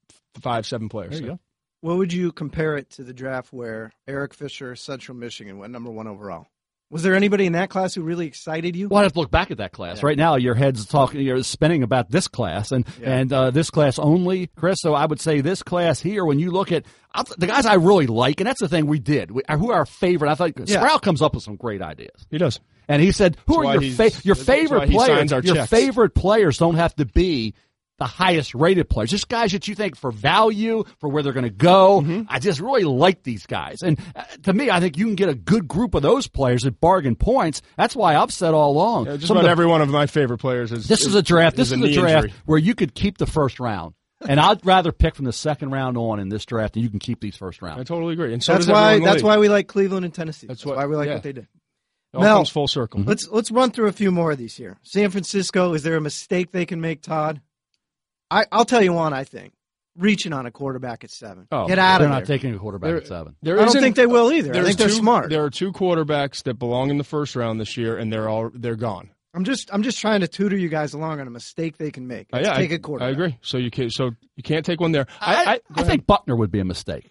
five 0.40 0.66
seven 0.66 0.88
players. 0.88 1.12
There 1.12 1.20
you 1.20 1.26
go. 1.34 1.38
What 1.82 1.96
would 1.98 2.12
you 2.12 2.30
compare 2.32 2.76
it 2.76 2.90
to 2.90 3.02
the 3.04 3.12
draft 3.12 3.52
where 3.52 3.92
Eric 4.06 4.34
Fisher, 4.34 4.76
Central 4.76 5.16
Michigan, 5.16 5.58
went 5.58 5.72
number 5.72 5.90
one 5.90 6.06
overall? 6.06 6.46
Was 6.92 7.02
there 7.02 7.14
anybody 7.14 7.46
in 7.46 7.54
that 7.54 7.70
class 7.70 7.94
who 7.94 8.02
really 8.02 8.26
excited 8.26 8.76
you? 8.76 8.88
Well, 8.88 9.00
I 9.00 9.04
have 9.04 9.14
to 9.14 9.18
look 9.18 9.30
back 9.30 9.50
at 9.50 9.56
that 9.56 9.72
class. 9.72 10.02
Right 10.02 10.16
now, 10.18 10.36
your 10.36 10.54
head's 10.54 10.84
talking, 10.86 11.22
you're 11.22 11.42
spinning 11.42 11.82
about 11.82 12.10
this 12.10 12.28
class 12.28 12.70
and 12.70 12.86
Yeah. 13.00 13.10
and 13.14 13.32
uh, 13.32 13.50
this 13.50 13.70
class 13.70 13.98
only, 13.98 14.48
Chris. 14.56 14.76
So 14.80 14.92
I 14.92 15.06
would 15.06 15.18
say 15.20 15.40
this 15.40 15.62
class 15.62 16.00
here. 16.00 16.24
When 16.26 16.38
you 16.38 16.50
look 16.50 16.70
at 16.70 16.84
I'll, 17.14 17.24
the 17.38 17.46
guys 17.46 17.64
I 17.66 17.74
really 17.74 18.06
like, 18.06 18.40
and 18.40 18.46
that's 18.46 18.60
the 18.60 18.68
thing 18.68 18.86
we 18.86 18.98
did. 18.98 19.30
We, 19.30 19.42
who 19.50 19.70
are 19.70 19.78
our 19.78 19.86
favorite? 19.86 20.30
I 20.30 20.34
thought 20.34 20.52
Yeah. 20.58 20.80
Sprout 20.80 21.00
comes 21.02 21.22
up 21.22 21.34
with 21.34 21.42
some 21.44 21.56
great 21.56 21.80
ideas. 21.82 22.26
He 22.30 22.36
does. 22.38 22.60
And 22.88 23.00
he 23.00 23.10
said, 23.10 23.38
"Who 23.46 23.62
That's 23.62 23.76
are 23.78 23.82
your 23.82 24.10
fa- 24.10 24.20
your 24.24 24.34
favorite 24.34 24.90
players? 24.90 25.30
Your 25.30 25.40
checks. 25.42 25.70
favorite 25.70 26.14
players 26.14 26.58
don't 26.58 26.74
have 26.74 26.94
to 26.96 27.06
be 27.06 27.54
the 27.98 28.06
highest 28.06 28.54
rated 28.54 28.88
players. 28.88 29.10
Just 29.10 29.28
guys 29.28 29.52
that 29.52 29.68
you 29.68 29.74
think 29.74 29.96
for 29.96 30.10
value, 30.10 30.82
for 30.98 31.08
where 31.08 31.22
they're 31.22 31.32
going 31.32 31.44
to 31.44 31.50
go. 31.50 32.00
Mm-hmm. 32.00 32.22
I 32.28 32.38
just 32.38 32.58
really 32.60 32.84
like 32.84 33.22
these 33.22 33.46
guys. 33.46 33.82
And 33.82 34.00
uh, 34.16 34.24
to 34.44 34.52
me, 34.52 34.70
I 34.70 34.80
think 34.80 34.96
you 34.98 35.04
can 35.06 35.14
get 35.14 35.28
a 35.28 35.34
good 35.34 35.68
group 35.68 35.94
of 35.94 36.02
those 36.02 36.26
players 36.26 36.64
at 36.66 36.80
bargain 36.80 37.14
points. 37.16 37.62
That's 37.76 37.94
why 37.94 38.16
I've 38.16 38.32
said 38.32 38.54
all 38.54 38.72
along. 38.72 39.06
Yeah, 39.06 39.16
just 39.16 39.28
some 39.28 39.36
about 39.36 39.44
the- 39.44 39.50
every 39.50 39.66
one 39.66 39.82
of 39.82 39.88
my 39.88 40.06
favorite 40.06 40.38
players 40.38 40.72
is. 40.72 40.88
this 40.88 41.06
is 41.06 41.14
a 41.14 41.22
draft. 41.22 41.56
This 41.56 41.70
is 41.70 41.78
is, 41.80 41.84
a 41.96 42.00
a 42.00 42.02
draft 42.02 42.24
injury. 42.24 42.32
where 42.46 42.58
you 42.58 42.74
could 42.74 42.94
keep 42.94 43.18
the 43.18 43.26
first 43.26 43.60
round. 43.60 43.94
And 44.28 44.38
I'd 44.38 44.64
rather 44.64 44.92
pick 44.92 45.16
from 45.16 45.24
the 45.24 45.32
second 45.32 45.72
round 45.72 45.98
on 45.98 46.20
in 46.20 46.28
this 46.28 46.44
draft 46.44 46.76
and 46.76 46.84
you 46.84 46.88
can 46.90 47.00
keep 47.00 47.20
these 47.20 47.34
first 47.36 47.60
round. 47.60 47.80
I 47.80 47.82
totally 47.82 48.12
agree, 48.12 48.32
and 48.32 48.40
so 48.40 48.52
that's 48.52 48.68
why. 48.68 49.00
That's 49.00 49.16
league. 49.16 49.24
why 49.24 49.38
we 49.38 49.48
like 49.48 49.66
Cleveland 49.66 50.04
and 50.04 50.14
Tennessee. 50.14 50.46
That's 50.46 50.60
That's, 50.60 50.66
what- 50.66 50.76
why 50.76 50.86
we 50.86 50.94
like 50.94 51.08
yeah. 51.08 51.14
what 51.14 51.22
they 51.24 51.32
did. 51.32 51.48
It 52.12 52.16
all 52.16 52.22
Mel. 52.22 52.36
comes 52.36 52.48
full 52.50 52.68
circle. 52.68 53.00
Let's 53.04 53.26
let's 53.30 53.50
run 53.50 53.72
through 53.72 53.88
a 53.88 53.92
few 53.92 54.12
more 54.12 54.30
of 54.30 54.38
these 54.38 54.54
here. 54.54 54.78
San 54.82 55.10
Francisco. 55.10 55.72
Is 55.74 55.82
there 55.82 55.96
a 55.96 56.00
mistake 56.00 56.52
they 56.52 56.66
can 56.66 56.80
make, 56.80 57.02
Todd? 57.02 57.40
I, 58.32 58.46
I'll 58.52 58.64
tell 58.64 58.82
you 58.82 58.92
one. 58.92 59.12
I 59.12 59.24
think 59.24 59.52
reaching 59.96 60.32
on 60.32 60.46
a 60.46 60.50
quarterback 60.50 61.04
at 61.04 61.10
seven. 61.10 61.46
Oh, 61.52 61.66
Get 61.66 61.78
out 61.78 61.96
of 61.96 62.00
there. 62.00 62.08
They're 62.08 62.16
of 62.16 62.22
not 62.22 62.26
taking 62.26 62.54
a 62.54 62.58
quarterback 62.58 62.88
There- 62.88 62.96
at 62.98 63.06
seven. 63.06 63.36
there 63.42 63.60
I 63.60 63.64
don't 63.64 63.72
think 63.72 63.96
they 63.96 64.06
will 64.06 64.32
either. 64.32 64.50
I 64.50 64.54
there's 64.54 64.66
think 64.68 64.78
they're 64.78 64.88
smart. 64.88 65.30
There 65.30 65.44
are 65.44 65.50
two 65.50 65.72
quarterbacks 65.72 66.42
that 66.44 66.54
belong 66.54 66.90
in 66.90 66.98
the 66.98 67.04
first 67.04 67.36
round 67.36 67.60
this 67.60 67.76
year, 67.76 67.96
and 67.96 68.12
they're 68.12 68.28
all 68.28 68.50
they're 68.54 68.76
gone. 68.76 69.10
I'm 69.34 69.44
just 69.44 69.72
I'm 69.72 69.82
just 69.82 69.98
trying 69.98 70.20
to 70.20 70.28
tutor 70.28 70.56
you 70.56 70.68
guys 70.68 70.92
along 70.92 71.20
on 71.20 71.26
a 71.26 71.30
mistake 71.30 71.78
they 71.78 71.90
can 71.90 72.06
make. 72.06 72.28
Uh, 72.32 72.40
yeah, 72.42 72.56
take 72.56 72.70
I, 72.70 72.74
a 72.74 72.78
quarterback. 72.78 73.08
I 73.08 73.12
agree. 73.12 73.38
So 73.42 73.56
you 73.58 73.70
can 73.70 73.90
so 73.90 74.10
you 74.36 74.42
can't 74.42 74.64
take 74.64 74.80
one 74.80 74.92
there. 74.92 75.06
I, 75.20 75.34
I, 75.34 75.52
I, 75.52 75.60
I, 75.76 75.82
think 75.84 76.06
Buckner 76.06 76.36
would 76.36 76.50
be 76.50 76.60
a 76.60 76.64
mistake. 76.64 77.10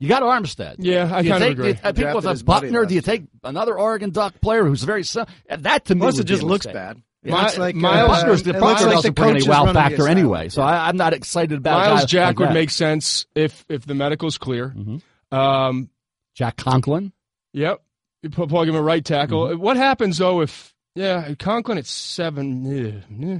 You 0.00 0.08
got 0.08 0.22
Armstead. 0.22 0.76
Yeah, 0.78 1.08
I 1.12 1.22
Do 1.22 1.28
kind 1.28 1.44
of 1.44 1.50
agree. 1.50 1.64
do 1.74 1.78
you- 1.78 1.84
I 1.84 1.92
think 1.92 2.14
with 2.14 2.24
a 2.24 2.30
his 2.30 2.42
buddy 2.42 2.66
Buckner, 2.68 2.86
do 2.86 2.94
you 2.94 3.00
take 3.02 3.24
another 3.44 3.78
Oregon 3.78 4.10
Duck 4.10 4.40
player 4.40 4.64
who's 4.64 4.82
very 4.82 5.02
that 5.48 5.84
to 5.84 5.94
me 5.94 6.00
Plus, 6.00 6.14
would 6.16 6.22
it 6.22 6.28
just 6.28 6.42
looks 6.42 6.66
mistake. 6.66 6.74
bad. 6.74 7.02
It 7.22 7.30
My- 7.32 7.42
looks 7.42 7.58
like 7.58 7.74
Miles- 7.74 8.10
uh, 8.10 8.14
Buckner's 8.22 8.42
the 8.44 8.50
it 8.50 8.60
Buckner 8.60 8.86
like 8.86 8.94
doesn't 8.96 9.14
the 9.14 9.20
bring 9.20 9.30
any 9.30 9.38
is 9.40 9.48
wow 9.48 9.58
running 9.60 9.74
the 9.74 9.80
factor 9.80 10.08
anyway, 10.08 10.48
so 10.48 10.62
I, 10.62 10.88
I'm 10.88 10.96
not 10.96 11.12
excited 11.12 11.58
about 11.58 11.86
Myles 11.90 12.04
Jack 12.06 12.26
like 12.28 12.38
would 12.38 12.48
that. 12.48 12.54
make 12.54 12.70
sense 12.70 13.26
if 13.34 13.64
if 13.68 13.84
the 13.84 13.94
medical's 13.94 14.38
clear. 14.38 14.70
Mhm. 14.76 15.02
Um, 15.36 15.90
Jack 16.34 16.56
Conklin. 16.56 17.12
yep, 17.52 17.82
you 18.22 18.30
put, 18.30 18.48
plug 18.48 18.68
him 18.68 18.74
at 18.76 18.82
right 18.82 19.04
tackle. 19.04 19.48
Mm-hmm. 19.48 19.60
What 19.60 19.76
happens 19.76 20.16
though 20.18 20.40
if 20.40 20.74
yeah 20.94 21.34
Conklin 21.38 21.76
at 21.78 21.86
seven? 21.86 23.04
eh, 23.20 23.26
eh. 23.34 23.38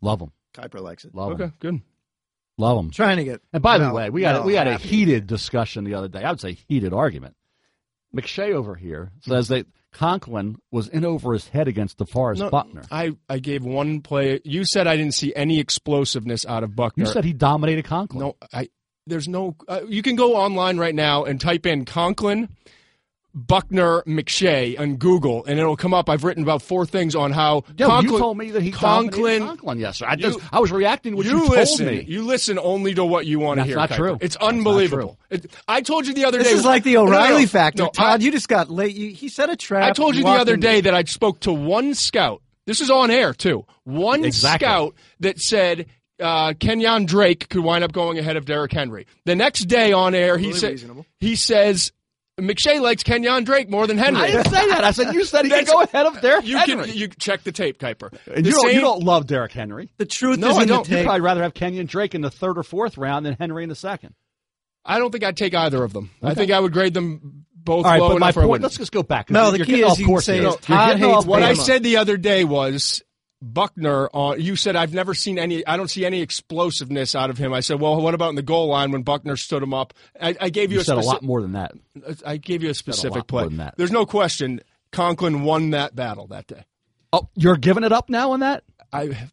Love 0.00 0.20
him. 0.20 0.30
Kiper 0.54 0.80
likes 0.80 1.04
it. 1.04 1.14
Love 1.14 1.32
him. 1.32 1.40
Okay, 1.42 1.52
good. 1.58 1.80
Love 2.58 2.78
him. 2.78 2.90
Trying 2.90 3.16
to 3.16 3.24
get. 3.24 3.40
And 3.52 3.62
by 3.62 3.78
the 3.78 3.92
way, 3.92 4.08
we 4.10 4.22
had 4.22 4.34
Mel 4.34 4.44
we 4.44 4.54
had 4.54 4.68
a 4.68 4.76
heated 4.76 5.26
discussion 5.26 5.82
the 5.84 5.94
other 5.94 6.08
day. 6.08 6.22
I 6.22 6.30
would 6.30 6.40
say 6.40 6.52
heated 6.68 6.92
argument. 6.92 7.34
McShay 8.14 8.52
over 8.52 8.74
here 8.76 9.10
says 9.20 9.48
that 9.48 9.66
Conklin 9.92 10.56
was 10.70 10.88
in 10.88 11.04
over 11.04 11.32
his 11.32 11.48
head 11.48 11.68
against 11.68 11.98
DeForest 11.98 12.38
No, 12.38 12.50
Buckner. 12.50 12.82
I, 12.90 13.12
I 13.28 13.38
gave 13.38 13.62
one 13.64 14.00
play. 14.00 14.40
You 14.44 14.64
said 14.64 14.86
I 14.86 14.96
didn't 14.96 15.14
see 15.14 15.32
any 15.36 15.60
explosiveness 15.60 16.46
out 16.46 16.64
of 16.64 16.74
Buckner. 16.74 17.04
You 17.04 17.12
said 17.12 17.24
he 17.24 17.32
dominated 17.32 17.84
Conklin. 17.84 18.20
no. 18.20 18.36
I 18.52 18.68
there's 19.06 19.28
no. 19.28 19.56
Uh, 19.66 19.80
you 19.88 20.02
can 20.02 20.16
go 20.16 20.36
online 20.36 20.78
right 20.78 20.94
now 20.94 21.24
and 21.24 21.40
type 21.40 21.66
in 21.66 21.84
Conklin, 21.84 22.48
Buckner, 23.34 24.02
McShay 24.02 24.78
on 24.78 24.96
Google, 24.96 25.44
and 25.46 25.58
it'll 25.58 25.76
come 25.76 25.94
up. 25.94 26.10
I've 26.10 26.22
written 26.22 26.42
about 26.42 26.60
four 26.60 26.84
things 26.84 27.14
on 27.16 27.32
how 27.32 27.64
Yo, 27.78 27.86
Conklin, 27.88 28.12
you 28.12 28.18
told 28.18 28.36
me 28.38 28.50
that 28.50 28.62
he 28.62 28.70
Conklin. 28.72 29.46
Conklin. 29.46 29.78
Yes, 29.78 29.98
sir. 29.98 30.06
I, 30.06 30.14
You- 30.14 30.40
I 30.52 30.60
was 30.60 30.70
reacting 30.70 31.12
to 31.12 31.16
what 31.16 31.26
you, 31.26 31.32
you 31.32 31.38
told 31.40 31.50
listen. 31.52 31.86
me. 31.86 32.04
You 32.06 32.24
listen 32.24 32.58
only 32.58 32.92
to 32.94 33.04
what 33.04 33.24
you 33.26 33.38
want 33.40 33.60
to 33.60 33.64
hear. 33.64 33.76
That's 33.76 33.90
not 33.92 33.96
Kiper. 33.96 33.96
true. 33.96 34.18
It's 34.20 34.36
unbelievable. 34.36 35.18
It- 35.30 35.50
I 35.66 35.80
told 35.80 36.06
you 36.06 36.12
the 36.14 36.26
other 36.26 36.38
This 36.38 36.48
day. 36.48 36.54
is 36.54 36.64
like 36.64 36.84
the 36.84 36.94
No, 36.94 37.04
no, 37.06 37.12
no. 37.12 37.16
O'Reilly 37.18 37.46
factor. 37.46 37.84
No, 37.84 37.88
Todd, 37.88 38.20
I- 38.20 38.24
you 38.24 38.30
just 38.30 38.48
got 38.48 38.70
late. 38.70 38.94
You, 38.94 39.10
he 39.12 39.28
set 39.28 39.48
a 39.48 39.56
trap. 39.56 39.84
I 39.84 39.92
told 39.92 40.14
you 40.14 40.24
the 40.24 40.28
other 40.30 40.54
in- 40.54 40.60
day 40.60 40.82
that 40.82 40.94
I 40.94 41.04
spoke 41.04 41.40
to 41.40 41.52
one 41.52 41.94
scout. 41.94 42.42
This 42.66 42.80
is 42.80 42.90
on 42.90 43.10
air 43.10 43.32
too. 43.32 43.64
One 43.84 44.24
Exactly. 44.24 44.66
scout 44.66 44.94
that 45.20 45.40
said 45.40 45.86
uh, 46.20 46.52
Kenyon 46.60 47.06
Drake 47.06 47.48
could 47.48 47.64
wind 47.64 47.82
up 47.82 47.92
going 47.92 48.18
ahead 48.18 48.36
of 48.36 48.44
Derrick 48.44 48.72
Henry. 48.72 49.06
The 49.24 49.34
next 49.34 49.64
day 49.64 49.92
on 49.92 50.14
air, 50.14 50.38
he 50.38 50.52
Totally 50.52 50.76
said 50.76 51.04
he 51.18 51.34
says 51.34 51.90
McShay 52.42 52.80
likes 52.80 53.02
Kenyon 53.02 53.44
Drake 53.44 53.70
more 53.70 53.86
than 53.86 53.98
Henry. 53.98 54.20
I 54.22 54.26
didn't 54.28 54.50
say 54.50 54.66
that. 54.68 54.84
I 54.84 54.90
said 54.90 55.14
you 55.14 55.24
said 55.24 55.44
he 55.44 55.50
could 55.50 55.66
go 55.66 55.80
ahead 55.82 56.06
of 56.06 56.20
Derrick 56.20 56.46
you 56.46 56.56
Henry. 56.58 56.86
can 56.86 56.94
you 56.96 57.08
check 57.08 57.42
the 57.42 57.52
tape, 57.52 57.78
Kiper. 57.78 58.10
The 58.26 58.42
you, 58.42 58.52
don't, 58.52 58.74
you 58.74 58.80
don't 58.80 59.02
love 59.02 59.26
Derrick 59.26 59.52
Henry. 59.52 59.90
The 59.96 60.06
truth 60.06 60.38
No, 60.38 60.50
is 60.50 60.58
I 60.58 60.64
don't. 60.64 60.86
the 60.86 60.98
You'd 60.98 61.04
probably 61.04 61.20
rather 61.20 61.42
have 61.42 61.54
Kenyon 61.54 61.86
Drake 61.86 62.14
in 62.14 62.20
the 62.20 62.30
third 62.30 62.58
or 62.58 62.62
fourth 62.62 62.98
round 62.98 63.24
than 63.26 63.34
Henry 63.38 63.62
in 63.62 63.68
the 63.68 63.74
second. 63.74 64.14
I 64.84 64.98
don't 64.98 65.10
think 65.12 65.22
I'd 65.24 65.36
take 65.36 65.54
either 65.54 65.82
of 65.84 65.92
them. 65.92 66.10
I 66.22 66.34
think 66.34 66.50
I 66.50 66.58
would 66.58 66.72
grade 66.72 66.92
them 66.94 67.44
both 67.54 67.84
All 67.86 67.92
right, 67.92 68.00
low 68.00 68.08
but 68.10 68.18
my 68.18 68.26
enough. 68.26 68.36
where 68.36 68.42
I 68.42 68.46
point. 68.46 68.50
wouldn't. 68.50 68.62
Let's 68.64 68.76
just 68.78 68.90
go 68.92 69.04
back. 69.04 69.30
No, 69.30 69.50
you're 69.50 69.58
the 69.58 69.64
key 69.64 69.82
is 69.82 69.98
you 69.98 70.04
can 70.06 70.12
course 70.12 70.24
say 70.24 70.38
here. 70.40 70.48
is 70.48 70.54
You're 70.54 70.58
Todd 70.76 70.96
hates 70.98 71.04
off 71.18 71.26
what 71.26 71.42
I 71.44 71.54
said 71.54 71.84
the 71.84 71.98
other 71.98 72.16
day 72.16 72.42
was 72.42 73.02
Buckner 73.42 74.08
on 74.12 74.40
you 74.40 74.54
said 74.54 74.76
I've 74.76 74.94
never 74.94 75.14
seen 75.14 75.38
any 75.38 75.66
I 75.66 75.76
don't 75.76 75.88
see 75.90 76.04
any 76.06 76.20
explosiveness 76.20 77.14
out 77.14 77.28
of 77.28 77.38
him. 77.38 77.52
I 77.52 77.60
said, 77.60 77.80
Well, 77.80 78.00
what 78.00 78.14
about 78.14 78.30
in 78.30 78.36
the 78.36 78.42
goal 78.42 78.68
line 78.68 78.92
when 78.92 79.02
Buckner 79.02 79.36
stood 79.36 79.62
him 79.62 79.74
up? 79.74 79.92
I, 80.20 80.36
I 80.40 80.48
gave 80.50 80.70
you, 80.70 80.76
You 80.76 80.82
a 80.82 80.84
said 80.84 80.98
a 80.98 81.00
lot 81.00 81.22
more 81.22 81.42
than 81.42 81.52
that. 81.52 81.72
Uh, 82.06 82.14
I 82.24 82.36
gave 82.36 82.62
you 82.62 82.70
a 82.70 82.74
specific 82.74 83.26
play. 83.26 83.42
more 83.42 83.48
than 83.48 83.58
that. 83.58 83.74
There's 83.76 83.90
no 83.92 84.06
question 84.06 84.60
Conklin 84.92 85.42
won 85.42 85.70
that 85.70 85.96
battle 85.96 86.28
that 86.28 86.46
day. 86.46 86.64
Oh, 87.12 87.28
you're 87.34 87.56
giving 87.56 87.84
it 87.84 87.92
up 87.92 88.08
now 88.08 88.32
on 88.32 88.40
that? 88.40 88.62
I 88.92 89.28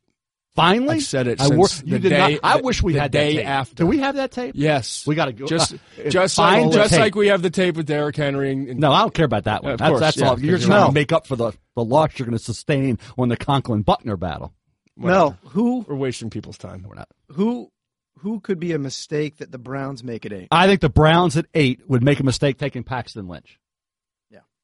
Finally, 0.59 0.95
I've 0.97 1.03
said 1.03 1.27
it 1.27 1.39
I 1.41 1.47
since 1.47 1.83
you 1.85 1.91
the 1.93 1.99
did 1.99 2.09
day- 2.09 2.33
not. 2.35 2.39
I 2.43 2.57
the- 2.57 2.63
wish 2.63 2.83
we 2.83 2.93
the 2.93 2.99
had 3.01 3.11
day 3.11 3.35
that 3.35 3.39
tape. 3.41 3.47
after. 3.47 3.75
Do 3.75 3.87
we 3.87 3.99
have 3.99 4.15
that 4.15 4.31
tape? 4.31 4.53
Yes, 4.55 5.05
We 5.07 5.15
gotta 5.15 5.33
go- 5.33 5.45
just 5.47 5.73
uh, 5.73 5.77
just 6.09 6.37
like 6.37 6.71
just 6.71 6.97
like 6.97 7.15
we 7.15 7.27
have 7.27 7.41
the 7.41 7.49
tape 7.49 7.75
with 7.77 7.85
Derrick 7.85 8.15
Henry. 8.15 8.51
And, 8.51 8.67
and 8.67 8.79
No, 8.79 8.91
I 8.91 9.01
don't 9.01 9.13
care 9.13 9.25
about 9.25 9.45
that 9.45 9.63
one. 9.63 9.73
Of 9.73 9.79
that's 9.79 9.89
course, 9.89 9.99
that's 10.01 10.17
yeah, 10.17 10.27
all. 10.29 10.35
'cause 10.35 10.43
You're 10.43 10.57
you're 10.57 10.67
trying 10.67 10.79
not- 10.81 10.87
to 10.87 10.93
make 10.93 11.11
up 11.11 11.27
for 11.27 11.35
the, 11.35 11.51
the 11.75 11.83
loss 11.83 12.17
you're 12.19 12.25
going 12.25 12.37
to 12.37 12.43
sustain 12.43 12.99
on 13.17 13.29
the 13.29 13.37
Conklin 13.37 13.81
Buckner 13.83 14.17
battle. 14.17 14.53
Mel, 14.97 15.37
who 15.45 15.85
we're 15.87 15.95
wasting 15.95 16.29
people's 16.29 16.57
time. 16.57 16.83
We're 16.87 16.95
not. 16.95 17.07
who 17.31 17.71
who 18.17 18.41
could 18.41 18.59
be 18.59 18.73
a 18.73 18.79
mistake 18.79 19.37
that 19.37 19.49
the 19.49 19.57
Browns 19.57 20.03
make 20.03 20.25
at 20.25 20.33
eight? 20.33 20.49
I 20.51 20.67
think 20.67 20.81
the 20.81 20.89
Browns 20.89 21.37
at 21.37 21.45
eight 21.53 21.79
would 21.87 22.03
make 22.03 22.19
a 22.19 22.23
mistake 22.23 22.57
taking 22.57 22.83
Paxton 22.83 23.29
Lynch. 23.29 23.57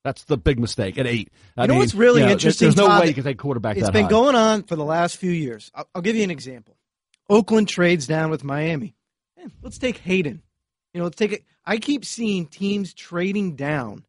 Yeah. 0.06 0.10
That's 0.12 0.24
the 0.26 0.38
big 0.38 0.60
mistake 0.60 0.98
at 0.98 1.08
eight. 1.08 1.32
I 1.58 1.64
You 1.64 1.68
know 1.68 1.74
mean, 1.74 1.80
what's 1.80 1.96
really 1.96 2.22
you 2.22 2.28
know, 2.28 2.34
interesting, 2.34 2.68
There's 2.68 2.78
no 2.78 2.88
Todd? 2.88 3.02
way 3.02 3.08
you 3.08 3.14
can 3.14 3.24
take 3.24 3.38
quarterback 3.40 3.78
It's 3.78 3.88
that 3.88 3.94
been 3.94 4.04
high. 4.04 4.10
going 4.10 4.36
on 4.36 4.64
for 4.64 4.76
the 4.76 4.86
last 4.86 5.18
few 5.18 5.32
years. 5.32 5.72
I'll, 5.74 5.88
I'll 5.96 6.02
give 6.02 6.16
you 6.16 6.24
an 6.24 6.32
example. 6.32 6.78
Oakland 7.30 7.68
trades 7.68 8.06
down 8.08 8.30
with 8.30 8.44
Miami. 8.44 8.96
Eh, 9.40 9.48
let's 9.64 9.78
take 9.80 9.98
Hayden. 9.98 10.42
You 10.94 11.00
know, 11.00 11.06
let's 11.06 11.18
take 11.18 11.32
it. 11.34 11.44
I 11.66 11.78
keep 11.78 12.06
seeing 12.06 12.46
teams 12.46 12.94
trading 12.94 13.56
down. 13.56 14.06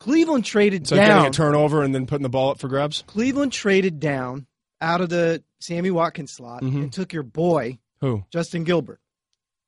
Cleveland 0.00 0.44
traded 0.44 0.82
It's 0.82 0.90
like 0.90 1.00
getting 1.00 1.16
down. 1.16 1.26
a 1.26 1.30
turnover 1.30 1.82
and 1.82 1.94
then 1.94 2.06
putting 2.06 2.24
the 2.24 2.28
ball 2.28 2.50
up 2.50 2.58
for 2.58 2.68
grabs. 2.68 3.04
Cleveland 3.06 3.52
traded 3.52 4.00
down 4.00 4.46
out 4.80 5.00
of 5.00 5.08
the 5.08 5.42
Sammy 5.60 5.90
Watkins 5.90 6.32
slot 6.32 6.62
Mhm. 6.62 6.74
and 6.74 6.92
took 6.92 7.12
your 7.12 7.22
boy 7.22 7.78
Who? 8.00 8.24
Justin 8.30 8.64
Gilbert. 8.64 9.00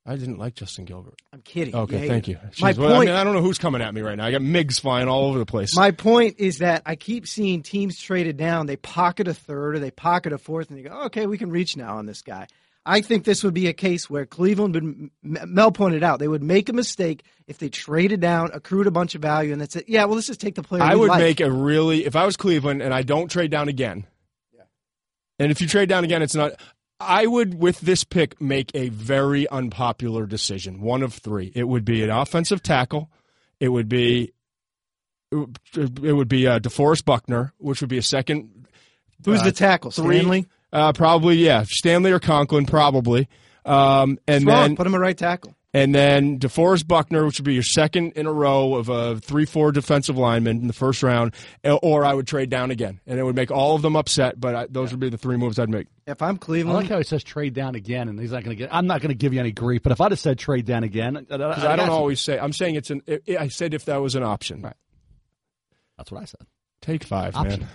I 0.07 0.15
didn't 0.15 0.37
like 0.37 0.55
Justin 0.55 0.85
Gilbert. 0.85 1.21
I'm 1.33 1.41
kidding. 1.41 1.75
Okay, 1.75 1.97
hate 1.97 2.07
thank 2.07 2.27
you. 2.29 2.39
My 2.61 2.71
Jeez, 2.71 2.77
well, 2.77 2.91
I, 2.91 2.95
point- 2.95 3.09
mean, 3.09 3.15
I 3.15 3.25
don't 3.25 3.33
know 3.35 3.41
who's 3.41 3.57
coming 3.57 3.81
at 3.81 3.93
me 3.93 3.99
right 4.01 4.17
now. 4.17 4.25
I 4.25 4.31
got 4.31 4.41
MIGs 4.41 4.79
flying 4.79 5.09
all 5.09 5.25
over 5.25 5.37
the 5.37 5.45
place. 5.45 5.75
My 5.75 5.91
point 5.91 6.35
is 6.39 6.59
that 6.59 6.83
I 6.85 6.95
keep 6.95 7.27
seeing 7.27 7.61
teams 7.61 7.99
traded 7.99 8.37
down. 8.37 8.67
They 8.67 8.77
pocket 8.77 9.27
a 9.27 9.33
third 9.33 9.75
or 9.75 9.79
they 9.79 9.91
pocket 9.91 10.31
a 10.31 10.37
fourth, 10.37 10.69
and 10.69 10.79
they 10.79 10.83
go, 10.83 11.03
"Okay, 11.07 11.27
we 11.27 11.37
can 11.37 11.49
reach 11.49 11.75
now 11.75 11.97
on 11.97 12.05
this 12.05 12.21
guy." 12.21 12.47
I 12.85 13.01
think 13.01 13.25
this 13.25 13.43
would 13.43 13.53
be 13.53 13.67
a 13.67 13.73
case 13.73 14.09
where 14.09 14.25
Cleveland 14.25 14.75
would. 14.75 15.09
Mel 15.21 15.73
pointed 15.73 16.03
out 16.03 16.19
they 16.19 16.27
would 16.29 16.41
make 16.41 16.69
a 16.69 16.73
mistake 16.73 17.23
if 17.45 17.57
they 17.57 17.67
traded 17.67 18.21
down, 18.21 18.51
accrued 18.53 18.87
a 18.87 18.91
bunch 18.91 19.13
of 19.13 19.21
value, 19.21 19.51
and 19.51 19.59
that's 19.59 19.75
it. 19.75 19.89
Yeah, 19.89 20.05
well, 20.05 20.15
let's 20.15 20.27
just 20.27 20.39
take 20.39 20.55
the 20.55 20.63
player. 20.63 20.83
I 20.83 20.95
would 20.95 21.09
like. 21.09 21.19
make 21.19 21.41
a 21.41 21.51
really 21.51 22.05
if 22.05 22.15
I 22.15 22.25
was 22.25 22.37
Cleveland 22.37 22.81
and 22.81 22.93
I 22.93 23.01
don't 23.01 23.29
trade 23.29 23.51
down 23.51 23.67
again. 23.67 24.07
And 25.39 25.51
if 25.51 25.61
you 25.61 25.67
trade 25.67 25.89
down 25.89 26.03
again, 26.03 26.21
it's 26.21 26.33
not. 26.33 26.53
I 26.99 27.27
would, 27.27 27.59
with 27.59 27.79
this 27.81 28.03
pick, 28.03 28.41
make 28.41 28.71
a 28.73 28.89
very 28.89 29.47
unpopular 29.49 30.25
decision. 30.25 30.81
One 30.81 31.03
of 31.03 31.13
three. 31.13 31.51
It 31.53 31.65
would 31.65 31.85
be 31.85 32.03
an 32.03 32.09
offensive 32.09 32.63
tackle. 32.63 33.11
It 33.59 33.69
would 33.69 33.87
be. 33.89 34.33
It 35.31 36.13
would 36.15 36.29
be 36.29 36.47
uh, 36.47 36.59
DeForest 36.59 37.03
Buckner, 37.03 37.53
which 37.57 37.81
would 37.81 37.89
be 37.89 37.97
a 37.97 38.03
second. 38.03 38.67
Who's 39.25 39.41
uh, 39.41 39.45
the 39.45 39.51
tackle? 39.51 39.91
three- 39.91 40.19
Stanley. 40.19 40.45
Uh, 40.71 40.91
probably, 40.93 41.35
yeah, 41.37 41.63
Stanley 41.65 42.11
or 42.11 42.19
Conklin, 42.19 42.65
probably. 42.65 43.27
Um, 43.65 44.19
and 44.27 44.47
then 44.47 44.75
Put 44.75 44.85
him 44.87 44.93
a 44.95 44.99
right 44.99 45.17
tackle. 45.17 45.55
And 45.77 45.93
then 45.93 46.39
DeForest 46.39 46.87
Buckner, 46.87 47.23
which 47.23 47.37
would 47.39 47.45
be 47.45 47.53
your 47.53 47.61
second 47.61 48.13
in 48.13 48.25
a 48.25 48.33
row 48.33 48.73
of 48.73 48.89
uh, 48.89 48.93
a 48.93 49.19
three-four 49.19 49.71
defensive 49.71 50.17
lineman 50.17 50.61
in 50.61 50.67
the 50.67 50.73
first 50.73 51.03
round, 51.03 51.35
eh, 51.63 51.71
or 51.71 52.03
I 52.03 52.15
would 52.15 52.25
trade 52.25 52.49
down 52.49 52.71
again, 52.71 52.99
and 53.05 53.19
it 53.19 53.23
would 53.23 53.35
make 53.35 53.51
all 53.51 53.75
of 53.75 53.83
them 53.83 53.95
upset. 53.95 54.39
But 54.39 54.55
I, 54.55 54.67
those 54.67 54.89
would 54.89 54.99
be 54.99 55.09
the 55.09 55.19
three 55.19 55.37
moves 55.37 55.59
I'd 55.59 55.69
make. 55.69 55.85
If 56.07 56.23
I'm 56.23 56.37
Cleveland. 56.37 56.77
I 56.77 56.81
like 56.81 56.89
how 56.89 56.97
he 56.97 57.03
says 57.03 57.23
trade 57.23 57.53
down 57.53 57.75
again, 57.75 58.09
and 58.09 58.19
he's 58.19 58.31
not 58.31 58.43
going 58.43 58.57
to 58.57 58.63
get. 58.63 58.73
I'm 58.73 58.87
not 58.87 59.01
going 59.01 59.09
to 59.09 59.15
give 59.15 59.33
you 59.33 59.39
any 59.39 59.51
grief, 59.51 59.83
but 59.83 59.91
if 59.91 60.01
I'd 60.01 60.11
have 60.11 60.19
said 60.19 60.39
trade 60.39 60.65
down 60.65 60.83
again, 60.83 61.15
uh, 61.15 61.19
uh, 61.19 61.49
Because 61.49 61.63
I 61.63 61.75
don't 61.75 61.89
always 61.89 62.21
say. 62.21 62.39
I'm 62.39 62.53
saying 62.53 62.75
it's 62.75 62.89
an. 62.89 63.03
i 63.07 63.37
I 63.39 63.47
said 63.49 63.75
if 63.75 63.85
that 63.85 64.01
was 64.01 64.15
an 64.15 64.23
option. 64.23 64.63
Right. 64.63 64.73
That's 65.97 66.11
what 66.11 66.21
I 66.21 66.25
said. 66.25 66.41
Take 66.81 67.03
five, 67.03 67.35
Option. 67.35 67.61
man. 67.61 67.69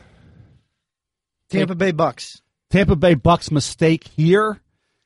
Tampa 1.51 1.75
Bay 1.75 1.93
Bucks. 1.93 2.41
Tampa 2.71 2.97
Bay 2.97 3.15
Bucks 3.15 3.51
mistake 3.51 4.09
here 4.17 4.61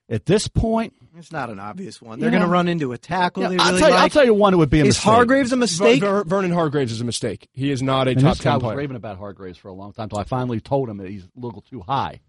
at 0.08 0.24
this 0.26 0.48
point. 0.48 0.94
It's 1.16 1.32
not 1.32 1.48
an 1.50 1.58
obvious 1.58 2.00
one. 2.02 2.20
They're 2.20 2.28
Yeah. 2.28 2.38
going 2.38 2.42
to 2.42 2.48
run 2.52 2.68
into 2.68 2.92
a 2.92 2.98
tackle. 2.98 3.42
Yeah, 3.44 3.48
they 3.50 3.56
I'll, 3.58 3.68
really 3.68 3.80
tell 3.80 3.90
you, 3.90 3.96
I'll 3.96 4.08
tell 4.10 4.24
you 4.24 4.34
one. 4.34 4.52
It 4.54 4.58
would 4.58 4.70
be 4.70 4.80
a 4.80 4.84
is 4.84 4.88
mistake. 4.88 5.04
Hargreaves 5.04 5.52
a 5.52 5.56
mistake? 5.56 6.00
Ver- 6.00 6.24
Vernon 6.24 6.52
Hargreaves 6.52 6.92
is 6.92 7.00
a 7.00 7.04
mistake. 7.04 7.48
He 7.52 7.70
is 7.70 7.82
not 7.82 8.06
a 8.06 8.10
And 8.10 8.20
top 8.20 8.34
this 8.36 8.44
guy 8.44 8.52
ten 8.58 8.60
was 8.66 8.76
raving 8.76 8.96
about 8.96 9.16
Hargreaves 9.18 9.56
for 9.58 9.68
a 9.68 9.72
long 9.74 9.92
time 9.92 10.04
until 10.04 10.18
I 10.18 10.24
finally 10.24 10.60
told 10.60 10.88
him 10.90 10.98
that 10.98 11.08
he's 11.08 11.24
a 11.24 11.28
little 11.36 11.62
too 11.62 11.80
high. 11.80 12.20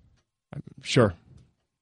Sure, 0.81 1.13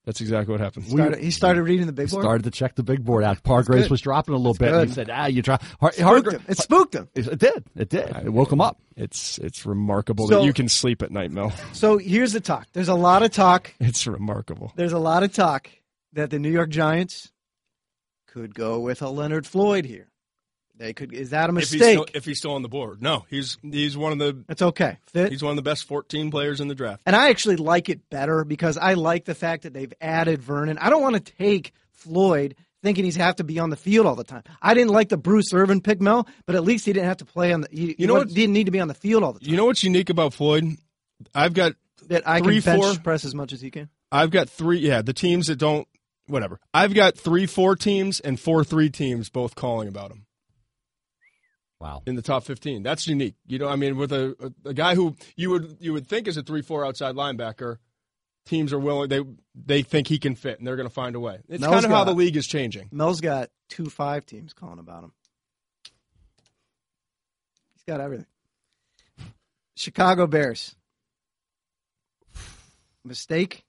that's 0.06 0.20
exactly 0.22 0.52
what 0.52 0.60
happened. 0.60 0.86
Started- 0.88 1.20
he 1.20 1.30
started 1.32 1.62
reading 1.64 1.86
the 1.86 1.94
big 1.94 2.10
board. 2.10 2.24
Started 2.24 2.44
to 2.46 2.52
check 2.52 2.76
the 2.76 2.84
big 2.84 3.04
board 3.06 3.24
out. 3.24 3.38
Hargreaves 3.46 3.90
was 3.90 4.02
dropping 4.02 4.34
a 4.34 4.38
little 4.38 4.54
That's 4.56 4.72
bit. 4.72 4.80
And 4.82 4.88
he 4.90 4.94
said, 4.94 5.10
"Ah, 5.12 5.28
you 5.28 5.42
try." 5.44 5.60
Har- 5.80 5.92
Spooked 5.94 6.26
Hargra- 6.28 6.32
him. 6.34 6.42
It 6.48 6.58
spooked 6.58 6.96
him. 6.96 7.08
It 7.14 7.38
did. 7.40 7.64
It 7.76 7.90
did. 7.90 8.10
It 8.26 8.34
woke 8.34 8.52
him 8.52 8.62
up. 8.62 8.82
It's 8.98 9.38
it's 9.38 9.66
remarkable 9.66 10.28
So- 10.28 10.40
that 10.40 10.46
you 10.46 10.54
can 10.54 10.68
sleep 10.70 11.04
at 11.04 11.12
night, 11.12 11.32
Mel. 11.32 11.52
So 11.74 11.98
here's 12.00 12.34
the 12.34 12.42
talk. 12.42 12.68
There's 12.74 12.90
a 12.90 12.96
lot 12.96 13.22
of 13.22 13.32
talk. 13.32 13.74
It's 13.80 14.08
remarkable. 14.08 14.74
There's 14.76 14.94
a 14.94 15.00
lot 15.00 15.22
of 15.24 15.32
talk 15.32 15.70
that 16.16 16.30
the 16.32 16.40
New 16.40 16.50
York 16.52 16.70
Giants 16.70 17.32
could 18.28 18.54
go 18.56 18.80
with 18.80 19.02
a 19.02 19.10
Leonard 19.10 19.46
Floyd 19.48 19.86
here. 19.86 20.08
They 20.78 20.92
could. 20.92 21.14
Is 21.14 21.30
that 21.30 21.50
a 21.50 21.54
If 21.56 21.60
he's, 21.70 21.72
mistake? 21.74 21.94
still, 21.94 22.06
if 22.14 22.26
he's 22.26 22.38
still 22.38 22.52
on 22.54 22.62
the 22.62 22.68
board, 22.68 23.02
no, 23.02 23.26
he's 23.30 23.58
he's 23.62 23.96
one 23.96 24.12
of 24.12 24.20
the 24.20 24.44
That's 24.48 24.62
okay. 24.62 24.98
Fit. 25.08 25.32
he's 25.32 25.42
one 25.42 25.52
of 25.52 25.56
the 25.56 25.62
best 25.62 25.88
14 25.88 26.32
players 26.32 26.60
in 26.60 26.68
the 26.68 26.76
draft. 26.76 27.04
And 27.06 27.16
I 27.16 27.30
actually 27.30 27.56
like 27.56 27.88
it 27.88 28.10
better 28.10 28.44
because 28.44 28.78
I 28.78 28.96
like 28.96 29.24
the 29.24 29.36
fact 29.36 29.64
that 29.64 29.74
they've 29.74 29.94
added 30.02 30.42
Vernon. 30.42 30.78
I 30.78 30.90
don't 30.90 31.02
want 31.02 31.16
to 31.16 31.34
take 31.38 31.72
Floyd 31.94 32.56
thinking 32.84 33.06
he's 33.06 33.16
have 33.16 33.38
to 33.38 33.46
be 33.46 33.58
on 33.58 33.70
the 33.70 33.78
field 33.78 34.06
all 34.06 34.16
the 34.16 34.26
time. 34.26 34.44
I 34.62 34.74
didn't 34.74 34.92
like 34.92 35.08
the 35.08 35.18
Bruce 35.18 35.54
Irvin 35.54 35.80
pick, 35.80 36.02
Mel, 36.02 36.28
but 36.46 36.56
at 36.58 36.64
least 36.66 36.86
he 36.86 36.92
didn't 36.92 37.08
have 37.08 37.18
to 37.18 37.26
play 37.26 37.54
on 37.54 37.62
the. 37.62 37.70
He, 37.72 37.96
You 37.98 38.08
know 38.08 38.16
he 38.16 38.20
what- 38.26 38.34
didn't 38.34 38.52
need 38.54 38.66
to 38.66 38.72
be 38.72 38.82
on 38.82 38.90
the 38.90 38.94
field 38.94 39.24
all 39.24 39.32
the 39.32 39.40
time. 39.40 39.50
You 39.50 39.56
know 39.56 39.66
what's 39.68 39.82
unique 39.84 40.10
about 40.10 40.34
Floyd? 40.34 40.66
I've 41.34 41.54
got 41.54 41.72
that 42.08 42.28
I 42.28 42.42
three, 42.42 42.62
can 42.62 42.74
bench 42.80 42.84
four- 42.98 43.02
press 43.02 43.24
as 43.24 43.34
much 43.34 43.54
as 43.54 43.62
he 43.62 43.72
can. 43.72 43.88
I've 44.12 44.30
got 44.30 44.50
three. 44.50 44.80
Yeah, 44.80 45.02
the 45.02 45.14
teams 45.14 45.48
that 45.48 45.56
don't 45.56 45.88
whatever. 46.28 46.60
I've 46.74 46.94
got 46.94 47.18
three 47.18 47.46
four 47.46 47.76
teams 47.76 48.20
and 48.20 48.40
four 48.40 48.64
three 48.64 48.90
teams 48.90 49.30
both 49.30 49.56
calling 49.56 49.88
about 49.88 50.12
him 50.12 50.26
Wow. 51.80 52.02
in 52.08 52.16
the 52.16 52.22
top 52.22 52.44
15. 52.44 52.84
That's 52.84 53.06
unique. 53.08 53.36
You 53.46 53.60
know, 53.60 53.68
I 53.68 53.76
mean, 53.76 53.98
with 53.98 54.12
a, 54.12 54.36
a, 54.66 54.70
a 54.70 54.74
guy 54.74 54.96
who 54.96 55.16
you 55.36 55.50
would 55.52 55.78
you 55.80 55.94
would 55.94 56.08
think 56.08 56.28
is 56.28 56.38
a 56.38 56.44
three 56.44 56.62
four 56.62 56.86
outside 56.86 57.16
linebacker, 57.16 57.78
teams 58.46 58.72
are 58.74 58.80
willing. 58.80 59.10
They 59.10 59.22
they 59.54 59.82
think 59.84 60.08
he 60.08 60.18
can 60.18 60.36
fit, 60.36 60.58
and 60.58 60.66
they're 60.68 60.78
going 60.78 60.88
to 60.88 60.94
find 60.94 61.16
a 61.16 61.20
way. 61.20 61.42
It's 61.50 61.60
Mel's 61.62 61.74
kind 61.74 61.86
of 61.86 61.92
how 61.92 62.04
the 62.06 62.14
league 62.14 62.38
is 62.38 62.48
changing. 62.48 62.90
Mel's 62.92 63.22
got 63.22 63.50
two 63.70 63.90
five 63.90 64.26
teams 64.26 64.54
calling 64.54 64.80
about 64.80 65.04
him. 65.04 65.12
He's 67.74 67.84
got 67.86 68.00
everything. 68.02 68.28
Chicago 69.76 70.26
Bears. 70.28 70.76
Mistake? 73.04 73.65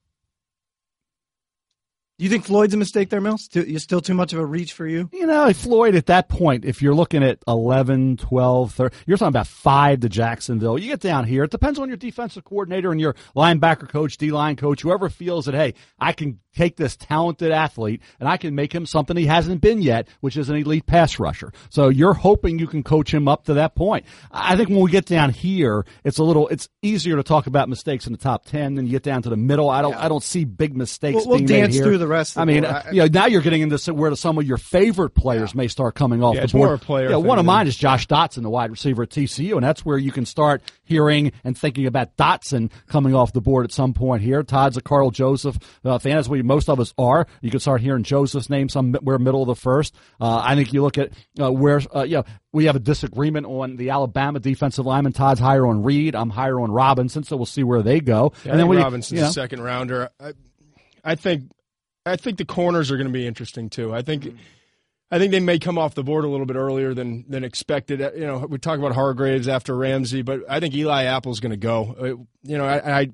You 2.19 2.31
think 2.31 2.47
Floyd's 2.47 2.73
a 2.73 2.79
mistake 2.79 3.11
there, 3.11 3.21
Mills? 3.21 3.45
Still, 3.45 3.67
you 3.67 3.79
still 3.79 4.01
too 4.01 4.15
much 4.15 4.33
of 4.33 4.39
a 4.39 4.47
reach 4.47 4.73
for 4.73 4.87
you? 4.87 5.11
You 5.13 5.27
know, 5.27 5.53
Floyd, 5.53 5.95
at 5.95 6.07
that 6.07 6.31
point, 6.31 6.65
if 6.65 6.81
you're 6.81 6.95
looking 6.95 7.23
at 7.23 7.41
11, 7.47 8.17
12, 8.17 8.73
13, 8.73 8.99
you're 9.07 9.19
talking 9.19 9.29
about 9.29 9.47
five 9.47 10.01
to 10.01 10.09
Jacksonville. 10.09 10.79
You 10.79 10.89
get 10.89 11.01
down 11.01 11.27
here, 11.27 11.45
it 11.45 11.51
depends 11.51 11.79
on 11.79 11.89
your 11.89 11.99
defensive 11.99 12.43
coordinator 12.43 12.91
and 12.91 12.99
your 12.99 13.17
linebacker 13.37 13.87
coach, 13.87 14.17
D 14.17 14.31
line 14.33 14.57
coach, 14.57 14.81
whoever 14.81 15.11
feels 15.11 15.45
that, 15.45 15.55
hey, 15.55 15.75
I 15.99 16.13
can 16.13 16.41
take 16.57 16.77
this 16.77 16.97
talented 16.97 17.53
athlete 17.53 18.01
and 18.19 18.29
I 18.29 18.37
can 18.37 18.55
make 18.55 18.73
him 18.75 18.87
something 18.87 19.17
he 19.17 19.27
hasn't 19.27 19.61
been 19.61 19.83
yet, 19.83 20.09
which 20.21 20.37
is 20.37 20.49
an 20.49 20.57
elite 20.57 20.87
pass 20.87 21.19
rusher. 21.19 21.53
So 21.71 21.89
you're 21.89 22.15
hoping 22.15 22.59
you 22.59 22.67
can 22.67 22.83
coach 22.83 23.13
him 23.13 23.29
up 23.29 23.45
to 23.45 23.55
that 23.55 23.75
point. 23.75 24.05
I 24.33 24.57
think 24.57 24.69
when 24.71 24.81
we 24.81 24.91
get 24.91 25.07
down 25.07 25.31
here, 25.31 25.85
it's 26.05 26.19
a 26.19 26.25
little, 26.25 26.49
it's 26.49 26.69
easier 26.83 27.17
to 27.17 27.23
talk 27.23 27.47
about 27.47 27.69
mistakes 27.69 28.07
in 28.07 28.13
the 28.13 28.19
top 28.19 28.47
10 28.47 28.75
than 28.75 28.87
you 28.87 28.93
get 28.93 29.03
down 29.03 29.23
to 29.23 29.29
the 29.29 29.37
middle. 29.37 29.69
I 29.71 29.83
don't, 29.83 29.95
I 29.95 30.09
don't 30.09 30.23
see 30.23 30.45
big 30.45 30.77
mistakes 30.77 31.17
We'll- 31.17 31.27
we'll 31.29 31.39
dance 31.47 31.51
made 31.51 31.73
here. 31.75 31.85
through 31.85 31.99
the 31.99 32.07
rest 32.07 32.37
of 32.37 32.43
I 32.43 32.45
mean, 32.47 32.63
board. 32.63 32.75
I- 32.75 32.91
you 32.91 33.03
know, 33.03 33.09
now 33.13 33.27
you're 33.27 33.43
getting 33.43 33.63
into 33.63 33.93
where 33.95 34.15
some 34.17 34.39
of 34.39 34.47
your 34.47 34.59
favorite 34.59 35.11
players 35.11 35.55
may 35.55 35.69
start 35.69 35.95
coming 35.95 36.23
off 36.23 36.35
Yeah, 36.35 36.41
the 36.41 36.45
it's 36.45 36.53
board. 36.53 36.69
more 36.69 36.75
a 36.75 36.79
player 36.79 37.11
Yeah, 37.11 37.17
one 37.17 37.39
of 37.39 37.45
mine 37.45 37.67
is 37.67 37.77
Josh 37.77 38.07
Doctson, 38.07 38.43
the 38.43 38.51
wide 38.51 38.71
receiver 38.71 39.03
at 39.03 39.11
TCU, 39.11 39.55
and 39.57 39.63
that's 39.65 39.85
where 39.85 39.99
you 39.99 40.11
can 40.13 40.25
start 40.25 40.63
hearing 40.85 41.33
and 41.45 41.57
thinking 41.57 41.87
about 41.87 42.17
Doctson 42.17 42.71
coming 42.89 43.15
off 43.15 43.33
the 43.33 43.41
board 43.41 43.65
at 43.65 43.73
some 43.73 43.93
point 43.93 44.23
here. 44.23 44.43
Todd's 44.43 44.77
a 44.77 44.81
Karl 44.81 45.11
Joseph 45.11 45.59
uh, 45.85 45.99
fan, 45.99 46.17
as 46.17 46.29
we 46.29 46.43
most 46.47 46.69
of 46.69 46.81
us 46.81 46.95
are. 46.99 47.27
You 47.41 47.51
can 47.51 47.61
start 47.61 47.81
hearing 47.81 48.03
Joseph's 48.03 48.49
name 48.49 48.69
somewhere 48.69 49.19
middle 49.19 49.43
of 49.43 49.49
the 49.49 49.57
first. 49.57 49.95
Uh, 50.21 50.41
I 50.43 50.55
think 50.55 50.73
you 50.73 50.83
look 50.83 50.99
at 50.99 51.13
uh, 51.41 51.53
where 51.53 51.81
uh, 51.95 52.03
you 52.03 52.17
know 52.17 52.25
we 52.53 52.67
have 52.67 52.77
a 52.77 52.81
disagreement 52.81 53.47
on 53.47 53.77
the 53.77 53.91
Alabama 53.91 54.41
defensive 54.41 54.87
lineman. 54.87 55.13
Todd's 55.13 55.41
higher 55.41 55.67
on 55.67 55.83
Reed. 55.83 56.15
I'm 56.15 56.31
higher 56.31 56.61
on 56.61 56.71
Robinson, 56.71 57.23
so 57.25 57.37
we'll 57.37 57.47
see 57.47 57.63
where 57.63 57.83
they 57.83 58.01
go. 58.01 58.33
Yeah, 58.45 58.53
and 58.53 58.61
then 58.61 58.69
we, 58.69 58.77
Robinson's 58.77 59.19
you 59.19 59.25
know, 59.25 59.31
a 59.31 59.33
second 59.33 59.63
rounder. 59.63 60.11
I, 60.21 60.33
I 61.05 61.15
think 61.15 61.51
I 62.05 62.17
think 62.17 62.39
the 62.39 62.45
corners 62.45 62.91
are 62.91 62.97
going 62.97 63.09
to 63.09 63.13
be 63.13 63.27
interesting 63.27 63.69
too. 63.71 63.95
I 63.95 64.03
think 64.03 64.35
I 65.11 65.19
think 65.19 65.31
they 65.31 65.41
may 65.41 65.59
come 65.59 65.79
off 65.79 65.95
the 65.95 66.03
board 66.03 66.25
a 66.25 66.29
little 66.29 66.47
bit 66.47 66.57
earlier 66.57 66.95
than 66.95 67.25
than 67.29 67.45
expected. 67.45 68.01
You 68.01 68.27
know, 68.27 68.39
we 68.39 68.59
talk 68.59 68.79
about 68.79 68.93
Hargreaves 68.93 69.49
after 69.49 69.77
Ramsey, 69.77 70.23
but 70.23 70.41
I 70.49 70.61
think 70.61 70.75
Eli 70.75 71.05
Apple's 71.05 71.41
going 71.41 71.51
to 71.51 71.57
go. 71.57 71.95
Uh, 71.99 72.05
You 72.43 72.59
know, 72.59 72.65
I, 72.65 73.01
I 73.01 73.11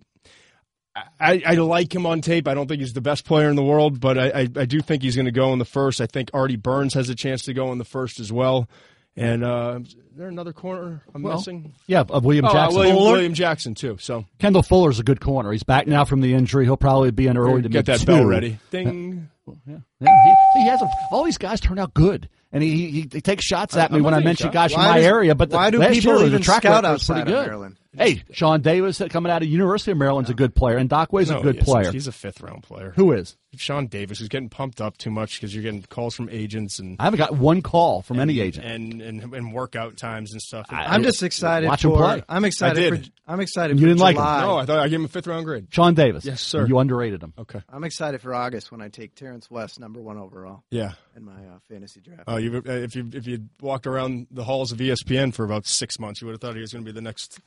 I 0.94 1.42
I 1.46 1.54
like 1.54 1.94
him 1.94 2.04
on 2.06 2.20
tape. 2.20 2.46
I 2.46 2.54
don't 2.54 2.66
think 2.68 2.80
he's 2.80 2.92
the 2.92 3.00
best 3.00 3.24
player 3.24 3.48
in 3.48 3.56
the 3.56 3.62
world, 3.64 3.98
but 4.00 4.18
I 4.18 4.26
I, 4.28 4.40
I 4.40 4.64
do 4.66 4.80
think 4.80 5.02
he's 5.02 5.16
going 5.16 5.26
to 5.26 5.32
go 5.32 5.52
in 5.52 5.58
the 5.58 5.64
first. 5.64 6.00
I 6.00 6.06
think 6.06 6.30
Artie 6.34 6.56
Burns 6.56 6.94
has 6.94 7.08
a 7.08 7.14
chance 7.14 7.42
to 7.44 7.54
go 7.54 7.72
in 7.72 7.78
the 7.78 7.84
first 7.84 8.20
as 8.20 8.30
well. 8.32 8.68
And 9.14 9.44
uh, 9.44 9.80
is 9.84 9.94
there 10.16 10.28
another 10.28 10.54
corner 10.54 11.02
I'm 11.14 11.22
Well, 11.22 11.36
missing? 11.36 11.74
Yeah, 11.86 12.00
of 12.08 12.24
William 12.24 12.46
Oh, 12.46 12.48
uh, 12.48 12.52
Jackson. 12.52 12.78
William, 12.78 12.96
William 12.96 13.34
Jackson 13.34 13.74
too. 13.74 13.96
So 14.00 14.24
Kendall 14.38 14.62
Fuller's 14.62 14.98
a 15.00 15.02
good 15.02 15.20
corner. 15.20 15.52
He's 15.52 15.62
back 15.64 15.86
now 15.86 16.04
from 16.06 16.20
the 16.22 16.32
injury. 16.34 16.64
He'll 16.64 16.78
probably 16.78 17.10
be 17.10 17.26
in 17.26 17.36
early 17.36 17.60
to 17.62 17.68
get 17.68 17.84
that 17.86 18.00
mid 18.00 18.06
bell 18.06 18.24
ready. 18.24 18.58
Ding. 18.70 19.28
Yeah, 19.66 19.78
yeah. 20.00 20.08
He, 20.54 20.60
he 20.62 20.66
has 20.68 20.80
a, 20.80 20.88
all 21.10 21.24
these 21.24 21.36
guys 21.36 21.60
turn 21.60 21.78
out 21.78 21.92
good, 21.92 22.28
and 22.52 22.62
he 22.62 22.90
he, 22.90 23.08
he 23.12 23.20
takes 23.20 23.44
shots 23.44 23.76
at 23.76 23.90
me 23.92 23.98
I'm 23.98 24.02
when 24.04 24.14
I 24.14 24.20
mention 24.20 24.46
shots. 24.46 24.54
guys 24.54 24.72
from 24.72 24.82
Why 24.82 24.88
my 24.92 24.96
does- 24.98 25.06
area. 25.06 25.34
But 25.34 25.50
the, 25.50 25.56
why 25.56 25.70
do 25.70 25.78
last 25.78 25.92
people 25.94 26.12
year, 26.12 26.20
the 26.20 26.26
even 26.26 26.42
track 26.42 26.62
scout 26.62 26.82
record 26.84 26.92
was 26.94 27.04
pretty 27.06 27.20
outside 27.22 27.32
of 27.32 27.34
good. 27.40 27.46
Maryland? 27.48 27.76
Hey, 27.94 28.22
Sean 28.32 28.62
Davis 28.62 29.02
coming 29.10 29.30
out 29.30 29.42
of 29.42 29.48
University 29.48 29.90
of 29.92 29.98
Maryland's 29.98 30.30
a 30.30 30.34
good 30.34 30.54
player, 30.54 30.78
and 30.78 30.88
Doc 30.88 31.12
Way's 31.12 31.30
No, 31.30 31.40
a 31.40 31.42
good 31.42 31.56
he 31.56 31.60
player. 31.62 31.92
He's 31.92 32.06
a 32.06 32.12
fifth 32.12 32.40
round 32.40 32.62
player. 32.62 32.92
Who 32.96 33.12
is? 33.12 33.36
Sean 33.56 33.86
Davis 33.86 34.22
is 34.22 34.28
getting 34.28 34.48
pumped 34.48 34.80
up 34.80 34.96
too 34.96 35.10
much 35.10 35.34
because 35.38 35.54
you're 35.54 35.62
getting 35.62 35.82
calls 35.82 36.14
from 36.14 36.30
agents 36.30 36.78
and 36.78 36.96
I 36.98 37.04
haven't 37.04 37.18
got 37.18 37.36
one 37.36 37.60
call 37.60 38.00
from 38.00 38.18
any 38.18 38.40
agent. 38.40 38.64
and, 38.64 39.02
and 39.02 39.34
and 39.34 39.52
workout 39.52 39.98
times 39.98 40.32
and 40.32 40.40
stuff. 40.40 40.64
I'm 40.70 41.02
just 41.02 41.22
excited 41.22 41.68
Watch 41.68 41.84
him 41.84 41.90
play. 41.92 42.22
I'm 42.30 42.46
excited 42.46 42.82
I 42.82 42.88
for. 42.88 42.96
did. 42.96 43.12
I'm 43.28 43.40
excited. 43.40 43.78
You 43.78 43.82
for 43.84 43.88
didn't 43.88 44.00
like 44.00 44.16
him? 44.16 44.22
No, 44.22 44.56
I 44.56 44.64
thought 44.64 44.78
I 44.78 44.88
gave 44.88 45.00
him 45.00 45.04
a 45.04 45.08
fifth 45.08 45.26
round 45.26 45.44
grade. 45.44 45.66
Sean 45.68 45.92
Davis. 45.92 46.24
Yes, 46.24 46.40
sir. 46.40 46.66
You 46.66 46.78
underrated 46.78 47.22
him. 47.22 47.34
Okay. 47.38 47.60
I'm 47.68 47.84
excited 47.84 48.22
for 48.22 48.34
August 48.34 48.72
when 48.72 48.80
I 48.80 48.88
take 48.88 49.14
Terrance 49.14 49.50
West 49.50 49.78
number 49.78 50.00
one 50.00 50.16
overall 50.16 50.62
Yeah. 50.70 50.92
in 51.14 51.24
my 51.26 51.32
uh, 51.32 51.58
fantasy 51.68 52.00
draft. 52.00 52.22
Oh, 52.26 52.38
you 52.38 52.62
if 52.64 52.96
you 52.96 53.10
if 53.12 53.26
you 53.26 53.48
walked 53.60 53.86
around 53.86 54.28
the 54.30 54.44
halls 54.44 54.72
of 54.72 54.78
ESPN 54.78 55.34
for 55.34 55.44
about 55.44 55.66
six 55.66 55.98
months, 55.98 56.22
you 56.22 56.26
would 56.26 56.32
have 56.32 56.40
thought 56.40 56.54
he 56.54 56.62
was 56.62 56.72
going 56.72 56.86
to 56.86 56.90
be 56.90 56.94
the 56.94 57.02
next. 57.02 57.38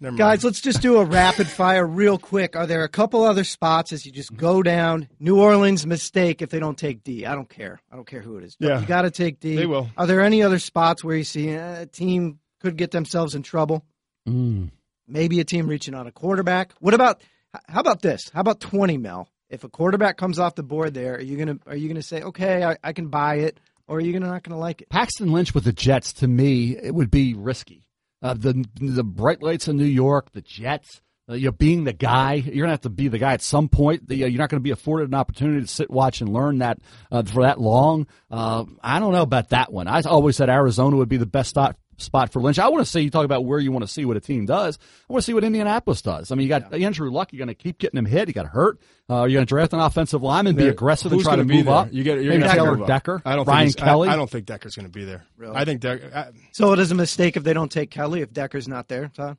Never 0.00 0.12
mind. 0.12 0.18
Guys, 0.18 0.44
let's 0.44 0.60
just 0.60 0.82
do 0.82 0.98
a 0.98 1.04
rapid 1.04 1.48
fire 1.48 1.86
real 1.86 2.18
quick. 2.18 2.56
Are 2.56 2.66
there 2.66 2.84
a 2.84 2.88
couple 2.88 3.24
other 3.24 3.44
spots 3.44 3.92
as 3.92 4.04
you 4.06 4.12
just 4.12 4.34
go 4.36 4.62
down? 4.62 5.08
New 5.18 5.40
Orleans 5.40 5.86
mistake 5.86 6.42
if 6.42 6.50
they 6.50 6.58
don't 6.58 6.78
take 6.78 7.02
D. 7.04 7.26
I 7.26 7.34
don't 7.34 7.48
care. 7.48 7.80
I 7.90 7.96
don't 7.96 8.06
care 8.06 8.20
who 8.20 8.36
it 8.38 8.44
is. 8.44 8.56
Yeah. 8.58 8.80
You 8.80 8.86
got 8.86 9.02
to 9.02 9.10
take 9.10 9.40
D. 9.40 9.56
They 9.56 9.66
will. 9.66 9.88
Are 9.96 10.06
there 10.06 10.20
any 10.20 10.42
other 10.42 10.58
spots 10.58 11.02
where 11.02 11.16
you 11.16 11.24
see 11.24 11.54
uh, 11.54 11.82
a 11.82 11.86
team 11.86 12.38
could 12.60 12.76
get 12.76 12.90
themselves 12.90 13.34
in 13.34 13.42
trouble? 13.42 13.84
Mm. 14.28 14.70
Maybe 15.06 15.40
a 15.40 15.44
team 15.44 15.68
reaching 15.68 15.94
on 15.94 16.06
a 16.06 16.12
quarterback. 16.12 16.72
What 16.80 16.94
about 16.94 17.22
how 17.66 17.80
about 17.80 18.02
this? 18.02 18.30
How 18.32 18.40
about 18.40 18.60
20 18.60 18.98
mil? 18.98 19.28
If 19.48 19.64
a 19.64 19.68
quarterback 19.68 20.18
comes 20.18 20.38
off 20.38 20.54
the 20.54 20.62
board 20.62 20.92
there, 20.92 21.14
are 21.14 21.22
you 21.22 21.36
going 21.36 21.58
to 21.58 21.68
are 21.68 21.76
you 21.76 21.88
going 21.88 21.96
to 21.96 22.02
say, 22.02 22.22
"Okay, 22.22 22.62
I, 22.62 22.76
I 22.84 22.92
can 22.92 23.08
buy 23.08 23.36
it," 23.36 23.58
or 23.86 23.96
are 23.96 24.00
you 24.00 24.12
gonna, 24.12 24.26
not 24.26 24.42
going 24.42 24.54
to 24.54 24.60
like 24.60 24.82
it? 24.82 24.90
Paxton 24.90 25.32
Lynch 25.32 25.54
with 25.54 25.64
the 25.64 25.72
Jets 25.72 26.12
to 26.14 26.28
me 26.28 26.76
it 26.76 26.94
would 26.94 27.10
be 27.10 27.32
risky. 27.34 27.86
Uh, 28.22 28.34
the 28.34 28.64
the 28.80 29.04
bright 29.04 29.42
lights 29.42 29.68
in 29.68 29.76
New 29.76 29.84
York, 29.84 30.32
the 30.32 30.40
Jets. 30.40 31.00
Uh, 31.30 31.34
you 31.34 31.44
know, 31.44 31.52
being 31.52 31.84
the 31.84 31.92
guy, 31.92 32.34
you're 32.34 32.64
gonna 32.64 32.72
have 32.72 32.80
to 32.80 32.88
be 32.88 33.08
the 33.08 33.18
guy 33.18 33.34
at 33.34 33.42
some 33.42 33.68
point. 33.68 34.08
The, 34.08 34.24
uh, 34.24 34.26
you're 34.26 34.38
not 34.38 34.50
to 34.50 34.60
be 34.60 34.70
afforded 34.70 35.08
an 35.08 35.14
opportunity 35.14 35.60
to 35.60 35.66
sit, 35.66 35.90
watch, 35.90 36.22
and 36.22 36.32
learn 36.32 36.58
that 36.58 36.78
uh, 37.12 37.22
for 37.22 37.42
that 37.42 37.60
long. 37.60 38.06
Uh, 38.30 38.64
I 38.82 38.98
don't 38.98 39.12
know 39.12 39.22
about 39.22 39.50
that 39.50 39.70
one. 39.70 39.88
I 39.88 40.00
always 40.02 40.36
said 40.36 40.48
Arizona 40.48 40.96
would 40.96 41.10
be 41.10 41.18
the 41.18 41.26
best 41.26 41.50
spot 41.50 41.76
spot 41.98 42.32
for 42.32 42.40
Lynch. 42.40 42.58
I 42.58 42.68
want 42.68 42.84
to 42.84 42.90
see 42.90 43.00
you 43.00 43.10
talk 43.10 43.24
about 43.24 43.44
where 43.44 43.58
you 43.58 43.70
want 43.70 43.84
to 43.84 43.88
see 43.92 44.04
what 44.04 44.16
a 44.16 44.20
team 44.20 44.46
does. 44.46 44.78
I 45.08 45.12
want 45.12 45.22
to 45.22 45.26
see 45.26 45.34
what 45.34 45.44
Indianapolis 45.44 46.00
does. 46.00 46.32
I 46.32 46.34
mean, 46.34 46.44
you 46.44 46.48
got 46.48 46.72
Andrew 46.72 47.10
Luck. 47.10 47.32
You're 47.32 47.38
going 47.44 47.54
to 47.54 47.54
keep 47.54 47.78
getting 47.78 47.98
him 47.98 48.06
hit. 48.06 48.28
He 48.28 48.32
got 48.32 48.46
hurt. 48.46 48.78
Uh, 49.10 49.24
you're 49.24 49.36
going 49.38 49.46
to 49.46 49.48
draft 49.48 49.72
an 49.72 49.80
offensive 49.80 50.22
lineman, 50.22 50.56
be 50.56 50.68
aggressive, 50.68 51.12
and 51.12 51.20
try 51.22 51.36
to 51.36 51.44
be 51.44 51.56
move 51.56 51.66
there? 51.66 51.74
up. 51.74 51.92
You 51.92 52.04
get 52.04 52.22
you're 52.22 52.32
Maybe 52.32 52.38
gonna 52.42 52.46
have 52.46 52.52
to 52.52 52.56
Taylor 52.64 52.72
move 52.72 52.82
up. 52.82 52.88
Decker, 52.88 53.22
I 53.24 53.36
don't 53.36 53.46
Ryan 53.48 53.66
think 53.68 53.76
Kelly. 53.78 54.08
I, 54.08 54.12
I 54.12 54.16
don't 54.16 54.30
think 54.30 54.46
Decker's 54.46 54.74
going 54.74 54.86
to 54.86 54.92
be 54.92 55.04
there. 55.04 55.24
Really? 55.36 55.56
I 55.56 55.64
think 55.64 55.80
Decker. 55.80 56.10
I, 56.14 56.26
So 56.52 56.72
it 56.72 56.78
is 56.78 56.90
a 56.90 56.94
mistake 56.94 57.36
if 57.36 57.44
they 57.44 57.52
don't 57.52 57.70
take 57.70 57.90
Kelly 57.90 58.22
if 58.22 58.32
Decker's 58.32 58.68
not 58.68 58.88
there, 58.88 59.10
Todd. 59.14 59.36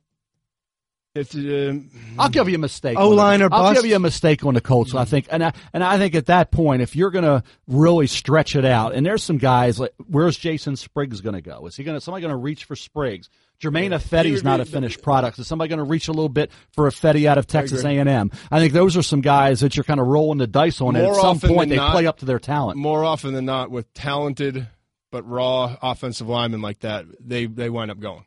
Um, 1.16 1.90
I'll 2.20 2.28
give 2.28 2.48
you 2.48 2.54
a 2.54 2.58
mistake. 2.58 2.96
O-line 2.96 3.42
on 3.42 3.46
or 3.46 3.48
the- 3.48 3.54
I'll 3.56 3.74
give 3.74 3.84
you 3.84 3.96
a 3.96 4.00
mistake 4.00 4.44
on 4.44 4.54
the 4.54 4.60
Colts. 4.60 4.94
I 4.94 5.04
think, 5.04 5.26
and 5.28 5.42
I, 5.42 5.52
and 5.72 5.82
I 5.82 5.98
think 5.98 6.14
at 6.14 6.26
that 6.26 6.52
point, 6.52 6.82
if 6.82 6.94
you're 6.94 7.10
going 7.10 7.24
to 7.24 7.42
really 7.66 8.06
stretch 8.06 8.54
it 8.54 8.64
out, 8.64 8.94
and 8.94 9.04
there's 9.04 9.24
some 9.24 9.38
guys 9.38 9.80
like, 9.80 9.92
where's 10.06 10.36
Jason 10.36 10.76
Spriggs 10.76 11.20
going 11.20 11.34
to 11.34 11.40
go? 11.42 11.66
Is 11.66 11.74
he 11.74 11.82
going 11.82 11.96
to 11.96 12.00
somebody 12.00 12.22
going 12.22 12.30
to 12.32 12.36
reach 12.36 12.62
for 12.62 12.76
Spriggs? 12.76 13.28
Jermaine 13.60 13.90
would 13.90 14.44
not 14.44 14.60
a 14.60 14.64
finished 14.64 15.02
product. 15.02 15.38
Is 15.40 15.48
somebody 15.48 15.68
going 15.68 15.78
to 15.80 15.84
reach 15.84 16.06
a 16.06 16.12
little 16.12 16.28
bit 16.28 16.50
for 16.72 16.88
Ifedi 16.88 17.26
out 17.26 17.38
of 17.38 17.46
Texas. 17.48 17.84
A&M? 17.84 18.30
I 18.50 18.58
think 18.60 18.72
those 18.72 18.96
are 18.96 19.02
some 19.02 19.20
guys 19.20 19.60
that 19.60 19.76
you're 19.76 19.84
kind 19.84 20.00
of 20.00 20.06
rolling 20.06 20.38
the 20.38 20.46
dice 20.46 20.80
on. 20.80 20.94
and 20.94 21.06
at 21.06 21.14
some 21.16 21.40
point, 21.40 21.70
they 21.70 21.76
not- 21.76 21.90
play 21.92 22.06
up 22.06 22.18
to 22.20 22.24
their 22.24 22.38
talent. 22.38 22.78
more 22.78 23.04
often 23.04 23.34
than 23.34 23.44
not, 23.46 23.70
with 23.70 23.92
talented 23.94 24.68
but 25.10 25.28
raw 25.28 25.76
offensive 25.82 26.28
linemen 26.28 26.62
like 26.62 26.78
that, 26.80 27.04
they 27.18 27.46
they 27.46 27.68
wind 27.68 27.90
up 27.90 27.98
going. 27.98 28.24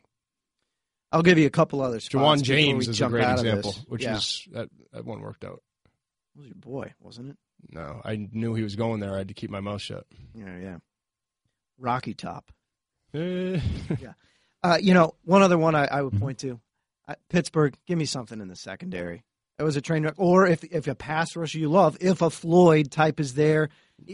I'll 1.14 1.22
give 1.22 1.38
you 1.38 1.46
a 1.46 1.50
couple 1.50 1.80
other 1.80 2.00
spots. 2.00 2.14
Ja'Wuan 2.14 2.42
James 2.42 2.88
is 2.88 3.00
a 3.00 3.08
great 3.08 3.30
example, 3.30 3.76
which 3.86 4.02
yeah. 4.02 4.16
is 4.16 4.48
that 4.50 4.68
that 4.92 5.04
one 5.04 5.20
worked 5.20 5.44
out. 5.44 5.62
That 6.34 6.40
was 6.40 6.48
your 6.48 6.56
boy, 6.56 6.92
wasn't 7.00 7.30
it? 7.30 7.36
No, 7.70 8.00
I 8.04 8.28
knew 8.32 8.54
he 8.54 8.64
was 8.64 8.74
going 8.74 8.98
there. 8.98 9.14
I 9.14 9.18
had 9.18 9.28
to 9.28 9.34
keep 9.34 9.48
my 9.48 9.60
mouth 9.60 9.80
shut. 9.80 10.06
Yeah, 10.34 10.58
yeah. 10.58 10.76
Rocky 11.78 12.14
Top. 12.14 12.50
Eh, 13.14 13.60
Uh, 14.64 14.78
you 14.80 14.94
know, 14.94 15.14
one 15.24 15.42
other 15.42 15.58
one 15.58 15.74
I, 15.74 15.84
I 15.84 16.00
would 16.00 16.18
point 16.18 16.38
to, 16.38 16.58
uh, 17.06 17.14
Pittsburgh. 17.28 17.76
Give 17.86 17.98
me 17.98 18.06
something 18.06 18.40
in 18.40 18.48
the 18.48 18.56
secondary. 18.56 19.22
It 19.58 19.62
was 19.62 19.76
a 19.76 19.82
train 19.82 20.04
wreck. 20.04 20.14
Or 20.16 20.46
if 20.46 20.64
if 20.64 20.88
a 20.88 20.94
pass 20.94 21.36
rusher 21.36 21.58
you 21.58 21.68
love, 21.68 21.98
if 22.00 22.22
a 22.22 22.30
Floyd 22.30 22.90
type 22.90 23.20
is 23.20 23.34
there, 23.34 23.68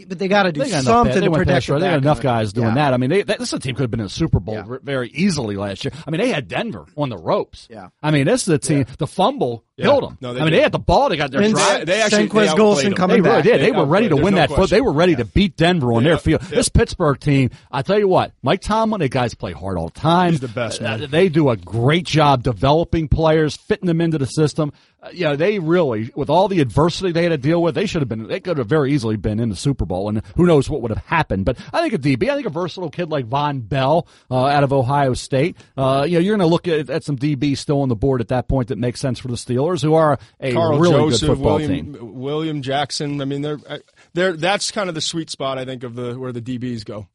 but 0.07 0.19
they 0.19 0.27
got 0.27 0.43
to 0.43 0.51
do 0.51 0.59
They 0.61 0.69
got 0.69 0.83
enough, 0.83 0.83
something 1.07 1.19
they 1.19 1.25
to 1.27 1.31
protect. 1.31 1.67
they 1.67 1.79
got 1.79 1.97
enough 1.97 2.21
guys 2.21 2.53
doing 2.53 2.69
Yeah. 2.69 2.73
that. 2.75 2.93
I 2.93 2.97
mean, 2.97 3.09
they, 3.09 3.23
this 3.23 3.49
team 3.51 3.75
could 3.75 3.81
have 3.83 3.91
been 3.91 3.99
in 3.99 4.05
the 4.05 4.09
Super 4.09 4.39
Bowl 4.39 4.55
Yeah. 4.55 4.77
very 4.81 5.09
easily 5.09 5.55
last 5.57 5.83
year. 5.83 5.91
I 6.07 6.11
mean, 6.11 6.21
they 6.21 6.29
had 6.29 6.47
Denver 6.47 6.85
on 6.95 7.09
the 7.09 7.17
ropes. 7.17 7.67
Yeah. 7.69 7.89
I 8.01 8.11
mean, 8.11 8.25
this 8.25 8.43
is 8.43 8.49
a 8.49 8.57
team. 8.57 8.85
The 8.99 9.07
fumble 9.07 9.65
Yeah. 9.81 9.87
killed 9.87 10.03
them. 10.03 10.17
No, 10.21 10.33
they 10.33 10.39
I 10.41 10.43
mean, 10.43 10.53
they 10.53 10.61
had 10.61 10.71
the 10.71 10.79
ball. 10.79 11.09
They 11.09 11.17
got 11.17 11.31
their 11.31 11.41
And 11.41 11.53
drive. 11.53 11.85
they 11.85 12.01
actually- 12.01 12.27
Senquez 12.29 12.33
they 12.55 12.61
Golson 12.61 12.83
them. 12.83 12.93
coming 12.93 13.21
They 13.23 13.29
really 13.29 13.41
back. 13.41 13.43
did. 13.43 13.61
They, 13.61 13.65
They 13.65 13.71
were 13.71 13.85
ready 13.85 14.09
to 14.09 14.15
win 14.15 14.33
There's 14.35 14.49
that 14.49 14.49
no 14.51 14.55
foot. 14.55 14.69
They 14.69 14.81
were 14.81 14.91
ready 14.93 15.15
to 15.15 15.25
beat 15.25 15.57
Denver 15.57 15.93
on 15.93 16.03
their 16.03 16.17
field. 16.17 16.41
Yeah. 16.43 16.49
This 16.57 16.69
Pittsburgh 16.69 17.19
team, 17.19 17.49
I 17.71 17.81
tell 17.81 17.99
you 17.99 18.07
what, 18.07 18.31
Mike 18.43 18.61
Tomlin, 18.61 18.99
the 19.01 19.09
guys 19.09 19.33
play 19.33 19.51
hard 19.53 19.77
all 19.77 19.89
the 19.89 19.99
time. 19.99 20.31
He's 20.31 20.39
the 20.39 20.47
best, 20.47 20.81
Uh, 20.81 20.97
they 21.09 21.29
do 21.29 21.49
a 21.49 21.57
great 21.57 22.05
job 22.05 22.43
developing 22.43 23.07
players, 23.07 23.55
fitting 23.57 23.87
them 23.87 24.01
into 24.01 24.17
the 24.17 24.25
system. 24.27 24.71
Uh, 25.03 25.09
you 25.13 25.23
know, 25.23 25.35
they 25.35 25.57
really, 25.57 26.11
with 26.15 26.29
all 26.29 26.47
the 26.47 26.59
adversity 26.61 27.11
they 27.11 27.23
had 27.23 27.29
to 27.29 27.37
deal 27.37 27.59
with, 27.63 27.73
they 27.73 27.87
should 27.87 28.03
have 28.03 28.09
been. 28.09 28.27
They 28.27 28.39
could 28.39 28.59
have 28.59 28.67
very 28.67 28.93
easily 28.93 29.15
been 29.15 29.39
in 29.39 29.49
the 29.49 29.55
Super 29.55 29.83
Bowl, 29.83 30.07
and 30.09 30.21
who 30.35 30.45
knows 30.45 30.69
what 30.69 30.81
would 30.83 30.91
have 30.91 31.03
happened. 31.07 31.43
But 31.43 31.57
I 31.73 31.81
think 31.81 31.93
a 31.93 31.97
DB, 31.97 32.29
I 32.29 32.35
think 32.35 32.45
a 32.45 32.51
versatile 32.51 32.91
kid 32.91 33.09
like 33.09 33.27
Vonn 33.27 33.67
Bell 33.67 34.05
uh, 34.29 34.45
out 34.45 34.63
of 34.63 34.71
Ohio 34.71 35.15
State. 35.15 35.57
Uh, 35.75 36.05
you 36.07 36.15
know, 36.15 36.19
you're 36.19 36.37
going 36.37 36.47
to 36.47 36.51
look 36.53 36.67
at, 36.67 36.91
at 36.91 37.03
some 37.03 37.17
DB 37.17 37.57
still 37.57 37.81
on 37.81 37.89
the 37.89 37.95
board 37.95 38.21
at 38.21 38.27
that 38.27 38.47
point 38.47 38.67
that 38.67 38.77
makes 38.77 38.99
sense 38.99 39.17
for 39.17 39.27
the 39.29 39.33
Steelers, 39.35 39.70
who 39.79 39.93
are 39.93 40.17
a 40.39 40.53
Karl 40.53 40.79
really 40.79 40.93
Joseph, 40.93 41.21
good 41.21 41.27
football 41.35 41.57
William, 41.57 41.93
team. 41.93 42.13
William 42.15 42.61
Jackson. 42.63 43.21
I 43.21 43.25
mean, 43.25 43.43
they're 43.43 43.59
uh, 43.67 43.77
they're 44.13 44.33
that's 44.33 44.71
kind 44.71 44.89
of 44.89 44.95
the 44.95 45.01
sweet 45.01 45.29
spot 45.29 45.59
I 45.59 45.65
think 45.65 45.83
of 45.83 45.93
the 45.93 46.17
where 46.17 46.31
the 46.31 46.41
DBs 46.41 46.83
go. 46.83 47.07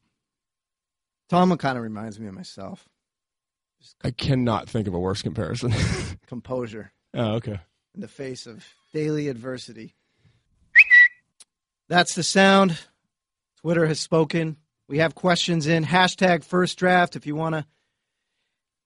Tomlin 1.29 1.57
kind 1.57 1.77
of 1.77 1.83
reminds 1.83 2.19
me 2.19 2.27
of 2.27 2.33
myself. 2.33 2.87
I 4.03 4.11
cannot 4.11 4.69
think 4.69 4.87
of 4.87 4.93
a 4.93 4.99
worse 4.99 5.21
comparison. 5.21 5.73
Composure 6.27 6.91
oh, 7.13 7.35
okay. 7.35 7.59
in 7.93 8.01
the 8.01 8.07
face 8.07 8.47
of 8.47 8.65
daily 8.93 9.27
adversity. 9.27 9.93
That's 11.89 12.15
the 12.15 12.23
sound. 12.23 12.79
Twitter 13.61 13.85
has 13.85 13.99
spoken. 13.99 14.57
We 14.87 14.99
have 14.99 15.15
questions 15.15 15.67
in. 15.67 15.85
Hashtag 15.85 16.43
first 16.43 16.77
draft 16.77 17.15
if 17.15 17.25
you 17.25 17.35
want 17.35 17.55
to 17.55 17.65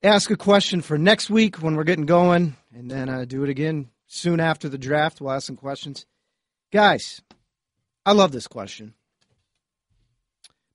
ask 0.03 0.30
a 0.32 0.38
question 0.38 0.82
for 0.82 0.97
next 0.97 1.30
week 1.30 1.57
when 1.57 1.76
we're 1.76 1.84
getting 1.84 2.05
going, 2.05 2.55
and 2.74 2.89
then 2.89 3.09
uh, 3.09 3.26
do 3.26 3.43
it 3.43 3.49
again 3.49 3.89
soon 4.07 4.39
after 4.39 4.69
the 4.69 4.78
draft. 4.78 5.22
We'll 5.22 5.32
ask 5.32 5.47
some 5.47 5.55
questions. 5.55 6.05
Guys, 6.72 7.22
I 8.05 8.13
love 8.13 8.32
this 8.32 8.47
question. 8.47 8.93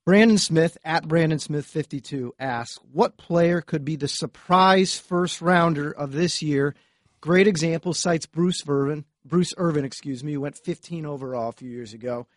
Brandon 0.05 0.39
Smith 0.39 0.79
at 0.85 1.09
Brandon 1.09 1.41
Smith 1.41 1.67
52 1.67 2.35
asks, 2.39 2.79
What 2.93 3.17
player 3.17 3.61
could 3.61 3.85
be 3.85 3.97
the 3.97 4.09
surprise 4.09 4.97
first 4.97 5.41
rounder 5.41 5.91
of 5.91 6.13
this 6.13 6.43
year? 6.43 6.77
Great 7.21 7.49
example 7.49 7.93
cites 7.93 8.27
Bruce 8.27 8.63
Irvin. 8.69 9.05
Bruce 9.25 9.53
Irvin, 9.57 9.85
excuse 9.85 10.23
me, 10.23 10.35
who 10.35 10.43
went 10.43 10.57
15 10.59 11.07
overall 11.07 11.49
a 11.49 11.53
few 11.53 11.69
years 11.69 11.93
ago. 11.93 12.29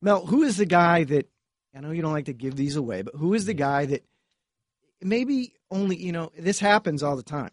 Mel, 0.00 0.24
who 0.24 0.42
is 0.42 0.56
the 0.56 0.64
guy 0.64 1.04
that 1.04 1.28
I 1.76 1.80
know 1.80 1.90
you 1.90 2.02
don't 2.02 2.12
like 2.12 2.24
to 2.24 2.32
give 2.32 2.56
these 2.56 2.76
away, 2.76 3.02
but 3.02 3.14
who 3.14 3.34
is 3.34 3.44
the 3.44 3.54
guy 3.54 3.86
that 3.86 4.04
maybe 5.02 5.54
only 5.70 5.96
you 5.96 6.12
know 6.12 6.32
this 6.38 6.58
happens 6.58 7.02
all 7.02 7.16
the 7.16 7.22
time. 7.22 7.50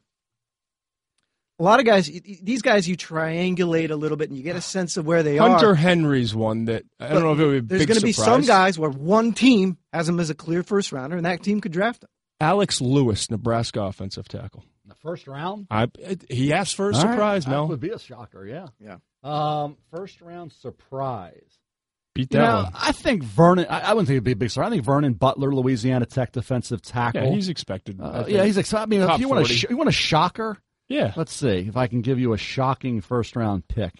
A 1.59 1.63
lot 1.63 1.79
of 1.79 1.85
guys, 1.87 2.05
these 2.05 2.61
guys, 2.61 2.87
you 2.87 2.95
triangulate 2.95 3.89
a 3.89 3.95
little 3.95 4.15
bit 4.17 4.29
and 4.29 4.37
you 4.37 4.43
get 4.43 4.55
a 4.55 4.61
sense 4.61 4.95
of 4.95 5.07
where 5.07 5.23
they 5.23 5.37
Hunter 5.37 5.53
are. 5.53 5.57
Hunter 5.57 5.75
Henry's 5.75 6.35
one 6.35 6.65
that 6.65 6.83
I 6.99 7.07
don't 7.09 7.23
know 7.23 7.33
if 7.33 7.39
it 7.39 7.45
would 7.45 7.67
be 7.67 7.75
a 7.75 7.79
big 7.79 7.81
surprise. 7.81 7.87
There's 7.87 7.87
going 7.87 7.99
to 7.99 8.05
be 8.05 8.11
some 8.11 8.41
guys 8.43 8.77
where 8.77 8.91
one 8.91 9.33
team 9.33 9.77
has 9.91 10.07
him 10.07 10.19
as 10.19 10.29
a 10.29 10.35
clear 10.35 10.61
first 10.61 10.91
rounder, 10.91 11.15
and 11.17 11.25
that 11.25 11.41
team 11.41 11.59
could 11.61 11.71
draft 11.71 12.03
him. 12.03 12.09
Alex 12.39 12.79
Lewis, 12.79 13.31
Nebraska 13.31 13.81
offensive 13.81 14.27
tackle. 14.27 14.63
The 14.85 14.93
first 14.95 15.27
round? 15.27 15.65
I 15.71 15.87
he 16.29 16.53
asked 16.53 16.75
for 16.75 16.91
a 16.91 16.95
All 16.95 17.01
right. 17.03 17.11
surprise. 17.11 17.45
That 17.45 17.51
Mel 17.51 17.67
would 17.69 17.79
be 17.79 17.89
a 17.89 17.97
shocker, 17.99 18.45
yeah. 18.45 18.67
Yeah. 18.79 18.97
Um, 19.23 19.77
first 19.89 20.21
round 20.21 20.53
surprise. 20.53 21.41
beat 22.13 22.31
You 22.31 22.39
that 22.39 22.45
know, 22.47 22.63
one. 22.65 22.71
I 22.75 22.91
think 22.91 23.23
Vernon. 23.23 23.65
I, 23.67 23.79
I 23.79 23.93
wouldn't 23.93 24.07
think 24.07 24.15
it'd 24.17 24.23
be 24.23 24.31
a 24.33 24.35
big 24.35 24.51
surprise. 24.51 24.67
I 24.67 24.69
think 24.69 24.85
Vernon 24.85 25.13
Butler, 25.13 25.51
Louisiana 25.53 26.05
Tech 26.05 26.31
defensive 26.31 26.83
tackle. 26.83 27.23
Yeah, 27.23 27.31
he's 27.31 27.49
expected. 27.49 27.99
Uh, 27.99 28.25
yeah, 28.27 28.43
he's 28.45 28.57
excited. 28.57 28.83
I 28.83 28.85
mean, 28.85 29.01
if 29.01 29.07
Top 29.07 29.19
you 29.19 29.27
want, 29.27 29.41
a 29.49 29.53
sh- 29.53 29.65
you 29.69 29.75
want 29.75 29.89
a 29.89 29.93
shocker, 29.93 30.57
yeah. 30.87 31.13
let's 31.15 31.33
see 31.33 31.65
if 31.67 31.77
I 31.77 31.87
can 31.87 32.01
give 32.01 32.19
you 32.19 32.33
a 32.33 32.37
shocking 32.37 33.01
first 33.01 33.35
round 33.35 33.67
pick. 33.67 33.93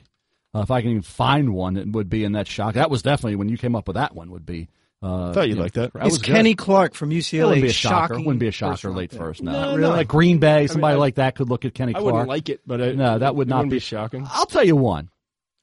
Uh, 0.54 0.62
if 0.62 0.72
I 0.72 0.82
can 0.82 0.92
even 0.92 1.02
find 1.04 1.54
one 1.54 1.74
that 1.76 1.88
would 1.92 2.10
be 2.10 2.24
in 2.24 2.32
that 2.34 2.48
shock, 2.48 2.76
that 2.76 2.90
was 2.90 3.02
definitely 3.02 3.36
when 3.36 3.50
you 3.50 3.58
came 3.58 3.76
up 3.76 3.88
with 3.88 3.96
that 3.96 4.16
one 4.16 4.32
would 4.32 4.46
be 4.46 4.70
Uh, 5.02 5.32
Thought 5.34 5.42
you'd 5.42 5.50
you 5.50 5.56
know, 5.58 5.62
like 5.64 5.74
that. 5.74 5.94
that 5.94 6.06
Is 6.08 6.14
was 6.14 6.22
good. 6.24 6.32
Kenny 6.34 6.56
Clark 6.56 6.96
from 6.96 7.12
It 7.12 7.16
UCLA 7.18 7.46
wouldn't 7.50 7.62
be 7.64 7.68
a 7.68 7.72
shocker. 7.74 8.14
shocking 8.14 8.26
Wouldn't 8.26 8.40
be 8.40 8.48
a 8.48 8.52
shocker 8.52 8.88
round 8.88 8.98
late 8.98 9.12
pick? 9.12 9.20
first. 9.20 9.44
No, 9.44 9.52
No, 9.52 9.68
really. 9.76 9.82
no. 9.82 9.90
Like 9.90 10.08
Green 10.08 10.40
Bay, 10.40 10.66
somebody 10.68 10.96
I- 10.96 10.98
like 10.98 11.16
that 11.16 11.36
could 11.36 11.50
look 11.50 11.66
at 11.66 11.74
Kenny 11.76 11.94
Clark. 11.94 12.02
I 12.04 12.06
wouldn't 12.12 12.30
like 12.30 12.50
it, 12.50 12.62
but 12.66 12.80
it, 12.80 12.96
No, 12.98 13.20
that 13.20 13.36
would 13.36 13.48
it 13.48 13.50
not 13.50 13.58
wouldn't 13.58 13.72
be- 13.72 13.76
be 13.76 13.80
shocking. 13.82 14.26
I'll 14.32 14.46
tell 14.48 14.64
you 14.64 14.76
one. 14.76 15.10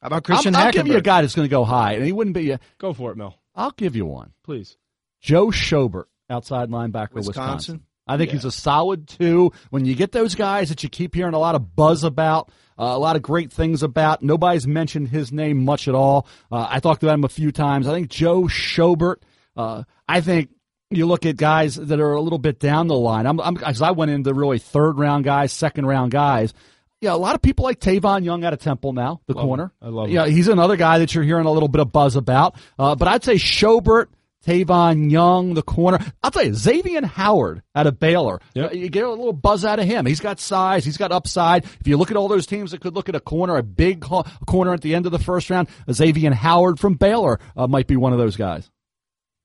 How 0.03 0.07
about 0.09 0.23
Christian 0.25 0.55
I'm, 0.55 0.67
I'll 0.67 0.73
give 0.73 0.87
you 0.87 0.97
a 0.99 1.01
guy 1.03 1.23
that's 1.23 1.35
going 1.35 1.47
to 1.49 1.51
go 1.51 1.65
high, 1.65 1.95
and 1.95 2.05
he 2.05 2.13
wouldn't 2.13 2.35
be. 2.35 2.51
A, 2.51 2.61
Go 2.79 2.93
for 2.93 3.11
it, 3.11 3.17
Mel. 3.17 3.35
I'll 3.57 3.71
give 3.73 3.97
you 3.97 4.05
one. 4.05 4.33
Please. 4.45 4.77
Joe 5.23 5.47
Schobert, 5.47 6.05
outside 6.29 6.69
linebacker, 6.69 7.15
Wisconsin. 7.15 7.27
Wisconsin? 7.27 7.83
I 8.07 8.17
think 8.17 8.31
he's 8.31 8.45
a 8.45 8.51
solid 8.51 9.09
two. 9.09 9.53
When 9.71 9.85
you 9.85 9.95
get 9.95 10.13
those 10.13 10.35
guys 10.35 10.69
that 10.69 10.83
you 10.83 10.89
keep 10.89 11.15
hearing 11.15 11.35
a 11.35 11.39
lot 11.39 11.55
of 11.55 11.75
buzz 11.75 12.05
about, 12.05 12.51
uh, 12.79 12.85
a 12.85 12.99
lot 12.99 13.17
of 13.17 13.23
great 13.23 13.53
things 13.53 13.83
about, 13.83 14.23
nobody's 14.23 14.67
mentioned 14.67 15.09
his 15.09 15.33
name 15.33 15.65
much 15.65 15.89
at 15.89 15.95
all. 15.95 16.27
Uh, 16.53 16.67
I 16.69 16.81
talked 16.81 17.03
about 17.03 17.15
him 17.15 17.25
a 17.25 17.29
few 17.29 17.51
times. 17.53 17.87
I 17.89 17.93
think 17.93 18.09
Joe 18.11 18.43
Schobert. 18.43 19.17
Uh, 19.57 19.85
I 20.09 20.21
think 20.21 20.51
you 20.91 21.07
look 21.07 21.25
at 21.25 21.37
guys 21.37 21.77
that 21.77 22.01
are 22.01 22.13
a 22.13 22.21
little 22.21 22.39
bit 22.39 22.59
down 22.59 22.89
the 22.89 22.97
line. 22.97 23.27
I'm, 23.27 23.41
I'm, 23.41 23.57
cause 23.57 23.81
I 23.83 23.93
went 23.93 24.11
into 24.11 24.35
really 24.35 24.59
third 24.59 24.99
round 24.99 25.25
guys, 25.25 25.53
second 25.53 25.87
round 25.87 26.11
guys. 26.13 26.53
Yeah, 27.01 27.15
a 27.15 27.17
lot 27.17 27.35
of 27.35 27.43
people 27.43 27.65
like 27.65 27.81
Tavon 27.81 28.25
Young 28.25 28.45
out 28.45 28.53
of 28.53 28.61
Temple 28.61 28.93
now, 28.95 29.21
the 29.27 29.35
Love 29.35 29.45
corner. 29.45 29.65
him. 29.65 29.71
I 29.83 29.89
love 29.89 30.07
him. 30.09 30.15
Yeah, 30.15 30.27
he's 30.27 30.49
another 30.49 30.77
guy 30.77 30.99
that 31.01 31.15
you're 31.15 31.25
hearing 31.25 31.45
a 31.45 31.51
little 31.51 31.69
bit 31.69 31.81
of 31.81 31.93
buzz 31.93 32.17
about. 32.17 32.57
Uh, 32.79 32.95
but 32.95 33.09
I'd 33.09 33.25
say 33.25 33.35
Schobert, 33.35 34.07
Tavon 34.45 35.11
Young, 35.11 35.55
the 35.55 35.63
corner. 35.63 35.99
I'll 36.23 36.31
tell 36.31 36.45
you, 36.45 36.55
Xavier 36.55 37.05
Howard 37.05 37.63
out 37.75 37.87
of 37.87 37.99
Baylor. 37.99 38.41
Yep. 38.55 38.75
You 38.75 38.89
get 38.89 39.05
a 39.05 39.11
little 39.11 39.33
buzz 39.33 39.65
out 39.65 39.79
of 39.79 39.87
him. 39.87 40.07
He's 40.07 40.21
got 40.21 40.41
size. 40.41 40.85
He's 40.85 40.97
got 40.97 41.13
upside. 41.13 41.65
If 41.65 41.87
you 41.87 41.97
look 41.97 42.11
at 42.11 42.17
all 42.17 42.29
those 42.29 42.47
teams 42.47 42.71
that 42.73 42.81
could 42.81 42.95
look 42.95 43.09
at 43.09 43.15
a 43.15 43.21
corner, 43.21 43.57
a 43.57 43.63
big 43.63 44.05
corner 44.47 44.75
at 44.75 44.83
the 44.83 44.95
end 44.95 45.07
of 45.07 45.13
the 45.13 45.19
first 45.19 45.51
round, 45.51 45.69
Xavier 45.91 46.33
Howard 46.33 46.79
from 46.79 46.95
Baylor 46.95 47.41
uh, 47.57 47.67
might 47.67 47.87
be 47.87 47.97
one 47.97 48.13
of 48.13 48.19
those 48.19 48.37
guys. 48.37 48.71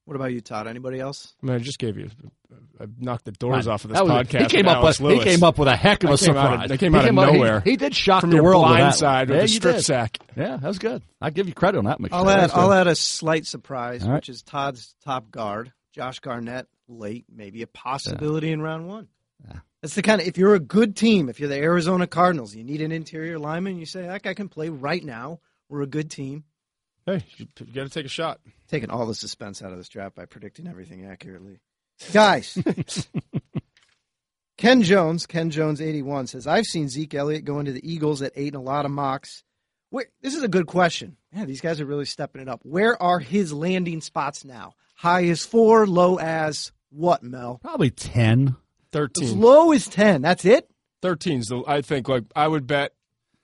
What 0.10 0.16
about 0.16 0.34
you, 0.34 0.42
Todd? 0.42 0.66
Anybody 0.66 1.00
else? 1.00 1.36
I 1.44 1.46
mean, 1.46 1.56
I 1.56 1.60
just 1.60 1.78
gave 1.78 1.96
you. 1.96 2.10
I 2.82 2.86
knocked 2.98 3.26
the 3.26 3.32
doors 3.32 3.68
off 3.68 3.86
of 3.86 3.92
this 3.92 4.02
was- 4.02 4.10
podcast. 4.10 4.40
He 4.42 4.48
came 4.48 4.68
up 4.68 4.78
Alex 4.78 5.00
with 5.00 5.14
he 5.14 5.24
came 5.24 5.44
up 5.44 5.60
with 5.60 5.68
a 5.68 5.76
heck 5.76 6.04
of 6.04 6.10
a 6.10 6.14
I 6.14 6.18
came 6.18 6.30
out 6.36 6.46
of- 6.46 6.52
surprise. 6.52 6.72
I 6.72 6.78
came 6.78 6.94
He 6.94 6.98
out 6.98 7.06
of 7.08 7.10
he- 7.12 7.16
nowhere. 7.38 7.60
He, 7.60 7.76
did 7.78 7.94
shock 7.96 8.22
from 8.22 8.32
the 8.32 8.38
your 8.38 8.44
world 8.46 8.64
with 8.64 8.70
blind 8.70 8.86
that. 8.86 8.96
side 8.96 9.30
with 9.30 9.36
yeah, 9.36 9.42
the 9.44 9.50
you 9.52 9.56
strip 9.56 9.76
did. 9.76 9.82
sack. 9.86 10.18
Yeah, 10.36 10.58
that 10.58 10.68
was 10.68 10.80
good. 10.80 11.04
I 11.22 11.30
give 11.30 11.48
you 11.48 11.54
credit 11.54 11.78
on 11.78 11.86
that, 11.86 12.00
McShay. 12.00 12.10
I'll 12.14 12.28
add, 12.28 12.50
I'll 12.56 12.74
add 12.74 12.88
a 12.88 12.96
slight 12.96 13.46
surprise, 13.46 14.02
All 14.02 14.10
right. 14.10 14.16
which 14.16 14.30
is 14.30 14.42
Todd's 14.42 14.96
top 15.06 15.30
guard, 15.30 15.72
Josh 15.94 16.22
Garnett, 16.22 16.66
late, 16.88 17.26
maybe 17.32 17.62
a 17.62 17.68
possibility 17.68 18.52
in 18.52 18.64
round 18.64 18.88
one. 18.88 19.10
That's 19.84 19.94
the 19.94 20.02
kind 20.02 20.20
of 20.22 20.28
if 20.28 20.40
you're 20.40 20.56
a 20.56 20.60
good 20.60 20.96
team, 20.96 21.30
if 21.30 21.40
you're 21.40 21.50
the 21.50 21.56
Arizona 21.62 22.08
Cardinals, 22.08 22.56
you 22.56 22.64
need 22.64 22.82
an 22.82 22.92
interior 22.92 23.38
lineman. 23.38 23.78
You 23.78 23.86
say 23.86 24.02
that 24.08 24.24
guy 24.24 24.34
can 24.34 24.50
play 24.50 24.70
right 24.70 25.04
now. 25.04 25.40
We're 25.70 25.84
a 25.84 25.88
good 25.88 26.10
team. 26.10 26.46
Hey, 27.10 27.26
you, 27.38 27.48
you 27.66 27.74
got 27.74 27.84
to 27.84 27.90
take 27.90 28.06
a 28.06 28.10
shot. 28.10 28.40
Taking 28.68 28.92
all 28.92 29.08
the 29.08 29.16
suspense 29.16 29.64
out 29.64 29.72
of 29.72 29.80
this 29.80 29.90
draft 29.90 30.16
by 30.16 30.26
predicting 30.26 30.68
everything 30.68 31.08
accurately, 31.08 31.60
guys. 32.14 32.56
Ken 34.58 34.84
Jones, 34.84 35.26
Ken 35.26 35.50
Jones, 35.50 35.82
eighty-one 35.82 36.28
says 36.28 36.46
I've 36.46 36.66
seen 36.66 36.88
Zeke 36.88 37.16
Elliott 37.16 37.46
go 37.46 37.60
into 37.60 37.72
the 37.72 37.92
Eagles 37.92 38.22
at 38.22 38.34
eight 38.36 38.50
in 38.50 38.56
a 38.56 38.62
lot 38.62 38.86
of 38.86 38.92
mocks. 38.92 39.44
Where, 39.90 40.06
this 40.22 40.36
is 40.36 40.44
a 40.44 40.48
good 40.48 40.68
question. 40.68 41.18
Yeah, 41.34 41.46
these 41.46 41.62
guys 41.62 41.82
are 41.82 41.86
really 41.86 42.06
stepping 42.06 42.44
it 42.44 42.48
up. 42.48 42.60
Where 42.62 43.02
are 43.02 43.18
his 43.18 43.52
landing 43.52 44.02
spots 44.02 44.46
now? 44.46 44.76
High 44.94 45.26
as 45.30 45.44
four, 45.44 45.88
low 45.88 46.20
as 46.20 46.72
what, 46.92 47.24
Mel? 47.24 47.60
Probably 47.64 47.90
ten. 47.90 48.50
As 48.50 48.92
13. 48.92 49.40
low 49.40 49.72
as 49.72 49.88
ten. 49.88 50.22
That's 50.22 50.46
it. 50.46 50.70
13's 51.02 51.48
the, 51.48 51.64
I 51.66 51.82
think, 51.82 52.08
like, 52.08 52.26
I 52.36 52.48
would 52.48 52.68
bet 52.68 52.94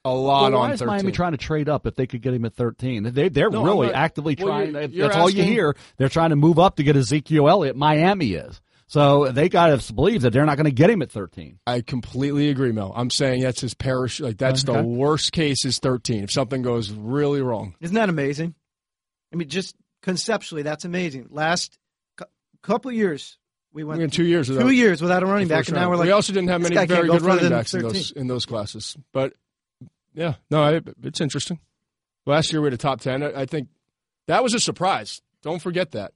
a 0.05 0.09
Well, 0.09 0.23
lot 0.23 0.53
why 0.53 0.59
on 0.59 0.71
is 0.71 0.79
13. 0.79 0.87
Miami 0.87 1.11
trying 1.11 1.31
to 1.33 1.37
trade 1.37 1.67
up 1.67 1.85
if 1.85 1.95
they 1.95 2.07
could 2.07 2.21
get 2.21 2.33
him 2.33 2.45
at 2.45 2.53
13? 2.53 3.11
They, 3.11 3.27
they're 3.29 3.49
No, 3.49 3.63
really 3.63 3.87
not- 3.87 3.95
actively 3.95 4.35
well, 4.39 4.47
trying. 4.47 4.67
you're- 4.71 4.81
that's 4.87 4.93
you're 4.93 5.13
all 5.13 5.29
you 5.29 5.43
hear. 5.43 5.75
They're 5.97 6.07
trying 6.09 6.29
to 6.29 6.35
move 6.37 6.59
up 6.59 6.77
to 6.77 6.83
get 6.83 6.95
Ezekiel 6.95 7.49
Elliott. 7.49 7.75
Miami 7.75 8.33
is. 8.33 8.61
So 8.87 9.31
they 9.31 9.49
got 9.49 9.77
to 9.81 9.93
believe 9.93 10.21
that 10.21 10.31
they're 10.31 10.45
not 10.45 10.57
going 10.57 10.65
to 10.65 10.71
get 10.71 10.91
him 10.91 11.01
at 11.01 11.11
13. 11.11 11.57
I 11.65 11.81
completely 11.81 12.49
agree, 12.49 12.71
Mel. 12.71 12.93
I'm 12.95 13.09
saying 13.09 13.41
that's 13.41 13.59
his 13.59 13.73
parish. 13.73 14.19
Like, 14.19 14.37
that's 14.37 14.63
Okay. 14.63 14.79
the 14.79 14.83
worst 14.87 15.31
case 15.31 15.65
is 15.65 15.79
13. 15.79 16.23
If 16.23 16.31
something 16.31 16.61
goes 16.61 16.91
really 16.91 17.41
wrong. 17.41 17.73
Isn't 17.81 17.95
that 17.95 18.09
amazing? 18.09 18.53
I 19.33 19.37
mean, 19.37 19.49
just 19.49 19.75
conceptually, 20.03 20.61
that's 20.61 20.85
amazing. 20.85 21.29
Last 21.31 21.79
cou- 22.15 22.25
couple 22.61 22.91
years, 22.91 23.39
we 23.73 23.83
went 23.83 23.97
We 23.97 24.03
went 24.03 24.13
two 24.13 24.23
years 24.23 24.49
without 24.49 24.61
two 24.63 24.69
years 24.71 25.01
without 25.01 25.23
a 25.23 25.25
running 25.25 25.47
back, 25.47 25.67
and 25.67 25.73
now 25.75 25.81
round. 25.81 25.89
we're 25.89 25.97
like, 25.97 26.05
we 26.05 26.11
also 26.11 26.31
didn't 26.31 26.49
have 26.49 26.61
many 26.61 26.75
very 26.85 27.07
good 27.09 27.21
running 27.23 27.49
backs 27.49 27.73
in 27.73 27.81
those 27.81 28.11
in 28.11 28.27
those 28.27 28.45
classes. 28.45 28.95
But 29.11 29.33
yeah, 30.15 30.35
no, 30.49 30.63
I, 30.63 30.81
it's 31.03 31.21
interesting. 31.21 31.59
Last 32.25 32.51
year 32.51 32.61
we 32.61 32.67
had 32.67 32.73
a 32.73 32.77
top 32.77 33.01
ten. 33.01 33.21
I, 33.23 33.41
I 33.41 33.45
think 33.45 33.67
that 34.27 34.41
was 34.43 34.53
a 34.53 34.59
surprise. 34.59 35.21
Don't 35.43 35.61
forget 35.61 35.91
that. 35.91 36.13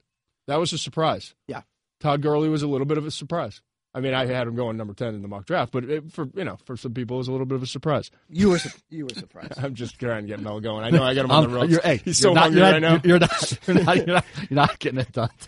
That 0.48 0.58
was 0.58 0.72
a 0.72 0.78
surprise. 0.78 1.34
Yeah. 1.46 1.62
Todd 2.00 2.22
Gurley 2.22 2.48
was 2.48 2.62
a 2.62 2.66
little 2.66 2.86
bit 2.86 2.98
of 2.98 3.06
a 3.06 3.10
surprise. 3.10 3.60
I 3.92 3.98
mean, 4.00 4.14
I 4.14 4.24
had 4.26 4.46
him 4.46 4.54
going 4.54 4.76
number 4.76 4.94
ten 4.94 5.14
in 5.14 5.22
the 5.22 5.26
mock 5.28 5.46
draft, 5.46 5.72
but 5.72 5.84
it, 5.84 6.12
for 6.12 6.28
you 6.34 6.44
know, 6.44 6.56
for 6.64 6.76
some 6.76 6.94
people, 6.94 7.16
it 7.16 7.18
was 7.18 7.28
a 7.28 7.32
little 7.32 7.46
bit 7.46 7.56
of 7.56 7.62
a 7.62 7.66
surprise. 7.66 8.10
you 8.28 8.50
were 8.50 8.58
su- 8.58 8.70
you 8.88 9.04
were 9.04 9.14
surprised. 9.14 9.54
I'm 9.62 9.74
just 9.74 9.98
trying 9.98 10.22
to 10.22 10.28
get 10.28 10.40
Mel 10.40 10.60
going. 10.60 10.84
I 10.84 10.90
know 10.90 11.02
I 11.02 11.12
got 11.14 11.24
him 11.24 11.32
on 11.32 11.42
the 11.42 11.48
road. 11.56 11.70
you're, 11.70 11.80
hey, 11.82 11.96
He's 11.96 12.20
you're 12.22 12.30
so 12.30 12.32
not, 12.34 12.42
hungry 12.44 12.60
you're 12.60 12.70
right 12.70 12.80
now. 12.82 12.94
not, 12.94 13.04
You're 13.04 13.18
not, 13.18 13.58
you're 13.66 13.76
not, 13.84 13.96
you're 13.96 14.06
not, 14.06 14.24
you're 14.48 14.56
not 14.56 14.78
getting 14.78 15.00
it 15.00 15.12
done. 15.12 15.30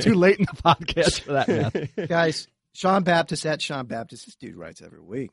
Too 0.00 0.14
late 0.14 0.38
in 0.38 0.46
the 0.46 0.62
podcast 0.62 1.20
for 1.20 1.32
that, 1.32 1.48
man. 1.96 2.06
Guys, 2.08 2.48
Sean 2.72 3.02
Baptist 3.02 3.44
at 3.44 3.60
Sean 3.60 3.84
Baptist. 3.86 4.24
This 4.26 4.34
dude 4.36 4.56
writes 4.56 4.80
every 4.82 5.00
week. 5.00 5.30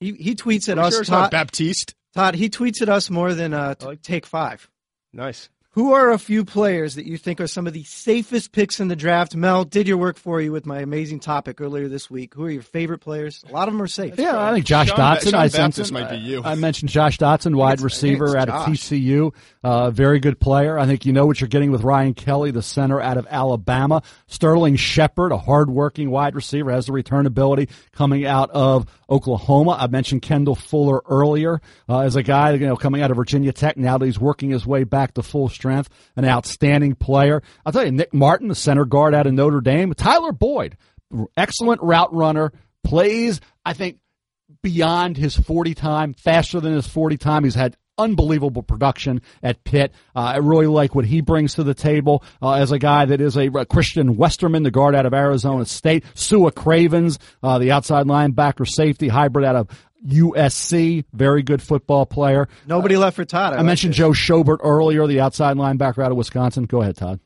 He 0.00 0.12
he 0.12 0.34
tweets 0.34 0.68
at 0.68 0.78
Are 0.78 0.82
you 0.82 0.86
us. 0.88 0.92
sure 0.94 1.00
it's 1.02 1.10
not 1.10 1.22
Todd, 1.22 1.30
Baptiste. 1.30 1.94
Todd, 2.14 2.34
he 2.34 2.48
tweets 2.48 2.82
at 2.82 2.88
us 2.88 3.10
more 3.10 3.34
than 3.34 3.52
uh, 3.54 3.74
t- 3.74 3.96
take 3.96 4.26
five. 4.26 4.68
Nice. 5.12 5.48
Who 5.72 5.92
are 5.92 6.10
a 6.10 6.18
few 6.18 6.46
players 6.46 6.94
that 6.94 7.04
you 7.04 7.18
think 7.18 7.38
are 7.38 7.46
some 7.46 7.66
of 7.66 7.74
the 7.74 7.84
safest 7.84 8.50
picks 8.52 8.80
in 8.80 8.88
the 8.88 8.96
draft? 8.96 9.36
Mel 9.36 9.62
did 9.64 9.86
your 9.86 9.98
work 9.98 10.16
for 10.16 10.40
you 10.40 10.50
with 10.50 10.64
my 10.64 10.78
amazing 10.80 11.20
topic 11.20 11.60
earlier 11.60 11.86
this 11.86 12.10
week. 12.10 12.32
Who 12.32 12.44
are 12.46 12.50
your 12.50 12.62
favorite 12.62 13.00
players? 13.00 13.44
A 13.46 13.52
lot 13.52 13.68
of 13.68 13.74
them 13.74 13.82
are 13.82 13.86
safe. 13.86 14.14
Yeah, 14.18 14.42
I 14.42 14.54
think 14.54 14.64
Josh 14.64 14.88
Sean 14.88 14.96
Doctson. 14.98 15.24
Sean 15.32 15.34
I 15.34 15.48
sense 15.48 15.76
Baptist 15.76 15.90
it. 15.90 15.92
might 15.92 16.08
be 16.08 16.16
you. 16.16 16.42
I 16.42 16.54
mentioned 16.54 16.88
Josh 16.88 17.18
Doctson, 17.18 17.54
wide 17.56 17.74
it's- 17.74 17.84
receiver 17.84 18.24
it's 18.24 18.34
out 18.36 18.48
of 18.48 18.64
TCU. 18.64 19.34
Uh, 19.62 19.90
very 19.90 20.18
good 20.18 20.40
player. 20.40 20.78
I 20.78 20.86
think 20.86 21.04
you 21.04 21.12
know 21.12 21.26
what 21.26 21.42
you're 21.42 21.48
getting 21.48 21.70
with 21.70 21.82
Ryan 21.82 22.14
Kelly, 22.14 22.52
the 22.52 22.62
center 22.62 22.98
out 22.98 23.18
of 23.18 23.26
Alabama. 23.28 24.00
Sterling 24.28 24.76
Shepard, 24.76 25.30
a 25.30 25.36
hardworking 25.36 26.08
wide 26.10 26.34
receiver, 26.34 26.70
has 26.70 26.86
the 26.86 26.92
return 26.92 27.26
ability 27.26 27.68
coming 27.92 28.24
out 28.24 28.48
of 28.50 28.86
Oklahoma. 29.08 29.76
I 29.78 29.86
mentioned 29.86 30.22
Kendall 30.22 30.54
Fuller 30.54 31.02
earlier 31.08 31.60
uh, 31.88 32.00
as 32.00 32.16
a 32.16 32.22
guy 32.22 32.52
you 32.52 32.66
know 32.66 32.76
coming 32.76 33.02
out 33.02 33.10
of 33.10 33.16
Virginia 33.16 33.52
Tech. 33.52 33.76
Now 33.76 33.98
that 33.98 34.06
he's 34.06 34.18
working 34.18 34.50
his 34.50 34.66
way 34.66 34.84
back 34.84 35.14
to 35.14 35.22
full 35.22 35.48
strength, 35.48 35.88
an 36.16 36.24
outstanding 36.24 36.94
player. 36.94 37.42
I'll 37.64 37.72
tell 37.72 37.84
you, 37.84 37.92
Nick 37.92 38.12
Martin, 38.12 38.48
the 38.48 38.54
center 38.54 38.84
guard 38.84 39.14
out 39.14 39.26
of 39.26 39.34
Notre 39.34 39.60
Dame. 39.60 39.94
Tyler 39.94 40.32
Boyd, 40.32 40.76
excellent 41.36 41.82
route 41.82 42.12
runner, 42.12 42.52
plays. 42.84 43.40
I 43.64 43.72
think 43.72 43.98
beyond 44.62 45.16
his 45.16 45.36
40 45.36 45.74
time, 45.74 46.14
faster 46.14 46.60
than 46.60 46.72
his 46.74 46.86
40 46.86 47.16
time. 47.16 47.44
He's 47.44 47.54
had 47.54 47.76
unbelievable 47.98 48.62
production 48.62 49.22
at 49.42 49.64
Pitt. 49.64 49.92
Uh, 50.14 50.20
I 50.20 50.36
really 50.38 50.66
like 50.66 50.94
what 50.94 51.04
he 51.04 51.20
brings 51.20 51.54
to 51.54 51.64
the 51.64 51.74
table 51.74 52.22
uh, 52.42 52.52
as 52.52 52.72
a 52.72 52.78
guy 52.78 53.04
that 53.06 53.20
is 53.20 53.36
a, 53.36 53.50
uh 53.50 53.64
Christian 53.64 54.16
Westerman, 54.16 54.62
the 54.62 54.70
guard 54.70 54.94
out 54.94 55.06
of 55.06 55.14
Arizona 55.14 55.64
State. 55.64 56.04
Su'a 56.14 56.54
Cravens, 56.54 57.18
uh, 57.42 57.58
the 57.58 57.72
outside 57.72 58.06
linebacker 58.06 58.66
safety 58.68 59.08
hybrid 59.08 59.44
out 59.44 59.56
of 59.56 59.68
USC, 60.06 61.04
very 61.12 61.42
good 61.42 61.62
football 61.62 62.06
player. 62.06 62.48
Nobody 62.66 62.96
left 62.96 63.16
for 63.16 63.24
Todd. 63.24 63.54
I 63.54 63.62
mentioned 63.62 63.94
Joe 63.94 64.10
Schobert 64.10 64.58
earlier, 64.62 65.06
the 65.06 65.20
outside 65.20 65.56
linebacker 65.56 66.04
out 66.04 66.10
of 66.12 66.16
Wisconsin. 66.16 66.64
Go 66.64 66.82
ahead, 66.82 66.96
Todd. 66.96 67.20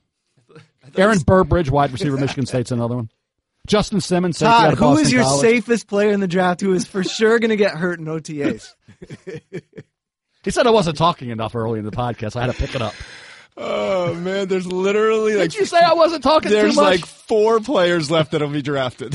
Aaron 0.96 1.18
Burbridge, 1.18 1.70
wide 1.70 1.92
receiver, 1.92 2.16
Michigan 2.16 2.46
State's 2.46 2.70
another 2.70 2.96
one. 2.96 3.10
Justin 3.66 4.00
Simmons, 4.00 4.38
safety 4.38 4.52
out 4.52 4.60
Todd, 4.60 4.72
of 4.72 4.78
who 4.78 4.84
Boston 4.86 5.06
is 5.06 5.12
your 5.12 5.22
College. 5.22 5.40
safest 5.40 5.86
player 5.86 6.10
in 6.12 6.20
the 6.20 6.26
draft 6.28 6.60
who 6.60 6.72
is 6.72 6.86
for 6.86 7.04
sure 7.04 7.38
going 7.38 7.50
to 7.50 7.56
get 7.56 7.72
hurt 7.72 7.98
in 7.98 8.06
OTAs? 8.06 8.74
He 10.44 10.50
said 10.50 10.66
I 10.66 10.70
wasn't 10.70 10.96
talking 10.96 11.30
enough 11.30 11.54
early 11.54 11.78
in 11.78 11.84
the 11.84 11.90
podcast. 11.90 12.36
I 12.36 12.42
had 12.46 12.52
to 12.52 12.56
pick 12.56 12.74
it 12.74 12.82
up. 12.82 12.94
Oh 13.62 14.14
man, 14.14 14.48
there's 14.48 14.66
literally 14.66 15.34
like 15.34 15.50
Did 15.50 15.58
you 15.60 15.66
say 15.66 15.78
I 15.80 15.92
wasn't 15.92 16.22
talking 16.22 16.50
there's 16.50 16.74
too 16.76 16.80
much? 16.80 17.00
like 17.02 17.04
four 17.04 17.60
players 17.60 18.10
left 18.10 18.30
that'll 18.30 18.48
be 18.48 18.62
drafted. 18.62 19.14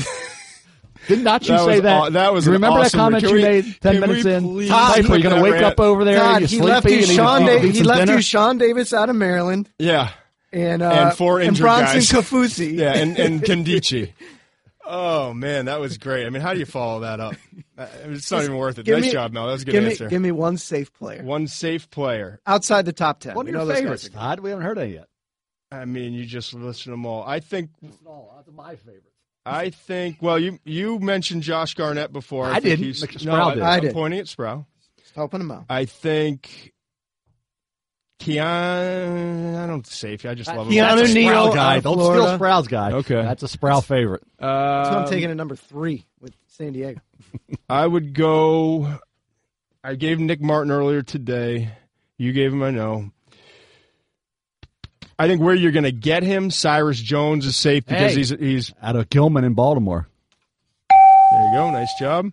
Did 1.08 1.24
not 1.24 1.42
you 1.48 1.54
that 1.56 1.64
say 1.64 1.66
was 1.76 1.82
that? 1.82 1.92
aw- 1.96 2.10
that 2.10 2.32
was 2.32 2.46
You 2.46 2.52
remember 2.52 2.78
awesome- 2.80 2.98
that 2.98 3.04
comment 3.04 3.24
can 3.24 3.30
you 3.30 3.36
we- 3.36 3.42
made 3.42 3.80
ten 3.80 3.98
minutes 3.98 4.24
in? 4.24 4.42
please 4.44 4.70
Piper, 4.70 5.02
look 5.08 5.22
you're 5.22 5.30
gonna 5.30 5.42
wake 5.42 5.54
that 5.54 5.64
up 5.64 5.80
over 5.80 6.04
there 6.04 6.18
Todd, 6.18 6.42
and 6.42 6.50
he 6.50 6.60
left 6.60 6.86
you 6.88 6.98
and 6.98 7.06
Sean. 7.06 7.46
Da- 7.46 7.58
he 7.58 7.82
left 7.82 8.00
dinner? 8.00 8.16
you 8.16 8.22
Sean 8.22 8.58
Davis 8.58 8.92
out 8.92 9.08
of 9.08 9.16
Maryland 9.16 9.68
yeah, 9.80 10.10
and 10.52 10.82
uh, 10.82 10.90
And 10.90 11.16
four 11.16 11.38
and 11.40 11.48
injured 11.48 11.64
Bronson 11.64 11.94
guys. 11.96 12.10
Kaufusi. 12.12 12.76
yeah, 12.78 12.92
and 12.94 13.18
and 13.18 13.42
Kandichi. 13.42 14.12
Oh 14.88 15.34
man, 15.34 15.64
that 15.66 15.80
was 15.80 15.98
great. 15.98 16.26
I 16.26 16.30
mean, 16.30 16.42
how 16.42 16.52
do 16.54 16.60
you 16.60 16.66
follow 16.66 17.00
that 17.00 17.18
up? 17.20 17.34
Uh, 17.78 17.86
It's 18.04 18.30
not 18.30 18.44
even 18.44 18.56
worth 18.56 18.78
it. 18.78 18.86
Nice 18.86 19.02
me- 19.02 19.12
job, 19.12 19.32
Mel. 19.32 19.46
That 19.46 19.52
was 19.52 19.62
a 19.62 19.64
good 19.66 19.72
give 19.72 19.84
me 19.84 19.90
answer. 19.90 20.08
give 20.08 20.22
me 20.22 20.30
one 20.32 20.56
safe 20.56 20.92
player 20.92 21.22
One 21.22 21.46
safe 21.48 21.90
player. 21.90 22.40
outside 22.46 22.84
the 22.86 22.92
top 22.92 23.20
ten. 23.20 23.34
What 23.34 23.42
are 23.42 23.44
We 23.46 23.50
your 23.52 23.60
know 23.60 23.66
those 23.66 23.74
guys 23.74 23.82
favorites, 23.82 24.06
are. 24.08 24.10
Todd? 24.10 24.40
We 24.40 24.50
haven't 24.50 24.64
heard 24.64 24.78
any 24.78 24.94
yet. 24.94 25.08
I 25.72 25.84
mean, 25.84 26.12
you 26.12 26.24
just 26.24 26.54
listed 26.54 26.92
them 26.92 27.04
all. 27.04 27.24
I 27.24 27.40
think. 27.40 27.70
No, 28.04 28.30
that's 28.36 28.48
my 28.54 28.76
favorites. 28.76 29.02
I 29.44 29.70
think. 29.70 30.18
Well, 30.22 30.38
you 30.38 30.58
you 30.64 30.98
mentioned 31.00 31.42
Josh 31.42 31.74
Garnett 31.74 32.12
before. 32.12 32.46
I 32.46 32.54
think 32.60 32.78
didn't. 32.80 32.84
he's- 32.84 33.24
No, 33.24 33.34
I, 33.34 33.54
did. 33.54 33.62
I 33.62 33.76
I'm 33.78 33.92
pointing 33.92 34.20
at 34.20 34.28
Sproul. 34.28 34.66
Just 35.00 35.14
helping 35.14 35.40
him 35.40 35.50
out. 35.50 35.66
I 35.68 35.84
think. 35.84 36.72
Keon, 38.18 39.54
I 39.56 39.66
don't 39.66 39.86
safe. 39.86 40.24
I 40.24 40.34
just 40.34 40.48
love 40.48 40.66
him. 40.68 40.72
Keanu 40.72 40.96
That's 40.96 41.10
a 41.10 41.14
Neal 41.14 41.30
Sproul 41.32 41.54
guy. 41.54 41.76
of 41.76 41.82
Don't 41.84 41.94
Florida. 41.98 42.22
steal 42.22 42.34
Sproul's 42.36 42.68
guy. 42.68 42.92
Okay. 42.92 43.22
That's 43.22 43.42
a 43.42 43.48
Sproul 43.48 43.80
favorite. 43.82 44.22
Uh, 44.40 44.84
So 44.90 44.98
I'm 44.98 45.08
taking 45.08 45.30
a 45.30 45.34
number 45.34 45.54
three 45.56 46.06
with 46.20 46.34
San 46.48 46.72
Diego. 46.72 47.00
I 47.68 47.86
would 47.86 48.14
go. 48.14 48.98
I 49.84 49.94
gave 49.94 50.18
Nick 50.18 50.40
Martin 50.40 50.72
earlier 50.72 51.02
today. 51.02 51.70
You 52.18 52.32
gave 52.32 52.52
him 52.52 52.62
a 52.62 52.72
no. 52.72 53.10
I 55.18 55.28
think 55.28 55.40
where 55.40 55.54
you're 55.54 55.72
going 55.72 55.84
to 55.84 55.92
get 55.92 56.22
him, 56.22 56.50
Cyrus 56.50 57.00
Jones 57.00 57.46
is 57.46 57.56
safe 57.56 57.86
because 57.86 58.12
Hey. 58.12 58.16
he's 58.18 58.30
he's 58.30 58.74
Out 58.82 58.96
of 58.96 59.08
Gilman 59.08 59.44
in 59.44 59.54
Baltimore. 59.54 60.08
there. 60.90 61.42
You 61.52 61.56
go, 61.58 61.70
nice 61.70 61.92
job. 61.98 62.32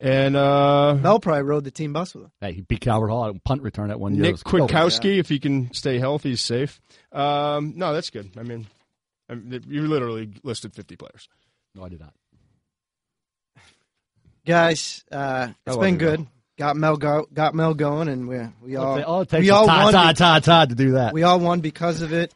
And 0.00 0.36
uh, 0.36 0.94
Mel 0.94 1.18
probably 1.18 1.42
rode 1.42 1.64
the 1.64 1.72
team 1.72 1.92
bus 1.92 2.14
with 2.14 2.24
him. 2.24 2.30
Hey, 2.40 2.52
he 2.52 2.60
beat 2.60 2.80
Calvert 2.80 3.10
Hall 3.10 3.28
at 3.28 3.42
punt 3.44 3.62
return 3.62 3.88
that 3.88 3.98
one 3.98 4.14
year. 4.14 4.22
Nick 4.22 4.32
was 4.32 4.42
killer. 4.44 4.68
Kwiatkoski, 4.68 5.18
if 5.18 5.28
he 5.28 5.40
can 5.40 5.72
stay 5.72 5.98
healthy, 5.98 6.30
he's 6.30 6.40
safe. 6.40 6.80
Um, 7.10 7.72
no, 7.76 7.92
that's 7.92 8.10
good. 8.10 8.30
I 8.38 8.44
mean, 8.44 8.68
I 9.28 9.34
mean, 9.34 9.64
you 9.66 9.88
literally 9.88 10.30
listed 10.44 10.72
50 10.74 10.96
players. 10.96 11.28
No, 11.74 11.84
I 11.84 11.88
did 11.88 12.00
not. 12.00 12.12
Guys, 14.46 15.04
uh, 15.12 15.16
I 15.50 15.54
it's 15.66 15.76
love 15.76 15.80
been 15.80 15.94
you, 15.94 15.98
good. 15.98 16.26
Got 16.58 16.76
Mel 16.76 16.96
go, 16.96 17.26
got 17.32 17.54
Mel 17.54 17.74
going, 17.74 18.08
and 18.08 18.26
we 18.26 18.38
we 18.62 18.76
all 18.76 19.02
oh, 19.06 19.20
it 19.20 19.28
takes 19.28 19.42
we 19.42 19.50
all 19.50 19.66
Todd, 19.66 19.84
won. 19.84 19.92
Todd, 19.92 20.14
be- 20.14 20.18
Todd, 20.18 20.44
Todd 20.44 20.68
to 20.70 20.74
do 20.74 20.92
that. 20.92 21.12
we 21.12 21.22
all 21.22 21.38
won 21.38 21.60
because 21.60 22.02
of 22.02 22.12
it. 22.12 22.32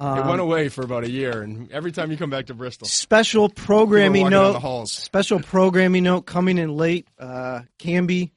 It 0.00 0.04
Um, 0.04 0.28
went 0.28 0.40
away 0.40 0.70
for 0.70 0.82
about 0.82 1.04
a 1.04 1.10
year, 1.10 1.42
and 1.42 1.70
every 1.70 1.92
time 1.92 2.10
you 2.10 2.16
come 2.16 2.30
back 2.30 2.46
to 2.46 2.54
Bristol, 2.54 2.88
special 2.88 3.50
programming 3.50 4.30
note. 4.30 4.52
the 4.54 4.60
halls. 4.60 4.90
Special 4.92 5.40
programming 5.54 6.04
note 6.04 6.22
coming 6.22 6.56
in 6.56 6.74
late. 6.74 7.06
Uh, 7.18 7.60
Camby, 7.78 8.30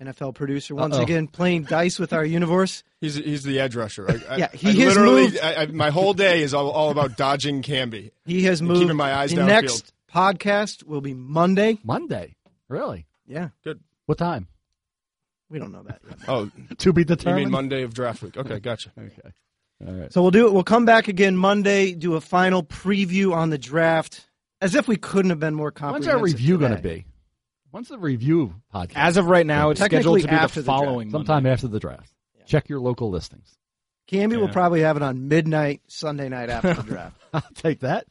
NFL 0.00 0.36
producer, 0.36 0.76
once 0.76 0.94
Uh-oh. 0.94 1.02
again 1.02 1.26
playing 1.26 1.64
dice 1.64 1.98
with 1.98 2.12
our 2.12 2.24
universe. 2.24 2.84
He's 3.00 3.16
he's 3.16 3.42
the 3.42 3.58
edge 3.60 3.74
rusher. 3.74 4.08
I, 4.08 4.34
I, 4.34 4.36
Yeah, 4.36 4.48
he 4.52 4.68
I 4.68 4.72
has 4.84 4.96
literally, 4.96 5.22
moved- 5.22 5.38
I, 5.40 5.54
I, 5.62 5.66
my 5.66 5.90
whole 5.90 6.14
day 6.14 6.42
is 6.42 6.54
all, 6.54 6.70
all 6.70 6.90
about 6.90 7.16
dodging 7.16 7.62
Camby. 7.62 8.10
He 8.24 8.44
has 8.44 8.60
And 8.60 8.68
moved. 8.68 8.80
keeping 8.82 8.96
my 8.96 9.12
eyes 9.12 9.30
the 9.32 9.38
downfield. 9.42 9.46
next 9.48 9.92
podcast 10.12 10.84
will 10.84 11.00
be 11.02 11.14
Monday. 11.14 11.78
Monday. 11.84 12.36
Really? 12.68 13.06
Yeah, 13.26 13.48
Good. 13.64 13.80
What 14.06 14.18
time? 14.18 14.46
we 15.50 15.58
don't 15.58 15.72
know 15.72 15.82
that 15.82 16.00
yet. 16.08 16.18
Oh, 16.28 16.50
To 16.78 16.92
be 16.92 17.00
you 17.02 17.04
determined. 17.06 17.44
mean 17.46 17.50
Monday 17.52 17.82
of 17.82 17.92
draft 17.92 18.22
week? 18.22 18.36
Okay, 18.36 18.60
gotcha. 18.60 18.90
Okay. 18.98 19.30
All 19.86 19.92
right. 19.92 20.12
So 20.12 20.22
we'll 20.22 20.30
do 20.30 20.46
it. 20.46 20.52
We'll 20.52 20.62
come 20.64 20.84
back 20.84 21.08
again 21.08 21.36
Monday, 21.36 21.92
do 21.92 22.14
a 22.14 22.20
final 22.20 22.62
preview 22.62 23.34
on 23.34 23.50
the 23.50 23.58
draft, 23.58 24.26
as 24.60 24.74
if 24.74 24.88
we 24.88 24.96
couldn't 24.96 25.30
have 25.30 25.40
been 25.40 25.54
more 25.54 25.66
When's 25.68 25.78
comprehensive. 25.78 26.14
our 26.14 26.22
review 26.22 26.58
going 26.58 26.74
to 26.76 26.82
be? 26.82 27.04
When's 27.70 27.88
the 27.88 27.98
review 27.98 28.54
podcast? 28.74 28.92
As 28.96 29.16
of 29.18 29.26
right 29.26 29.44
now, 29.46 29.70
it's 29.70 29.80
scheduled 29.82 30.20
to 30.22 30.28
be 30.28 30.32
after 30.32 30.60
the 30.60 30.64
the 30.64 30.72
draft. 30.72 30.84
following 30.84 31.10
Sometime 31.10 31.42
Monday. 31.42 31.50
after 31.50 31.68
the 31.68 31.78
draft. 31.80 32.10
Check 32.46 32.68
your 32.68 32.80
local 32.80 33.10
listings. 33.10 33.54
Camby 34.08 34.38
will 34.40 34.48
probably 34.48 34.82
have 34.82 34.96
it 34.96 35.02
on 35.02 35.28
midnight 35.28 35.82
Sunday 35.88 36.28
night 36.28 36.48
after 36.48 36.74
the 36.74 36.82
draft. 36.84 37.16
I'll 37.34 37.42
take 37.54 37.80
that. 37.80 38.06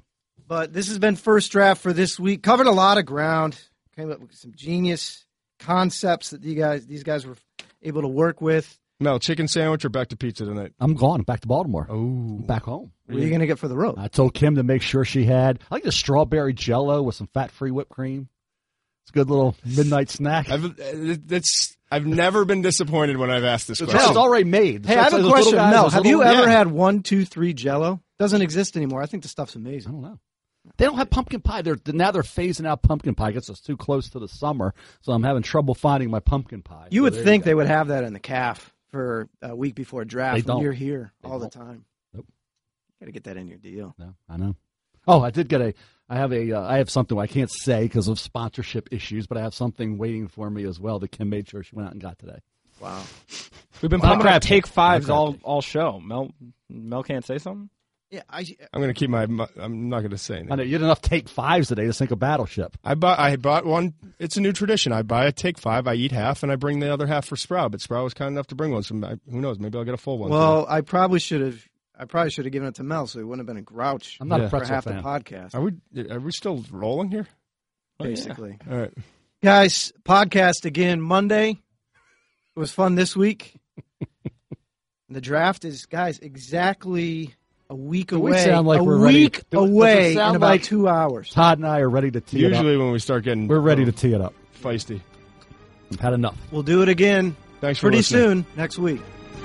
But 0.48 0.74
this 0.74 0.90
has 0.90 1.00
been 1.00 1.16
first 1.16 1.52
draft 1.52 1.82
for 1.82 1.94
this 1.94 2.20
week. 2.20 2.44
Covered 2.44 2.68
a 2.68 2.72
lot 2.72 2.98
of 2.98 3.06
ground. 3.06 3.58
Came 3.96 4.12
up 4.12 4.20
with 4.20 4.36
some 4.36 4.52
genius 4.54 5.26
concepts 5.58 6.32
that 6.32 6.44
you 6.44 6.54
guys 6.54 6.86
these 6.86 7.04
guys 7.04 7.26
were 7.26 7.38
able 7.82 8.02
to 8.02 8.08
work 8.10 8.42
with. 8.42 8.78
Mel, 9.00 9.20
chicken 9.20 9.48
sandwich 9.48 9.84
or 9.84 9.90
back 9.90 10.08
to 10.10 10.16
pizza 10.18 10.46
tonight? 10.46 10.72
I'm 10.80 10.94
gone. 10.94 11.22
Back 11.24 11.42
to 11.42 11.48
Baltimore. 11.48 11.86
Oh, 11.90 12.40
Back 12.46 12.64
home. 12.64 12.92
What 13.08 13.18
are 13.18 13.22
you 13.22 13.30
going 13.30 13.42
to 13.42 13.48
get 13.48 13.60
for 13.60 13.68
the 13.68 13.76
road? 13.76 13.96
I 13.98 14.08
told 14.08 14.34
Kim 14.34 14.56
to 14.56 14.64
make 14.64 14.82
sure 14.82 15.04
she 15.06 15.26
had, 15.26 15.60
I 15.70 15.76
like 15.76 15.84
the 15.84 15.92
strawberry 15.92 16.54
jello 16.54 17.02
with 17.04 17.16
some 17.16 17.28
fat 17.34 17.52
free 17.52 17.72
whipped 17.72 17.92
cream. 17.92 18.30
It's 19.04 19.12
a 19.12 19.14
good 19.14 19.30
little 19.30 19.56
midnight 19.64 20.10
snack. 20.10 20.50
I've 20.50 20.66
uh, 20.66 21.16
that's 21.26 21.78
I've 21.92 22.08
never 22.08 22.44
been 22.46 22.64
disappointed 22.64 23.18
when 23.18 23.30
I've 23.30 23.44
asked 23.44 23.68
this 23.68 23.80
question. 23.80 24.00
It's 24.00 24.18
already 24.18 24.46
made. 24.46 24.86
Hey, 24.88 24.96
I 24.98 25.04
have 25.04 25.14
a 25.14 25.18
like 25.18 25.22
those 25.24 25.32
little 25.32 25.36
question. 25.44 25.58
guys, 25.58 25.72
Mel, 25.74 25.90
have 25.92 26.04
little- 26.04 26.22
you 26.22 26.24
ever 26.24 26.50
yeah. 26.50 26.58
had 26.58 26.68
one, 26.72 27.04
two, 27.04 27.24
three 27.26 27.54
Jello? 27.54 28.02
Doesn't 28.18 28.42
exist 28.42 28.76
anymore. 28.78 29.04
I 29.04 29.06
think 29.06 29.22
the 29.22 29.30
stuff's 29.30 29.56
amazing. 29.56 29.90
I 29.90 29.94
don't 29.94 30.02
know. 30.02 30.20
They 30.78 30.86
don't 30.86 30.98
have 30.98 31.12
pumpkin 31.12 31.42
pie. 31.42 31.62
They're 31.62 31.78
now 31.86 32.10
they're 32.10 32.24
phasing 32.24 32.66
out 32.66 32.82
pumpkin 32.82 33.14
pie. 33.14 33.28
I 33.28 33.32
guess 33.34 33.50
it's 33.50 33.62
too 33.62 33.78
close 33.78 34.10
to 34.12 34.20
the 34.20 34.28
summer, 34.28 34.74
so 35.02 35.12
I'm 35.12 35.22
having 35.22 35.44
trouble 35.44 35.76
finding 35.76 36.10
my 36.10 36.20
pumpkin 36.22 36.64
pie. 36.64 36.88
You 36.90 37.02
So 37.02 37.04
would 37.04 37.24
think 37.24 37.44
go. 37.44 37.50
they 37.50 37.54
would 37.54 37.68
have 37.68 37.90
that 37.90 38.04
in 38.04 38.14
the 38.14 38.20
calf 38.20 38.74
for 38.96 39.28
a 39.42 39.54
week 39.56 39.76
before 39.76 40.06
draft. 40.06 40.36
They 40.36 40.42
when 40.42 40.56
don't. 40.58 40.64
You're 40.64 40.72
here 40.74 41.12
They 41.22 41.30
all 41.30 41.38
the 41.40 41.50
don't. 41.50 41.66
time. 41.66 41.86
Nope. 42.14 42.26
Got 43.02 43.08
to 43.08 43.12
get 43.12 43.26
that 43.26 43.36
in 43.36 43.48
your 43.50 43.58
deal. 43.58 43.94
No, 43.98 44.14
I 44.30 44.38
know. 44.38 44.56
Oh, 45.08 45.22
I 45.22 45.32
did 45.32 45.50
get 45.50 45.60
a. 45.60 45.74
I 46.08 46.16
have 46.16 46.32
a. 46.32 46.54
Uh, 46.54 46.62
I 46.62 46.78
have 46.78 46.90
something 46.90 47.18
I 47.20 47.28
can't 47.28 47.52
say 47.52 47.84
because 47.84 48.08
of 48.08 48.20
sponsorship 48.20 48.88
issues, 48.94 49.28
but 49.28 49.38
I 49.38 49.42
have 49.42 49.54
something 49.54 49.98
waiting 49.98 50.28
for 50.30 50.50
me 50.50 50.64
as 50.64 50.80
well 50.80 51.00
that 51.00 51.12
Kim 51.12 51.30
made 51.30 51.50
sure 51.50 51.62
she 51.62 51.76
went 51.76 51.88
out 51.88 51.92
and 51.94 52.02
got 52.02 52.18
today. 52.20 52.40
Wow. 52.80 53.04
We've 53.82 53.90
been 53.92 54.00
Wow. 54.00 54.10
pumping 54.10 54.22
Crap. 54.24 54.36
out 54.36 54.42
take 54.44 54.66
fives 54.68 55.10
all 55.10 55.36
all 55.44 55.62
show. 55.62 56.00
Mel 56.00 56.32
Mel 56.70 57.04
can't 57.04 57.26
say 57.26 57.38
something. 57.38 57.70
Yeah, 58.16 58.22
I, 58.30 58.42
uh, 58.42 58.66
I'm 58.74 58.80
going 58.82 58.94
to 58.94 58.98
keep 58.98 59.10
my. 59.10 59.24
I'm 59.24 59.90
not 59.90 60.00
going 60.00 60.12
to 60.12 60.18
say 60.18 60.36
anything. 60.36 60.54
I 60.54 60.56
know 60.56 60.64
you 60.64 60.72
had 60.74 60.82
enough 60.84 61.02
take 61.02 61.28
fives 61.28 61.68
today 61.68 61.84
to 61.86 61.92
sink 61.92 62.12
a 62.12 62.16
battleship. 62.16 62.78
I 62.82 62.94
bought. 62.96 63.20
I 63.20 63.36
bought 63.36 63.66
one. 63.66 63.94
It's 64.20 64.38
a 64.38 64.42
new 64.42 64.54
tradition. 64.54 64.94
I 64.94 65.02
buy 65.02 65.26
a 65.26 65.34
take 65.34 65.58
five. 65.58 65.86
I 65.86 65.96
eat 65.96 66.14
half, 66.14 66.42
and 66.42 66.50
I 66.50 66.56
bring 66.56 66.80
the 66.80 66.94
other 66.94 67.08
half 67.08 67.26
for 67.26 67.36
Sprout. 67.36 67.72
But 67.72 67.82
Sprout 67.82 68.06
was 68.06 68.14
kind 68.14 68.32
enough 68.32 68.48
to 68.48 68.56
bring 68.56 68.72
one. 68.72 68.84
So 68.84 68.96
I, 69.04 69.16
who 69.30 69.42
knows? 69.42 69.60
Maybe 69.60 69.78
I'll 69.78 69.84
get 69.84 69.94
a 69.94 69.98
full 69.98 70.18
one. 70.18 70.30
well, 70.30 70.66
I 70.70 70.80
probably 70.80 71.20
should 71.20 71.42
have. 71.42 71.62
I 72.00 72.06
probably 72.06 72.30
should 72.32 72.46
have 72.46 72.54
given 72.54 72.70
it 72.70 72.76
to 72.76 72.84
Mel, 72.84 73.06
so 73.06 73.20
he 73.20 73.26
wouldn't 73.26 73.42
have 73.42 73.54
been 73.54 73.62
a 73.62 73.66
grouch 73.66 74.18
I'm 74.22 74.30
not 74.30 74.40
Yeah. 74.40 74.46
a 74.46 74.50
for 74.50 74.58
pretzel 74.60 74.76
half 74.76 74.84
fan. 74.86 74.96
the 74.96 75.02
podcast. 75.04 75.54
Are 75.56 75.62
we? 75.62 76.10
Are 76.10 76.20
we 76.22 76.32
still 76.32 76.64
rolling 76.72 77.12
here? 77.12 77.28
Oh, 78.00 78.06
basically, 78.06 78.58
All 78.72 78.78
right. 78.78 78.94
guys. 79.44 79.92
Podcast 80.06 80.64
again 80.64 81.02
Monday. 81.02 81.50
It 82.56 82.60
was 82.60 82.72
fun 82.72 82.96
this 82.96 83.14
week. 83.14 83.56
the 85.10 85.20
draft 85.22 85.66
is, 85.66 85.86
guys, 85.86 86.20
exactly 86.20 87.36
a 87.70 87.76
week 87.76 88.12
away. 88.12 88.22
we 88.22 88.32
away. 88.32 88.44
sound 88.46 88.68
like 88.68 88.80
a 88.80 88.84
we're 88.84 88.98
ready- 88.98 89.24
week 89.24 89.44
do- 89.50 89.58
does 89.58 89.70
it 89.70 89.72
away 89.72 90.12
in 90.14 90.18
about 90.20 90.40
like- 90.42 90.64
two 90.64 90.88
hours. 90.88 91.30
Todd 91.32 91.58
and 91.60 91.68
I 91.68 91.80
are 91.80 91.90
ready 91.90 92.12
to 92.12 92.22
tee 92.22 92.40
it 92.46 92.46
up. 92.46 92.52
Usually 92.64 92.78
when 92.78 92.92
we 92.92 93.00
start 93.00 93.24
getting, 93.24 93.48
We're 93.48 93.60
ready 93.60 93.84
um, 93.84 93.92
to 93.92 93.98
tee 93.98 94.14
it 94.14 94.22
up. 94.22 94.34
feisty. 94.62 95.02
We've 95.90 96.00
had 96.00 96.14
enough. 96.14 96.38
We'll 96.52 96.64
do 96.64 96.82
it 96.82 96.90
again 96.90 97.36
Thanks 97.62 97.80
for 97.80 97.84
pretty 97.88 97.98
listening. 97.98 98.22
soon 98.24 98.46
next 98.58 98.78
week. 98.78 99.02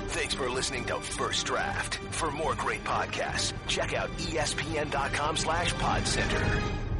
Thanks 0.07 0.33
for 0.33 0.49
listening 0.49 0.83
to 0.85 0.95
First 0.99 1.45
Draft. 1.45 1.95
For 2.11 2.31
more 2.31 2.53
great 2.55 2.83
podcasts, 2.83 3.53
check 3.67 3.93
out 3.93 4.09
espn.com 4.17 5.37
slash 5.37 5.73
podcenter. 5.75 6.90